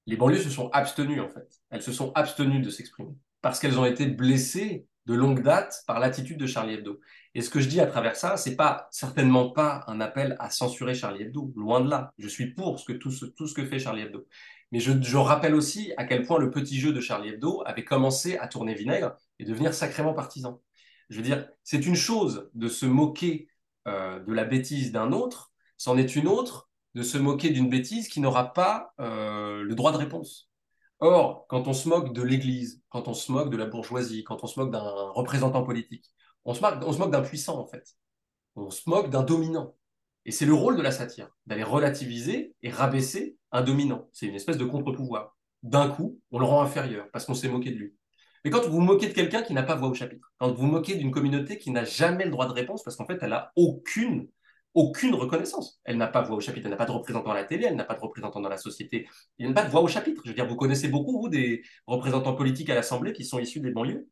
les 0.05 0.17
banlieues 0.17 0.41
se 0.41 0.49
sont 0.49 0.69
abstenues, 0.69 1.21
en 1.21 1.29
fait. 1.29 1.61
Elles 1.69 1.81
se 1.81 1.91
sont 1.93 2.11
abstenues 2.13 2.61
de 2.61 2.69
s'exprimer 2.69 3.15
parce 3.41 3.59
qu'elles 3.59 3.79
ont 3.79 3.85
été 3.85 4.05
blessées 4.05 4.85
de 5.07 5.15
longue 5.15 5.41
date 5.41 5.83
par 5.87 5.99
l'attitude 5.99 6.37
de 6.37 6.45
Charlie 6.45 6.75
Hebdo. 6.75 6.99
Et 7.33 7.41
ce 7.41 7.49
que 7.49 7.59
je 7.59 7.67
dis 7.67 7.79
à 7.79 7.87
travers 7.87 8.15
ça, 8.15 8.37
c'est 8.37 8.55
pas 8.55 8.87
certainement 8.91 9.49
pas 9.49 9.83
un 9.87 9.99
appel 9.99 10.35
à 10.39 10.51
censurer 10.51 10.93
Charlie 10.93 11.23
Hebdo, 11.23 11.51
loin 11.55 11.81
de 11.81 11.89
là. 11.89 12.13
Je 12.19 12.27
suis 12.27 12.53
pour 12.53 12.79
ce 12.79 12.85
que, 12.85 12.93
tout, 12.93 13.09
ce, 13.09 13.53
que 13.53 13.65
fait 13.65 13.79
Charlie 13.79 14.03
Hebdo. 14.03 14.27
Mais 14.71 14.79
je, 14.79 15.01
je 15.01 15.17
rappelle 15.17 15.55
aussi 15.55 15.91
à 15.97 16.05
quel 16.05 16.23
point 16.23 16.39
le 16.39 16.51
petit 16.51 16.79
jeu 16.79 16.93
de 16.93 17.01
Charlie 17.01 17.29
Hebdo 17.29 17.63
avait 17.65 17.83
commencé 17.83 18.37
à 18.37 18.47
tourner 18.47 18.75
vinaigre 18.75 19.15
et 19.39 19.45
devenir 19.45 19.73
sacrément 19.73 20.13
partisan. 20.13 20.61
Je 21.09 21.17
veux 21.17 21.23
dire, 21.23 21.47
c'est 21.63 21.85
une 21.85 21.95
chose 21.95 22.49
de 22.53 22.67
se 22.67 22.85
moquer 22.85 23.49
euh, 23.87 24.19
de 24.19 24.33
la 24.33 24.45
bêtise 24.45 24.91
d'un 24.91 25.11
autre, 25.11 25.51
c'en 25.77 25.97
est 25.97 26.15
une 26.15 26.27
autre 26.27 26.69
de 26.95 27.03
se 27.03 27.17
moquer 27.17 27.49
d'une 27.49 27.69
bêtise 27.69 28.07
qui 28.07 28.19
n'aura 28.19 28.53
pas 28.53 28.93
euh, 28.99 29.63
le 29.63 29.75
droit 29.75 29.91
de 29.91 29.97
réponse. 29.97 30.49
Or, 30.99 31.45
quand 31.49 31.67
on 31.67 31.73
se 31.73 31.89
moque 31.89 32.13
de 32.13 32.21
l'Église, 32.21 32.81
quand 32.89 33.07
on 33.07 33.13
se 33.13 33.31
moque 33.31 33.49
de 33.49 33.57
la 33.57 33.65
bourgeoisie, 33.65 34.23
quand 34.23 34.43
on 34.43 34.47
se 34.47 34.59
moque 34.59 34.71
d'un 34.71 34.81
représentant 34.81 35.63
politique, 35.63 36.05
on 36.45 36.53
se 36.53 36.61
on 36.63 36.93
se 36.93 36.99
moque 36.99 37.11
d'un 37.11 37.21
puissant, 37.21 37.59
en 37.59 37.65
fait. 37.65 37.95
On 38.55 38.69
se 38.69 38.89
moque 38.89 39.09
d'un 39.09 39.23
dominant. 39.23 39.75
Et 40.25 40.31
c'est 40.31 40.45
le 40.45 40.53
rôle 40.53 40.77
de 40.77 40.81
la 40.81 40.91
satire, 40.91 41.29
d'aller 41.47 41.63
relativiser 41.63 42.53
et 42.61 42.69
rabaisser 42.69 43.37
un 43.51 43.61
dominant. 43.63 44.07
C'est 44.11 44.27
une 44.27 44.35
espèce 44.35 44.57
de 44.57 44.65
contre-pouvoir. 44.65 45.35
D'un 45.63 45.89
coup, 45.89 46.19
on 46.31 46.39
le 46.39 46.45
rend 46.45 46.61
inférieur 46.61 47.07
parce 47.11 47.25
qu'on 47.25 47.33
s'est 47.33 47.49
moqué 47.49 47.71
de 47.71 47.77
lui. 47.77 47.95
Mais 48.43 48.49
quand 48.49 48.61
vous 48.61 48.71
vous 48.71 48.81
moquez 48.81 49.07
de 49.07 49.13
quelqu'un 49.13 49.43
qui 49.43 49.53
n'a 49.53 49.63
pas 49.63 49.75
voix 49.75 49.89
au 49.89 49.93
chapitre, 49.93 50.31
quand 50.37 50.49
vous 50.49 50.61
vous 50.61 50.67
moquez 50.67 50.95
d'une 50.95 51.11
communauté 51.11 51.57
qui 51.57 51.71
n'a 51.71 51.83
jamais 51.83 52.25
le 52.25 52.31
droit 52.31 52.47
de 52.47 52.53
réponse, 52.53 52.83
parce 52.83 52.95
qu'en 52.95 53.05
fait, 53.05 53.19
elle 53.21 53.29
n'a 53.29 53.51
aucune, 53.55 54.27
aucune 54.73 55.15
reconnaissance. 55.15 55.79
Elle 55.83 55.97
n'a 55.97 56.07
pas 56.07 56.21
voix 56.21 56.37
au 56.37 56.39
chapitre, 56.39 56.65
elle 56.65 56.71
n'a 56.71 56.77
pas 56.77 56.85
de 56.85 56.91
représentant 56.91 57.31
à 57.31 57.35
la 57.35 57.43
télé, 57.43 57.65
elle 57.67 57.75
n'a 57.75 57.83
pas 57.83 57.95
de 57.95 57.99
représentant 57.99 58.39
dans 58.39 58.49
la 58.49 58.57
société, 58.57 59.07
il 59.37 59.47
n'a 59.47 59.53
pas 59.53 59.65
de 59.65 59.71
voix 59.71 59.81
au 59.81 59.87
chapitre. 59.87 60.21
Je 60.25 60.29
veux 60.29 60.35
dire, 60.35 60.47
vous 60.47 60.55
connaissez 60.55 60.87
beaucoup, 60.87 61.21
vous, 61.21 61.29
des 61.29 61.63
représentants 61.87 62.35
politiques 62.35 62.69
à 62.69 62.75
l'Assemblée 62.75 63.13
qui 63.13 63.25
sont 63.25 63.39
issus 63.39 63.59
des 63.59 63.71
banlieues? 63.71 64.07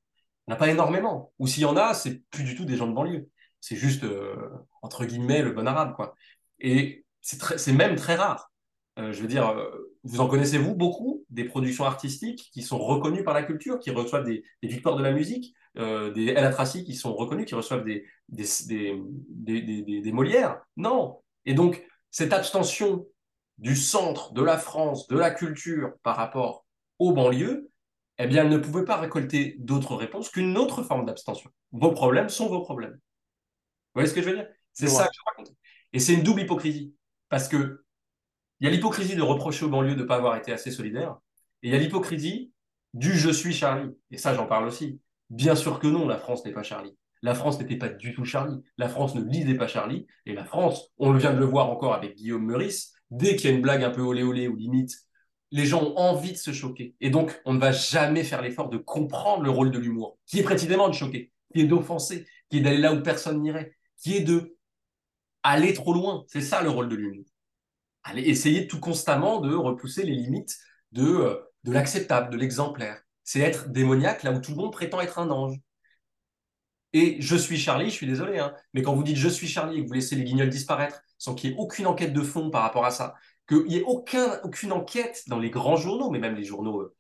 Il 0.48 0.52
n'y 0.52 0.54
en 0.54 0.56
a 0.56 0.60
pas 0.60 0.70
énormément. 0.70 1.32
Ou 1.40 1.48
s'il 1.48 1.64
y 1.64 1.66
en 1.66 1.78
a, 1.78 1.94
c'est 1.94 2.24
plus 2.30 2.44
du 2.44 2.56
tout 2.56 2.66
des 2.66 2.76
gens 2.76 2.88
de 2.88 2.94
banlieue. 2.94 3.30
C'est 3.62 3.76
juste, 3.76 4.04
euh, 4.04 4.36
entre 4.82 5.06
guillemets, 5.06 5.42
le 5.42 5.52
bon 5.52 5.68
arabe, 5.68 5.96
quoi. 5.96 6.16
Et 6.60 7.06
c'est 7.22 7.74
même 7.74 7.96
très 7.96 8.16
rare. 8.16 8.52
Euh, 8.98 9.14
je 9.14 9.22
veux 9.22 9.28
dire, 9.28 9.48
euh, 9.50 9.70
vous 10.04 10.22
en 10.22 10.28
connaissez, 10.28 10.58
vous, 10.58 10.76
beaucoup, 10.76 11.26
des 11.30 11.44
productions 11.44 11.86
artistiques 11.86 12.50
qui 12.52 12.64
sont 12.64 12.80
reconnues 12.80 13.24
par 13.24 13.34
la 13.34 13.44
culture, 13.44 13.80
qui 13.80 13.92
reçoivent 13.92 14.26
des, 14.26 14.44
des 14.64 14.68
victoires 14.68 14.96
de 14.96 15.04
la 15.04 15.12
musique, 15.12 15.54
euh, 15.78 16.12
des 16.12 16.28
El 16.28 16.54
qui 16.86 16.96
sont 16.96 17.14
reconnus, 17.16 17.46
qui 17.46 17.56
reçoivent 17.56 17.84
des, 17.84 18.06
des, 18.28 18.46
des, 18.68 19.62
des, 19.62 20.02
des 20.02 20.12
Molières 20.12 20.62
Non. 20.78 21.22
Et 21.46 21.54
donc, 21.54 21.86
cette 22.12 22.34
abstention 22.34 23.06
du 23.58 23.76
centre, 23.76 24.34
de 24.34 24.42
la 24.42 24.58
France, 24.58 25.08
de 25.08 25.18
la 25.18 25.32
culture 25.32 25.94
par 26.04 26.16
rapport 26.16 26.66
aux 26.98 27.14
banlieues, 27.14 27.70
eh 28.18 28.28
bien, 28.28 28.44
elle 28.44 28.50
ne 28.50 28.58
pouvait 28.58 28.86
pas 28.86 28.98
récolter 28.98 29.56
d'autres 29.60 29.96
réponses 29.96 30.30
qu'une 30.30 30.58
autre 30.58 30.84
forme 30.84 31.06
d'abstention. 31.06 31.50
Vos 31.72 31.92
problèmes 31.92 32.30
sont 32.30 32.48
vos 32.50 32.62
problèmes. 32.62 32.94
Vous 32.94 34.02
voyez 34.02 34.10
ce 34.10 34.14
que 34.14 34.22
je 34.22 34.30
veux 34.30 34.36
dire? 34.36 34.48
C'est 34.74 34.88
ça 34.88 35.08
que 35.08 35.14
je 35.14 35.20
raconte. 35.26 35.56
Et 35.94 36.00
c'est 36.00 36.14
une 36.14 36.24
double 36.24 36.42
hypocrisie. 36.42 36.94
Parce 37.30 37.48
que 37.48 37.84
il 38.60 38.66
y 38.66 38.68
a 38.68 38.72
l'hypocrisie 38.72 39.16
de 39.16 39.22
reprocher 39.22 39.66
aux 39.66 39.70
banlieues 39.70 39.96
de 39.96 40.02
ne 40.02 40.08
pas 40.08 40.18
avoir 40.18 40.36
été 40.36 40.52
assez 40.52 40.72
solidaires. 40.72 41.18
Et 41.64 41.70
il 41.70 41.74
y 41.74 41.76
a 41.76 41.80
l'hypocrisie 41.80 42.52
du 42.94 43.18
je 43.18 43.30
suis 43.30 43.54
Charlie. 43.54 43.96
Et 44.12 44.18
ça, 44.18 44.34
j'en 44.34 44.48
parle 44.48 44.68
aussi. 44.68 45.00
Bien 45.30 45.56
sûr 45.56 45.80
que 45.80 45.88
non, 45.88 46.08
la 46.08 46.18
France 46.18 46.44
n'est 46.46 46.52
pas 46.52 46.64
Charlie. 46.64 46.96
La 47.22 47.36
France 47.36 47.60
n'était 47.60 47.76
pas 47.76 47.90
du 47.90 48.14
tout 48.14 48.26
Charlie. 48.26 48.64
La 48.78 48.90
France 48.90 49.16
ne 49.16 49.22
lisait 49.22 49.56
pas 49.56 49.68
Charlie. 49.68 50.08
Et 50.26 50.34
la 50.34 50.46
France, 50.46 50.92
on 50.98 51.14
vient 51.14 51.34
de 51.34 51.40
le 51.40 51.46
voir 51.46 51.70
encore 51.70 51.94
avec 51.94 52.16
Guillaume 52.16 52.46
Meurice, 52.46 52.94
dès 53.12 53.36
qu'il 53.36 53.50
y 53.50 53.54
a 53.54 53.56
une 53.56 53.62
blague 53.62 53.84
un 53.84 53.92
peu 53.92 54.02
olé 54.02 54.24
olé 54.24 54.48
ou 54.48 54.56
limite, 54.56 54.92
les 55.52 55.66
gens 55.66 55.84
ont 55.84 55.98
envie 55.98 56.32
de 56.32 56.38
se 56.38 56.54
choquer. 56.54 56.96
Et 57.02 57.10
donc, 57.10 57.40
on 57.46 57.54
ne 57.54 57.60
va 57.60 57.72
jamais 57.72 58.24
faire 58.24 58.42
l'effort 58.42 58.70
de 58.70 58.78
comprendre 58.78 59.44
le 59.44 59.50
rôle 59.50 59.72
de 59.72 59.80
l'humour, 59.80 60.18
qui 60.26 60.40
est 60.40 60.44
précisément 60.44 60.88
de 60.88 60.94
choquer, 60.94 61.32
qui 61.54 61.62
est 61.62 61.68
d'offenser, 61.68 62.28
qui 62.50 62.58
est 62.58 62.62
d'aller 62.62 62.78
là 62.78 62.94
où 62.94 63.02
personne 63.02 63.42
n'irait, 63.42 63.76
qui 63.98 64.16
est 64.16 64.22
de 64.22 64.56
aller 65.44 65.74
trop 65.74 65.94
loin. 65.94 66.24
C'est 66.28 66.42
ça 66.42 66.62
le 66.62 66.70
rôle 66.70 66.90
de 66.90 66.96
l'humour. 66.96 67.26
Aller 68.04 68.24
essayer 68.24 68.68
tout 68.68 68.80
constamment 68.80 69.42
de 69.42 69.54
repousser 69.54 70.04
les 70.04 70.16
limites 70.16 70.58
de, 70.92 71.06
euh, 71.06 71.36
de 71.64 71.72
l'acceptable, 71.72 72.32
de 72.32 72.38
l'exemplaire. 72.38 73.02
C'est 73.30 73.42
être 73.42 73.70
démoniaque 73.70 74.24
là 74.24 74.32
où 74.32 74.40
tout 74.40 74.50
le 74.50 74.58
monde 74.58 74.72
prétend 74.74 75.00
être 75.02 75.20
un 75.20 75.30
ange. 75.30 75.60
Et 76.94 77.22
je 77.22 77.36
suis 77.36 77.60
Charlie, 77.60 77.92
je 77.92 77.94
suis 77.94 78.08
désolé, 78.08 78.40
hein, 78.40 78.56
mais 78.74 78.82
quand 78.82 78.96
vous 78.96 79.04
dites 79.04 79.18
je 79.18 79.30
suis 79.30 79.48
Charlie 79.48 79.78
et 79.78 79.84
que 79.84 79.88
vous 79.88 79.94
laissez 79.94 80.16
les 80.16 80.24
guignols 80.24 80.50
disparaître 80.50 81.04
sans 81.20 81.36
qu'il 81.36 81.52
y 81.52 81.54
ait 81.54 81.56
aucune 81.60 81.86
enquête 81.86 82.12
de 82.12 82.24
fond 82.24 82.50
par 82.50 82.64
rapport 82.64 82.86
à 82.86 82.90
ça, 82.90 83.14
qu'il 83.48 83.66
n'y 83.66 83.78
ait 83.78 83.84
aucun, 83.84 84.40
aucune 84.44 84.72
enquête 84.72 85.26
dans 85.28 85.38
les 85.38 85.52
grands 85.52 85.76
journaux, 85.76 86.10
mais 86.10 86.18
même 86.18 86.34
les 86.34 86.44
journaux 86.44 86.82
euh, 86.82 86.96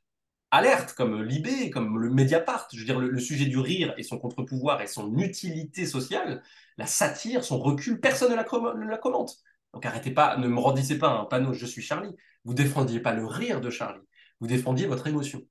alertes 0.51 0.93
comme 0.93 1.23
Libé, 1.23 1.71
comme 1.71 1.97
le 1.97 2.11
Mediapart, 2.11 2.67
je 2.73 2.77
veux 2.77 2.86
dire, 2.86 2.99
le, 2.99 3.19
sujet 3.19 3.47
du 3.47 3.57
rire 3.57 3.95
et 3.97 4.03
son 4.03 4.19
contre-pouvoir 4.19 4.84
et 4.84 4.88
son 4.88 5.17
utilité 5.17 5.88
sociale, 5.88 6.43
la 6.77 6.86
satire, 6.86 7.43
son 7.43 7.57
recul, 7.57 7.99
personne 7.99 8.30
ne 8.30 8.36
la, 8.36 8.45
ne 8.75 8.88
la 8.88 8.97
commente. 8.99 9.38
Donc 9.73 9.84
arrêtez 9.84 10.11
pas, 10.11 10.38
ne 10.38 10.47
me 10.47 10.59
rendissez 10.59 10.99
pas 10.99 11.09
un 11.09 11.25
panneau 11.25 11.53
je 11.53 11.65
suis 11.65 11.82
Charlie. 11.82 12.15
Vous 12.45 12.53
défendiez 12.53 12.99
pas 12.99 13.13
le 13.13 13.25
rire 13.25 13.61
de 13.61 13.71
Charlie, 13.71 14.05
vous 14.39 14.47
défendiez 14.47 14.86
votre 14.86 15.07
émotion. 15.07 15.41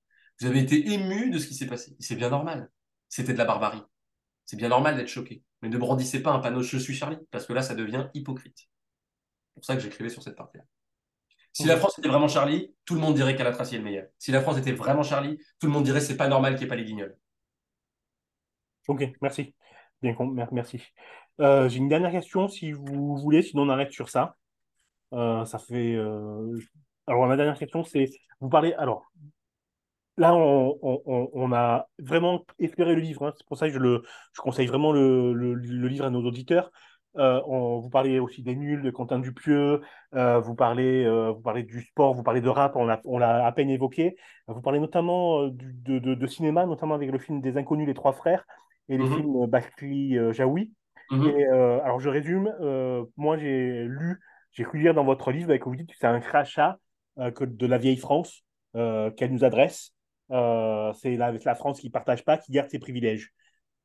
Vous 0.41 0.47
avez 0.47 0.61
été 0.61 0.93
ému 0.93 1.31
de 1.31 1.39
ce 1.39 1.47
qui 1.47 1.55
s'est 1.55 1.67
passé. 1.67 1.97
C'est 1.99 2.17
bien 2.17 2.31
normal. 2.31 2.71
C'était 3.09 3.33
de 3.33 3.39
la 3.39 3.45
barbarie. 3.45 3.83
C'est 4.45 4.57
bien 4.57 4.69
normal 4.69 4.97
d'être 4.97 5.09
choqué. 5.09 5.43
Mais 5.63 5.69
ne 5.69 5.79
brandissez 5.79 6.23
pas 6.23 6.33
un 6.33 6.39
panneau 6.39 6.63
je 6.63 6.79
suis 6.79 6.95
Charlie, 6.95 7.19
parce 7.31 7.47
que 7.47 7.53
là, 7.53 7.63
ça 7.63 7.75
devient 7.75 8.09
hypocrite. 8.15 8.59
C'est 8.59 9.55
pour 9.55 9.65
ça 9.65 9.75
que 9.75 9.81
j'écrivais 9.81 10.11
sur 10.11 10.23
cette 10.23 10.37
partie-là. 10.37 10.65
Si 11.53 11.65
la 11.65 11.77
France 11.77 11.99
était 11.99 12.09
vraiment 12.09 12.29
Charlie, 12.29 12.73
tout 12.85 12.95
le 12.95 13.01
monde 13.01 13.15
dirait 13.15 13.35
qu'Alatraci 13.35 13.75
est 13.75 13.79
le 13.79 13.85
meilleur. 13.85 14.07
Si 14.19 14.31
la 14.31 14.41
France 14.41 14.59
était 14.59 14.73
vraiment 14.73 15.03
Charlie, 15.03 15.39
tout 15.59 15.67
le 15.67 15.73
monde 15.73 15.83
dirait 15.83 16.01
c'est 16.01 16.17
pas 16.17 16.29
normal 16.29 16.55
qu'il 16.55 16.61
n'y 16.61 16.67
ait 16.67 16.69
pas 16.69 16.77
les 16.77 16.85
guignols. 16.85 17.17
Ok, 18.87 19.05
merci. 19.21 19.55
Bien, 20.01 20.17
merci. 20.53 20.81
Euh, 21.41 21.69
J'ai 21.69 21.79
une 21.79 21.89
dernière 21.89 22.13
question, 22.13 22.49
si 22.49 22.71
vous 22.71 23.17
voulez, 23.17 23.43
sinon 23.43 23.65
on 23.65 23.69
arrête 23.71 23.93
sur 23.93 24.09
ça. 24.09 24.37
Euh, 25.13 25.45
ça 25.47 25.59
fait. 25.59 25.95
Euh... 25.97 26.59
Alors, 27.07 27.27
ma 27.27 27.37
dernière 27.37 27.59
question, 27.59 27.83
c'est 27.83 28.09
vous 28.41 28.49
parlez. 28.49 28.73
Alors, 28.75 29.11
là, 30.19 30.35
on, 30.35 30.79
on, 30.83 31.31
on, 31.33 31.53
a 31.53 31.89
vraiment 31.99 32.45
espéré 32.59 32.95
le 32.95 33.01
livre. 33.01 33.27
Hein. 33.27 33.33
C'est 33.37 33.47
pour 33.47 33.57
ça 33.57 33.69
que 33.69 33.75
je, 33.75 33.79
le, 33.79 34.03
je 34.35 34.41
conseille 34.41 34.67
vraiment 34.67 34.93
le, 34.93 35.33
le, 35.33 35.55
le 35.55 35.89
livre 35.89 36.05
à 36.05 36.11
nos 36.11 36.23
auditeurs. 36.23 36.71
Euh, 37.17 37.41
on, 37.47 37.79
vous 37.79 37.91
parlez 37.91 38.21
aussi 38.21 38.43
des 38.43 38.55
nuls, 38.55 38.83
de 38.83 38.91
Quentin 38.91 39.19
Dupieux, 39.19 39.81
euh, 40.15 40.39
vous, 40.39 40.55
parlez, 40.55 41.05
euh, 41.05 41.33
vous 41.33 41.41
parlez 41.41 41.63
du 41.65 41.81
sport, 41.83 42.15
vous 42.15 42.23
parlez 42.23 42.41
de 42.41 42.49
rap, 42.49 42.77
on 42.77 42.85
l'a 42.85 43.01
on 43.05 43.21
à 43.21 43.51
peine 43.53 43.71
évoqué. 43.71 44.17
Vous 44.47 44.61
parlez 44.61 44.79
notamment 44.79 45.49
du, 45.49 45.73
de, 45.73 45.99
de, 45.99 46.15
de, 46.15 46.27
cinéma, 46.27 46.67
notamment 46.67 46.95
avec 46.95 47.11
le 47.11 47.19
film 47.19 47.41
des 47.41 47.57
Inconnus, 47.57 47.87
les 47.87 47.95
Trois 47.95 48.13
Frères, 48.13 48.45
et 48.89 48.99
les 48.99 49.05
Mhm. 49.05 49.17
films 49.17 49.47
Bakri 49.47 50.17
Jaoui. 50.33 50.73
Mhm. 51.11 51.27
Et, 51.27 51.47
euh, 51.47 51.81
alors, 51.83 51.99
je 51.99 52.09
résume. 52.09 52.53
moi, 53.17 53.37
j'ai 53.37 53.85
lu, 53.85 54.21
j'ai 54.53 54.65
cru 54.65 54.79
lire 54.79 54.95
dans 54.95 55.05
votre 55.05 55.33
livre 55.33 55.49
bah, 55.49 55.59
que 55.59 55.65
vous 55.65 55.77
dites 55.77 55.91
que 55.91 55.97
c'est 55.99 56.07
un 56.07 56.21
crachat 56.21 56.79
que 57.17 57.45
de 57.45 57.67
la 57.67 57.79
vieille 57.79 57.97
France 57.97 58.45
qu'elle 58.75 59.33
nous 59.33 59.45
adresse. 59.45 59.93
Euh, 60.31 60.93
c'est 60.95 61.17
la, 61.17 61.33
la 61.33 61.55
France 61.55 61.81
qui 61.81 61.87
ne 61.89 61.93
partage 61.93 62.25
pas, 62.25 62.39
qui 62.39 62.53
garde 62.53 62.71
ses 62.71 62.79
privilèges. 62.79 63.33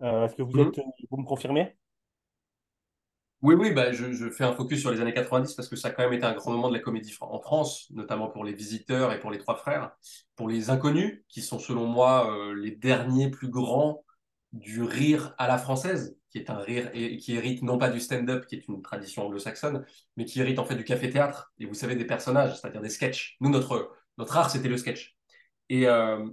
Euh, 0.03 0.25
Est-ce 0.25 0.35
que 0.35 0.43
vous, 0.43 0.59
Mhm. 0.59 0.61
êtes, 0.61 0.81
vous 1.11 1.17
me 1.17 1.25
confirmez? 1.25 1.75
Oui, 3.41 3.55
oui, 3.55 3.71
bah, 3.73 3.91
je, 3.91 4.13
je 4.13 4.29
fais 4.29 4.45
un 4.45 4.53
focus 4.53 4.79
sur 4.79 4.91
les 4.91 5.01
années 5.01 5.13
90 5.13 5.53
parce 5.53 5.67
que 5.67 5.75
ça 5.75 5.89
a 5.89 5.91
quand 5.91 6.03
même 6.03 6.13
été 6.13 6.25
un 6.25 6.33
grand 6.33 6.51
moment 6.51 6.69
de 6.69 6.73
la 6.73 6.79
comédie 6.79 7.13
en 7.19 7.41
France, 7.41 7.87
notamment 7.91 8.29
pour 8.29 8.45
les 8.45 8.53
visiteurs 8.53 9.11
et 9.11 9.19
pour 9.19 9.31
les 9.31 9.37
trois 9.37 9.57
frères. 9.57 9.91
Pour 10.37 10.47
les 10.47 10.69
inconnus, 10.69 11.23
qui 11.27 11.41
sont 11.41 11.59
selon 11.59 11.85
moi 11.85 12.31
euh, 12.33 12.55
les 12.55 12.71
derniers 12.71 13.29
plus 13.29 13.49
grands 13.49 14.05
du 14.53 14.81
rire 14.81 15.35
à 15.37 15.47
la 15.49 15.57
française, 15.57 16.17
qui 16.31 16.37
est 16.37 16.49
un 16.49 16.57
rire 16.59 16.89
et 16.93 17.17
qui 17.17 17.35
hérite 17.35 17.63
non 17.63 17.77
pas 17.77 17.89
du 17.89 17.99
stand-up, 17.99 18.45
qui 18.45 18.55
est 18.55 18.67
une 18.69 18.81
tradition 18.81 19.25
anglo-saxonne, 19.25 19.85
mais 20.15 20.23
qui 20.23 20.39
hérite 20.39 20.57
en 20.59 20.65
fait 20.65 20.75
du 20.75 20.85
café-théâtre. 20.85 21.51
Et 21.59 21.65
vous 21.65 21.73
savez, 21.73 21.95
des 21.97 22.05
personnages, 22.05 22.57
c'est-à-dire 22.57 22.81
des 22.81 22.89
sketchs. 22.89 23.35
Nous, 23.41 23.49
notre, 23.49 23.91
notre 24.17 24.37
art, 24.37 24.49
c'était 24.51 24.69
le 24.69 24.77
sketch. 24.77 25.12
Et 25.73 25.87
euh, 25.87 26.23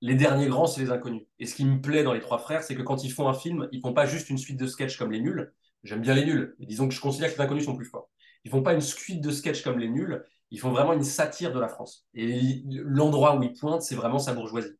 les 0.00 0.14
derniers 0.14 0.46
grands, 0.46 0.66
c'est 0.66 0.80
les 0.80 0.90
inconnus. 0.90 1.24
Et 1.38 1.44
ce 1.44 1.54
qui 1.54 1.66
me 1.66 1.78
plaît 1.78 2.02
dans 2.04 2.14
les 2.14 2.20
trois 2.20 2.38
frères, 2.38 2.62
c'est 2.62 2.74
que 2.74 2.80
quand 2.80 3.04
ils 3.04 3.12
font 3.12 3.28
un 3.28 3.34
film, 3.34 3.68
ils 3.70 3.82
font 3.82 3.92
pas 3.92 4.06
juste 4.06 4.30
une 4.30 4.38
suite 4.38 4.58
de 4.58 4.66
sketchs 4.66 4.96
comme 4.96 5.12
les 5.12 5.20
nuls. 5.20 5.52
J'aime 5.82 6.00
bien 6.00 6.14
les 6.14 6.24
nuls, 6.24 6.56
mais 6.58 6.64
disons 6.64 6.88
que 6.88 6.94
je 6.94 7.00
considère 7.00 7.28
que 7.28 7.34
les 7.34 7.42
inconnus 7.42 7.66
sont 7.66 7.76
plus 7.76 7.84
forts. 7.84 8.08
Ils 8.44 8.50
font 8.50 8.62
pas 8.62 8.72
une 8.72 8.80
suite 8.80 9.20
de 9.20 9.30
sketchs 9.30 9.62
comme 9.62 9.78
les 9.78 9.90
nuls, 9.90 10.24
ils 10.50 10.58
font 10.58 10.70
vraiment 10.70 10.94
une 10.94 11.02
satire 11.02 11.52
de 11.52 11.60
la 11.60 11.68
France. 11.68 12.06
Et 12.14 12.62
l'endroit 12.70 13.36
où 13.36 13.42
ils 13.42 13.52
pointent, 13.52 13.82
c'est 13.82 13.94
vraiment 13.94 14.18
sa 14.18 14.32
bourgeoisie. 14.32 14.72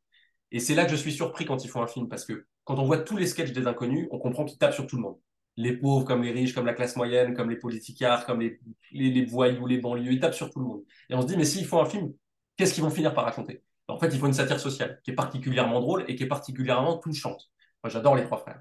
Et 0.53 0.59
c'est 0.59 0.75
là 0.75 0.87
que 0.87 0.91
je 0.91 0.97
suis 0.97 1.13
surpris 1.13 1.45
quand 1.45 1.63
ils 1.63 1.69
font 1.69 1.83
un 1.83 1.87
film, 1.87 2.09
parce 2.09 2.25
que 2.25 2.47
quand 2.65 2.79
on 2.79 2.87
voit 2.87 2.97
tous 2.97 3.19
les 3.19 3.27
sketchs 3.27 3.53
des 3.53 3.67
inconnus, 3.67 4.09
on 4.11 4.19
comprend 4.19 4.47
qu'ils 4.47 4.57
tapent 4.57 4.73
sur 4.73 4.87
tout 4.87 4.97
le 4.97 5.03
monde. 5.03 5.19
Les 5.59 5.77
pauvres 5.77 6.07
comme 6.07 6.23
les 6.23 6.33
riches, 6.33 6.55
comme 6.55 6.65
la 6.65 6.73
classe 6.73 6.97
moyenne, 6.97 7.35
comme 7.35 7.51
les 7.51 7.59
politicards, 7.59 8.25
comme 8.25 8.41
les, 8.41 8.59
les, 8.93 9.11
les 9.11 9.25
voyous, 9.27 9.67
les 9.67 9.81
banlieues, 9.83 10.13
ils 10.13 10.21
tapent 10.21 10.33
sur 10.33 10.51
tout 10.51 10.61
le 10.61 10.67
monde. 10.67 10.85
Et 11.11 11.15
on 11.15 11.21
se 11.21 11.27
dit, 11.27 11.37
mais 11.37 11.45
s'ils 11.45 11.67
font 11.67 11.83
un 11.83 11.87
film, 11.87 12.15
qu'est-ce 12.57 12.73
qu'ils 12.73 12.85
vont 12.85 12.91
finir 12.91 13.13
par 13.13 13.25
raconter? 13.27 13.63
En 13.89 13.99
fait, 13.99 14.09
il 14.09 14.18
faut 14.18 14.26
une 14.26 14.34
satire 14.34 14.61
sociale 14.61 15.01
qui 15.03 15.11
est 15.11 15.14
particulièrement 15.14 15.80
drôle 15.80 16.05
et 16.09 16.14
qui 16.14 16.22
est 16.22 16.28
particulièrement 16.28 16.99
touchante. 16.99 17.51
J'adore 17.84 18.16
les 18.16 18.24
trois 18.24 18.39
frères. 18.39 18.61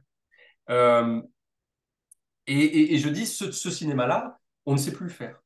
Euh, 0.69 1.21
et, 2.47 2.97
je 2.97 3.09
dis, 3.09 3.25
ce, 3.25 3.51
ce 3.51 3.69
cinéma-là, 3.69 4.39
on 4.65 4.73
ne 4.73 4.77
sait 4.77 4.93
plus 4.93 5.05
le 5.05 5.11
faire. 5.11 5.43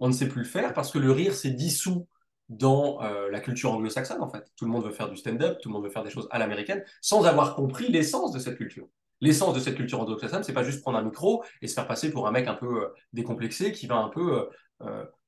On 0.00 0.08
ne 0.08 0.12
sait 0.12 0.28
plus 0.28 0.42
le 0.42 0.46
faire 0.46 0.74
parce 0.74 0.90
que 0.90 0.98
le 0.98 1.10
rire 1.10 1.34
s'est 1.34 1.50
dissous 1.50 2.06
dans 2.50 3.02
euh, 3.02 3.30
la 3.30 3.40
culture 3.40 3.72
anglo-saxonne, 3.72 4.20
en 4.20 4.28
fait. 4.28 4.52
Tout 4.56 4.66
le 4.66 4.70
monde 4.70 4.84
veut 4.84 4.90
faire 4.90 5.08
du 5.08 5.16
stand-up, 5.16 5.58
tout 5.62 5.70
le 5.70 5.72
monde 5.72 5.84
veut 5.84 5.90
faire 5.90 6.02
des 6.02 6.10
choses 6.10 6.28
à 6.30 6.38
l'américaine, 6.38 6.84
sans 7.00 7.24
avoir 7.24 7.54
compris 7.54 7.90
l'essence 7.90 8.32
de 8.32 8.38
cette 8.38 8.56
culture. 8.56 8.86
L'essence 9.22 9.54
de 9.54 9.60
cette 9.60 9.76
culture 9.76 10.00
anglo-saxonne, 10.00 10.42
c'est 10.42 10.52
pas 10.52 10.64
juste 10.64 10.82
prendre 10.82 10.98
un 10.98 11.02
micro 11.02 11.42
et 11.62 11.68
se 11.68 11.74
faire 11.74 11.86
passer 11.86 12.10
pour 12.10 12.26
un 12.28 12.32
mec 12.32 12.48
un 12.48 12.54
peu 12.54 12.82
euh, 12.82 12.88
décomplexé 13.14 13.72
qui 13.72 13.86
va 13.86 13.96
un 13.96 14.08
peu 14.08 14.48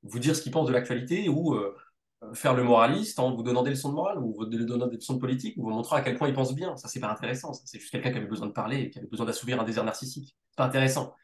vous 0.02 0.18
dire 0.18 0.34
ce 0.34 0.42
qu'il 0.42 0.50
pense 0.50 0.66
de 0.66 0.72
l'actualité 0.72 1.28
ou 1.28 1.56
faire 2.32 2.54
le 2.54 2.62
moraliste 2.62 3.18
en 3.18 3.34
vous 3.34 3.42
donnant 3.42 3.62
des 3.62 3.70
leçons 3.70 3.90
de 3.90 3.94
morale 3.94 4.18
ou 4.18 4.34
vous 4.34 4.44
donnant 4.46 4.86
des 4.86 4.96
leçons 4.96 5.14
de 5.14 5.20
politique 5.20 5.56
ou 5.56 5.62
vous 5.62 5.70
montrant 5.70 5.96
à 5.96 6.00
quel 6.00 6.16
point 6.16 6.28
il 6.28 6.34
pense 6.34 6.54
bien. 6.54 6.76
Ça, 6.76 6.88
c'est 6.88 7.00
pas 7.00 7.10
intéressant. 7.10 7.52
C'est 7.52 7.78
juste 7.78 7.92
quelqu'un 7.92 8.10
qui 8.10 8.18
avait 8.18 8.26
besoin 8.26 8.46
de 8.46 8.52
parler 8.52 8.90
qui 8.90 8.98
avait 8.98 9.08
besoin 9.08 9.26
d'assouvir 9.26 9.60
un 9.60 9.64
désir 9.64 9.84
narcissique. 9.84 10.36
C'est 10.50 10.56
pas 10.56 10.64
intéressant. 10.64 11.14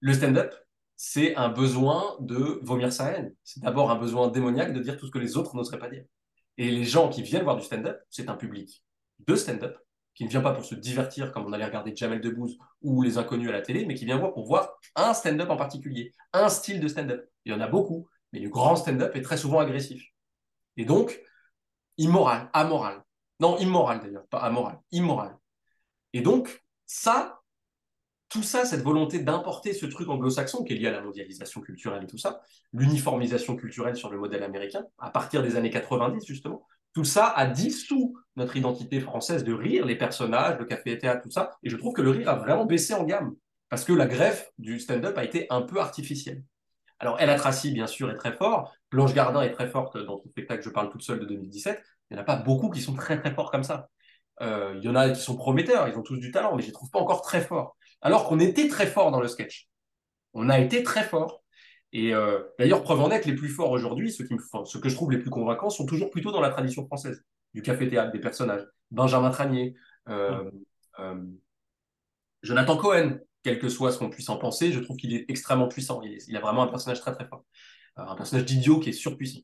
Le 0.00 0.12
stand-up, 0.12 0.54
c'est 0.96 1.34
un 1.36 1.48
besoin 1.48 2.16
de 2.20 2.60
vomir 2.62 2.92
sa 2.92 3.10
haine. 3.12 3.34
C'est 3.42 3.62
d'abord 3.62 3.90
un 3.90 3.96
besoin 3.96 4.28
démoniaque 4.28 4.72
de 4.72 4.80
dire 4.80 4.96
tout 4.96 5.06
ce 5.06 5.10
que 5.10 5.18
les 5.18 5.36
autres 5.36 5.56
n'oseraient 5.56 5.78
pas 5.78 5.88
dire. 5.88 6.04
Et 6.56 6.70
les 6.70 6.84
gens 6.84 7.08
qui 7.08 7.22
viennent 7.22 7.42
voir 7.42 7.56
du 7.56 7.62
stand-up, 7.62 8.00
c'est 8.10 8.28
un 8.28 8.36
public 8.36 8.84
de 9.26 9.34
stand-up 9.34 9.76
qui 10.14 10.24
ne 10.24 10.28
vient 10.28 10.40
pas 10.40 10.52
pour 10.52 10.64
se 10.64 10.74
divertir 10.74 11.32
comme 11.32 11.46
on 11.46 11.52
allait 11.52 11.64
regarder 11.64 11.94
Jamel 11.94 12.20
Debbouze 12.20 12.56
ou 12.82 13.02
les 13.02 13.18
inconnus 13.18 13.48
à 13.48 13.52
la 13.52 13.62
télé, 13.62 13.84
mais 13.84 13.94
qui 13.94 14.04
vient 14.04 14.18
voir 14.18 14.32
pour 14.32 14.46
voir 14.46 14.78
un 14.94 15.12
stand-up 15.12 15.50
en 15.50 15.56
particulier, 15.56 16.12
un 16.32 16.48
style 16.48 16.80
de 16.80 16.86
stand-up. 16.86 17.28
Il 17.44 17.52
y 17.52 17.54
en 17.54 17.60
a 17.60 17.66
beaucoup, 17.66 18.08
mais 18.32 18.38
le 18.38 18.48
grand 18.48 18.76
stand-up 18.76 19.14
est 19.16 19.22
très 19.22 19.36
souvent 19.36 19.58
agressif. 19.58 20.13
Et 20.76 20.84
donc, 20.84 21.20
immoral, 21.96 22.50
amoral. 22.52 23.02
Non, 23.40 23.58
immoral 23.58 24.00
d'ailleurs, 24.00 24.26
pas 24.28 24.38
amoral, 24.38 24.78
immoral. 24.92 25.36
Et 26.12 26.20
donc, 26.20 26.64
ça, 26.86 27.40
tout 28.28 28.42
ça, 28.42 28.64
cette 28.64 28.82
volonté 28.82 29.18
d'importer 29.18 29.72
ce 29.72 29.86
truc 29.86 30.08
anglo-saxon 30.08 30.64
qui 30.64 30.72
est 30.72 30.76
lié 30.76 30.88
à 30.88 30.92
la 30.92 31.00
mondialisation 31.00 31.60
culturelle 31.60 32.04
et 32.04 32.06
tout 32.06 32.18
ça, 32.18 32.40
l'uniformisation 32.72 33.56
culturelle 33.56 33.96
sur 33.96 34.10
le 34.10 34.18
modèle 34.18 34.42
américain, 34.42 34.84
à 34.98 35.10
partir 35.10 35.42
des 35.42 35.56
années 35.56 35.70
90 35.70 36.24
justement, 36.26 36.66
tout 36.94 37.04
ça 37.04 37.26
a 37.26 37.46
dissous 37.46 38.16
notre 38.36 38.56
identité 38.56 39.00
française 39.00 39.42
de 39.42 39.52
rire, 39.52 39.84
les 39.84 39.96
personnages, 39.96 40.58
le 40.58 40.64
café 40.64 40.96
théâtre, 40.96 41.22
tout 41.22 41.30
ça. 41.30 41.50
Et 41.64 41.70
je 41.70 41.76
trouve 41.76 41.92
que 41.92 42.02
le 42.02 42.10
rire 42.10 42.28
a 42.28 42.36
vraiment 42.36 42.64
baissé 42.64 42.94
en 42.94 43.02
gamme 43.02 43.34
parce 43.68 43.84
que 43.84 43.92
la 43.92 44.06
greffe 44.06 44.50
du 44.58 44.78
stand-up 44.78 45.18
a 45.18 45.24
été 45.24 45.46
un 45.50 45.62
peu 45.62 45.80
artificielle. 45.80 46.44
Alors, 47.00 47.20
Ella 47.20 47.34
Tracy, 47.34 47.72
bien 47.72 47.88
sûr, 47.88 48.10
est 48.10 48.14
très 48.14 48.32
fort. 48.32 48.72
Blanche 48.94 49.12
Gardin 49.12 49.42
est 49.42 49.50
très 49.50 49.68
forte 49.68 49.98
dans 49.98 50.22
le 50.24 50.30
spectacle 50.30 50.62
Je 50.62 50.70
parle 50.70 50.88
toute 50.88 51.02
seule 51.02 51.18
de 51.18 51.26
2017. 51.26 51.82
Il 52.10 52.14
n'y 52.14 52.20
en 52.20 52.22
a 52.22 52.24
pas 52.24 52.36
beaucoup 52.36 52.70
qui 52.70 52.80
sont 52.80 52.94
très, 52.94 53.20
très 53.20 53.34
forts 53.34 53.50
comme 53.50 53.64
ça. 53.64 53.88
Euh, 54.40 54.74
il 54.78 54.84
y 54.84 54.88
en 54.88 54.94
a 54.94 55.10
qui 55.10 55.20
sont 55.20 55.36
prometteurs, 55.36 55.88
ils 55.88 55.96
ont 55.96 56.02
tous 56.02 56.16
du 56.16 56.30
talent, 56.30 56.54
mais 56.54 56.62
je 56.62 56.66
ne 56.66 56.70
les 56.70 56.74
trouve 56.74 56.90
pas 56.90 57.00
encore 57.00 57.22
très 57.22 57.40
forts 57.40 57.76
alors 58.02 58.28
qu'on 58.28 58.38
était 58.38 58.68
très 58.68 58.86
fort 58.86 59.10
dans 59.10 59.20
le 59.20 59.26
sketch. 59.26 59.68
On 60.32 60.48
a 60.48 60.60
été 60.60 60.84
très 60.84 61.02
fort. 61.02 61.42
Et 61.92 62.14
euh, 62.14 62.40
d'ailleurs, 62.58 62.82
preuve 62.82 63.00
en 63.00 63.10
est 63.10 63.24
les 63.24 63.34
plus 63.34 63.48
forts 63.48 63.70
aujourd'hui, 63.70 64.12
ceux, 64.12 64.24
qui 64.24 64.34
ceux 64.64 64.80
que 64.80 64.88
je 64.88 64.94
trouve 64.94 65.10
les 65.10 65.18
plus 65.18 65.30
convaincants, 65.30 65.70
sont 65.70 65.86
toujours 65.86 66.10
plutôt 66.10 66.30
dans 66.30 66.40
la 66.40 66.50
tradition 66.50 66.86
française, 66.86 67.24
du 67.54 67.62
café-théâtre, 67.62 68.12
des 68.12 68.20
personnages. 68.20 68.64
Benjamin 68.90 69.30
Tranier, 69.30 69.74
euh, 70.08 70.50
Jonathan 72.42 72.76
Cohen, 72.76 73.18
quel 73.42 73.58
que 73.58 73.68
soit 73.68 73.92
ce 73.92 73.98
qu'on 73.98 74.10
puisse 74.10 74.28
en 74.28 74.36
penser, 74.36 74.72
je 74.72 74.80
trouve 74.80 74.96
qu'il 74.96 75.14
est 75.14 75.24
extrêmement 75.28 75.68
puissant. 75.68 76.02
Il, 76.02 76.36
a 76.36 76.40
vraiment 76.40 76.62
un 76.62 76.68
personnage 76.68 77.00
très 77.00 77.12
très 77.12 77.26
fort. 77.26 77.44
Un 77.96 78.14
personnage 78.16 78.44
d'idiot 78.46 78.80
qui 78.80 78.90
est 78.90 78.92
surpuissant. 78.92 79.40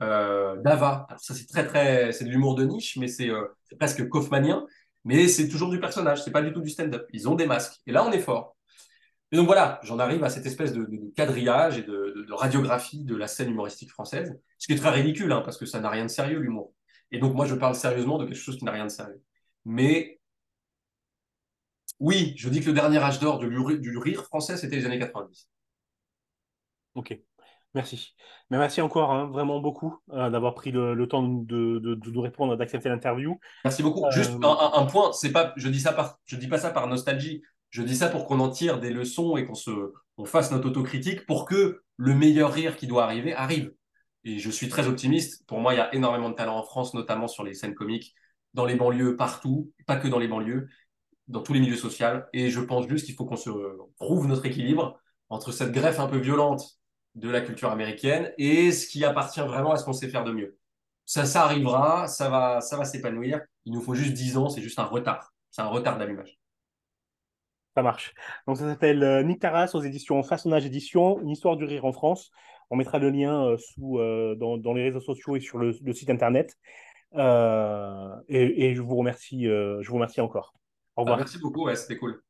Dava, 0.00 1.06
alors 1.08 1.20
ça 1.20 1.34
c'est 1.34 1.46
très 1.46 1.66
très, 1.66 2.12
c'est 2.12 2.24
de 2.24 2.30
l'humour 2.30 2.54
de 2.54 2.64
niche, 2.64 2.96
mais 2.98 3.08
c'est 3.08 3.30
presque 3.78 4.06
Kaufmanien 4.08 4.66
mais 5.06 5.28
c'est 5.28 5.48
toujours 5.48 5.70
du 5.70 5.78
personnage, 5.78 6.24
c'est 6.24 6.32
pas 6.32 6.42
du 6.42 6.52
tout 6.52 6.60
du 6.60 6.68
stand-up. 6.68 7.08
Ils 7.12 7.28
ont 7.28 7.36
des 7.36 7.46
masques. 7.46 7.80
Et 7.86 7.92
là, 7.92 8.04
on 8.04 8.10
est 8.10 8.18
fort. 8.20 8.56
Et 9.30 9.36
donc 9.36 9.46
voilà, 9.46 9.80
j'en 9.84 10.00
arrive 10.00 10.24
à 10.24 10.30
cette 10.30 10.46
espèce 10.46 10.72
de, 10.72 10.84
quadrillage 11.16 11.78
et 11.78 11.84
de, 11.84 12.26
radiographie 12.30 13.04
de 13.04 13.14
la 13.14 13.28
scène 13.28 13.50
humoristique 13.50 13.92
française, 13.92 14.36
ce 14.58 14.66
qui 14.66 14.72
est 14.72 14.76
très 14.76 14.90
ridicule, 14.90 15.30
hein, 15.30 15.42
parce 15.44 15.58
que 15.58 15.66
ça 15.66 15.80
n'a 15.80 15.90
rien 15.90 16.04
de 16.04 16.10
sérieux, 16.10 16.40
l'humour. 16.40 16.74
Et 17.12 17.18
donc 17.20 17.34
moi, 17.36 17.46
je 17.46 17.54
parle 17.54 17.76
sérieusement 17.76 18.18
de 18.18 18.24
quelque 18.24 18.36
chose 18.36 18.58
qui 18.58 18.64
n'a 18.64 18.72
rien 18.72 18.84
de 18.84 18.90
sérieux. 18.90 19.22
Mais 19.64 20.20
oui, 22.00 22.34
je 22.36 22.48
dis 22.48 22.60
que 22.60 22.66
le 22.66 22.72
dernier 22.72 22.98
âge 22.98 23.20
d'or 23.20 23.38
du 23.38 23.98
rire 23.98 24.24
français, 24.24 24.56
c'était 24.56 24.76
les 24.76 24.86
années 24.86 24.98
90. 24.98 25.48
Ok. 26.94 27.16
Merci. 27.76 28.14
Mais 28.48 28.56
merci 28.56 28.80
encore, 28.80 29.12
hein, 29.12 29.26
vraiment 29.26 29.60
beaucoup, 29.60 29.98
euh, 30.12 30.30
d'avoir 30.30 30.54
pris 30.54 30.70
le, 30.70 31.06
temps 31.06 31.22
de, 31.22 31.78
de, 31.78 32.10
nous 32.10 32.20
répondre, 32.22 32.56
d'accepter 32.56 32.88
l'interview. 32.88 33.38
Merci 33.64 33.82
beaucoup. 33.82 34.02
Juste 34.10 34.32
euh, 34.32 34.48
un, 34.72 34.86
point, 34.86 35.12
c'est 35.12 35.30
pas, 35.30 35.52
je 35.56 35.68
dis 35.68 35.80
ça 35.80 35.92
par, 35.92 36.18
je 36.24 36.36
dis 36.36 36.48
pas 36.48 36.56
ça 36.56 36.70
par 36.70 36.86
nostalgie. 36.86 37.42
Je 37.68 37.82
dis 37.82 37.94
ça 37.94 38.08
pour 38.08 38.24
qu'on 38.26 38.40
en 38.40 38.48
tire 38.48 38.80
des 38.80 38.88
leçons 38.88 39.36
et 39.36 39.44
qu'on 39.44 39.54
se, 39.54 39.92
on 40.16 40.24
fasse 40.24 40.52
notre 40.52 40.68
autocritique 40.68 41.26
pour 41.26 41.44
que 41.44 41.82
le 41.98 42.14
meilleur 42.14 42.50
rire 42.50 42.78
qui 42.78 42.86
doit 42.86 43.04
arriver 43.04 43.34
arrive. 43.34 43.74
Et 44.24 44.38
je 44.38 44.50
suis 44.50 44.70
très 44.70 44.86
optimiste. 44.88 45.46
Pour 45.46 45.60
moi, 45.60 45.74
il 45.74 45.76
y 45.76 45.80
a 45.80 45.94
énormément 45.94 46.30
de 46.30 46.34
talent 46.34 46.56
en 46.56 46.62
France, 46.62 46.94
notamment 46.94 47.28
sur 47.28 47.44
les 47.44 47.52
scènes 47.52 47.74
comiques, 47.74 48.14
dans 48.54 48.64
les 48.64 48.76
banlieues, 48.76 49.16
partout, 49.16 49.70
pas 49.86 49.96
que 49.96 50.08
dans 50.08 50.18
les 50.18 50.28
banlieues, 50.28 50.68
dans 51.28 51.42
tous 51.42 51.52
les 51.52 51.60
milieux 51.60 51.76
sociaux. 51.76 52.22
Et 52.32 52.48
je 52.48 52.60
pense 52.60 52.88
juste 52.88 53.04
qu'il 53.04 53.14
faut 53.14 53.26
qu'on 53.26 53.36
se 53.36 53.50
trouve 54.00 54.28
notre 54.28 54.46
équilibre 54.46 54.98
entre 55.28 55.52
cette 55.52 55.72
greffe 55.72 56.00
un 56.00 56.06
peu 56.06 56.16
violente 56.16 56.75
de 57.16 57.30
la 57.30 57.40
culture 57.40 57.70
américaine 57.70 58.32
et 58.38 58.70
ce 58.70 58.86
qui 58.86 59.04
appartient 59.04 59.40
vraiment 59.40 59.72
à 59.72 59.76
ce 59.76 59.84
qu'on 59.84 59.92
sait 59.92 60.08
faire 60.08 60.24
de 60.24 60.32
mieux. 60.32 60.58
Ça, 61.06 61.24
ça 61.24 61.42
arrivera, 61.42 62.08
ça 62.08 62.28
va, 62.28 62.60
ça 62.60 62.76
va 62.76 62.84
s'épanouir. 62.84 63.40
Il 63.64 63.72
nous 63.72 63.80
faut 63.80 63.94
juste 63.94 64.12
10 64.12 64.36
ans, 64.36 64.48
c'est 64.48 64.60
juste 64.60 64.78
un 64.78 64.84
retard. 64.84 65.32
C'est 65.50 65.62
un 65.62 65.68
retard 65.68 65.98
d'allumage. 65.98 66.38
Ça 67.76 67.82
marche. 67.82 68.14
Donc 68.46 68.56
ça 68.56 68.64
s'appelle 68.64 69.02
euh, 69.02 69.22
Nick 69.22 69.40
Taras 69.40 69.70
aux 69.74 69.82
éditions 69.82 70.22
Façonnage 70.22 70.64
Édition, 70.64 71.20
une 71.20 71.30
histoire 71.30 71.56
du 71.56 71.64
rire 71.64 71.84
en 71.84 71.92
France. 71.92 72.30
On 72.70 72.76
mettra 72.76 72.98
le 72.98 73.10
lien 73.10 73.46
euh, 73.46 73.56
sous, 73.58 73.98
euh, 73.98 74.34
dans, 74.34 74.74
les 74.74 74.82
réseaux 74.82 75.00
sociaux 75.00 75.36
et 75.36 75.40
sur 75.40 75.58
le, 75.58 75.72
site 75.92 76.10
internet. 76.10 76.56
Et, 77.14 78.74
je 78.74 78.80
vous 78.80 78.96
remercie, 78.96 79.44
je 79.44 79.86
vous 79.88 79.94
remercie 79.94 80.20
encore. 80.20 80.54
Au 80.96 81.02
revoir. 81.02 81.18
Ah, 81.18 81.20
merci 81.20 81.38
beaucoup, 81.38 81.66
ouais, 81.66 81.76
c'était 81.76 81.96
cool. 81.96 82.22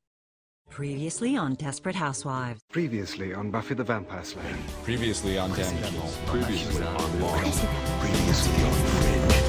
Previously 0.70 1.36
on 1.36 1.54
Desperate 1.54 1.96
Housewives. 1.96 2.60
Previously 2.70 3.32
on 3.32 3.50
Buffy 3.50 3.74
the 3.74 3.84
Vampire 3.84 4.24
Slayer. 4.24 4.56
Previously 4.84 5.38
on 5.38 5.50
Damage. 5.50 5.94
Previously 6.26 6.84
on 6.84 7.20
Lost. 7.20 7.64
Previously 8.00 8.64
on 8.64 8.72
Fringe. 8.72 9.45